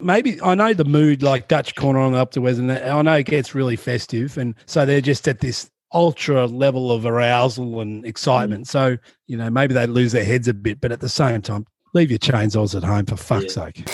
Maybe 0.00 0.40
I 0.42 0.54
know 0.54 0.74
the 0.74 0.84
mood, 0.84 1.22
like 1.22 1.48
Dutch 1.48 1.76
corner 1.76 2.00
on 2.00 2.12
the 2.12 2.18
Alpe 2.18 2.32
d'Huez, 2.32 2.58
and 2.58 2.70
I 2.72 3.00
know 3.02 3.14
it 3.14 3.26
gets 3.26 3.54
really 3.54 3.76
festive, 3.76 4.36
and 4.36 4.54
so 4.66 4.84
they're 4.84 5.00
just 5.00 5.28
at 5.28 5.40
this 5.40 5.70
ultra 5.92 6.46
level 6.46 6.90
of 6.90 7.06
arousal 7.06 7.80
and 7.80 8.04
excitement. 8.04 8.64
Mm. 8.64 8.68
So 8.68 8.96
you 9.26 9.36
know, 9.36 9.48
maybe 9.50 9.72
they 9.72 9.86
lose 9.86 10.12
their 10.12 10.24
heads 10.24 10.48
a 10.48 10.54
bit, 10.54 10.80
but 10.80 10.92
at 10.92 11.00
the 11.00 11.08
same 11.08 11.42
time, 11.42 11.66
leave 11.94 12.10
your 12.10 12.18
chainsaws 12.18 12.74
at 12.74 12.82
home 12.82 13.06
for 13.06 13.16
fuck's 13.16 13.56
yeah. 13.56 13.66
sake. 13.66 13.88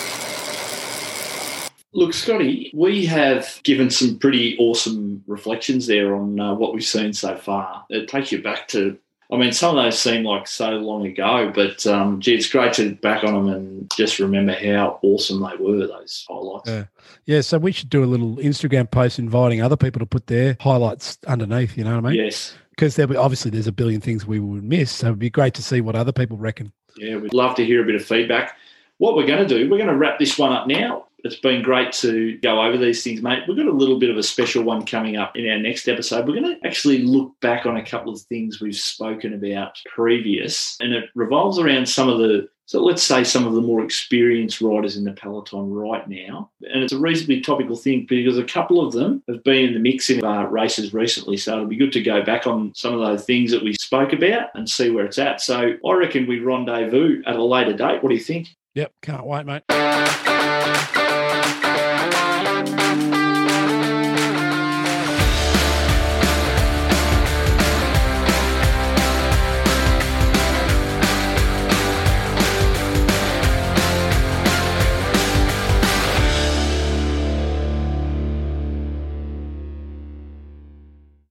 Look, 1.93 2.13
Scotty, 2.13 2.71
we 2.73 3.05
have 3.05 3.59
given 3.63 3.89
some 3.89 4.17
pretty 4.17 4.57
awesome 4.57 5.23
reflections 5.27 5.87
there 5.87 6.15
on 6.15 6.39
uh, 6.39 6.53
what 6.53 6.73
we've 6.73 6.85
seen 6.85 7.11
so 7.11 7.35
far. 7.35 7.85
It 7.89 8.07
takes 8.07 8.31
you 8.31 8.41
back 8.41 8.69
to 8.69 8.97
I 9.31 9.37
mean, 9.37 9.53
some 9.53 9.77
of 9.77 9.83
those 9.83 9.97
seem 9.97 10.23
like 10.23 10.45
so 10.45 10.71
long 10.71 11.05
ago, 11.05 11.51
but 11.55 11.87
um, 11.87 12.19
gee, 12.19 12.35
it's 12.35 12.49
great 12.49 12.73
to 12.73 12.95
back 12.95 13.23
on 13.23 13.33
them 13.33 13.47
and 13.47 13.91
just 13.95 14.19
remember 14.19 14.53
how 14.53 14.99
awesome 15.03 15.39
they 15.39 15.55
were, 15.55 15.87
those 15.87 16.25
highlights. 16.27 16.69
Yeah. 16.69 16.83
yeah, 17.25 17.41
so 17.41 17.57
we 17.57 17.71
should 17.71 17.89
do 17.89 18.03
a 18.03 18.05
little 18.05 18.35
Instagram 18.37 18.91
post 18.91 19.19
inviting 19.19 19.61
other 19.61 19.77
people 19.77 19.99
to 19.99 20.05
put 20.05 20.27
their 20.27 20.57
highlights 20.59 21.17
underneath, 21.27 21.77
you 21.77 21.85
know 21.85 21.95
what 21.95 22.05
I 22.05 22.09
mean? 22.09 22.25
Yes. 22.25 22.53
Because 22.71 22.97
there 22.97 23.07
obviously 23.17 23.51
there's 23.51 23.67
a 23.67 23.71
billion 23.71 24.01
things 24.01 24.27
we 24.27 24.39
would 24.39 24.63
miss. 24.63 24.91
So 24.91 25.07
it'd 25.07 25.19
be 25.19 25.29
great 25.29 25.53
to 25.53 25.63
see 25.63 25.79
what 25.79 25.95
other 25.95 26.11
people 26.11 26.37
reckon. 26.37 26.73
Yeah, 26.97 27.15
we'd 27.15 27.33
love 27.33 27.55
to 27.55 27.65
hear 27.65 27.81
a 27.81 27.85
bit 27.85 27.95
of 27.95 28.03
feedback. 28.03 28.57
What 28.97 29.15
we're 29.15 29.27
going 29.27 29.47
to 29.47 29.47
do, 29.47 29.69
we're 29.69 29.77
going 29.77 29.89
to 29.89 29.97
wrap 29.97 30.19
this 30.19 30.37
one 30.37 30.51
up 30.51 30.67
now 30.67 31.05
it's 31.23 31.37
been 31.37 31.61
great 31.61 31.91
to 31.93 32.37
go 32.39 32.61
over 32.61 32.77
these 32.77 33.03
things, 33.03 33.21
mate. 33.21 33.43
We've 33.47 33.57
got 33.57 33.67
a 33.67 33.71
little 33.71 33.99
bit 33.99 34.09
of 34.09 34.17
a 34.17 34.23
special 34.23 34.63
one 34.63 34.85
coming 34.85 35.17
up 35.17 35.35
in 35.35 35.49
our 35.49 35.59
next 35.59 35.87
episode. 35.87 36.27
We're 36.27 36.39
going 36.39 36.55
to 36.55 36.67
actually 36.67 36.99
look 36.99 37.39
back 37.41 37.65
on 37.65 37.77
a 37.77 37.85
couple 37.85 38.13
of 38.13 38.21
things 38.21 38.59
we've 38.59 38.75
spoken 38.75 39.33
about 39.33 39.79
previous, 39.93 40.77
and 40.79 40.93
it 40.93 41.09
revolves 41.15 41.59
around 41.59 41.87
some 41.87 42.09
of 42.09 42.19
the 42.19 42.49
so 42.71 42.81
let's 42.81 43.03
say 43.03 43.25
some 43.25 43.45
of 43.45 43.53
the 43.53 43.59
more 43.59 43.83
experienced 43.83 44.61
riders 44.61 44.95
in 44.95 45.03
the 45.03 45.11
peloton 45.11 45.73
right 45.73 46.07
now, 46.07 46.51
and 46.61 46.81
it's 46.81 46.93
a 46.93 46.97
reasonably 46.97 47.41
topical 47.41 47.75
thing 47.75 48.05
because 48.07 48.37
a 48.37 48.45
couple 48.45 48.79
of 48.79 48.93
them 48.93 49.21
have 49.27 49.43
been 49.43 49.65
in 49.65 49.73
the 49.73 49.79
mix 49.81 50.09
in 50.09 50.23
our 50.23 50.47
races 50.47 50.93
recently. 50.93 51.35
So 51.35 51.51
it'll 51.51 51.65
be 51.65 51.75
good 51.75 51.91
to 51.91 52.01
go 52.01 52.23
back 52.23 52.47
on 52.47 52.71
some 52.73 52.93
of 52.93 53.01
those 53.01 53.25
things 53.25 53.51
that 53.51 53.61
we 53.61 53.73
spoke 53.73 54.13
about 54.13 54.51
and 54.53 54.69
see 54.69 54.89
where 54.89 55.03
it's 55.03 55.19
at. 55.19 55.41
So 55.41 55.73
I 55.85 55.91
reckon 55.91 56.27
we 56.27 56.39
rendezvous 56.39 57.21
at 57.25 57.35
a 57.35 57.43
later 57.43 57.73
date. 57.73 58.01
What 58.01 58.07
do 58.07 58.15
you 58.15 58.23
think? 58.23 58.47
Yep, 58.75 58.93
can't 59.01 59.25
wait, 59.25 59.45
mate. 59.45 59.63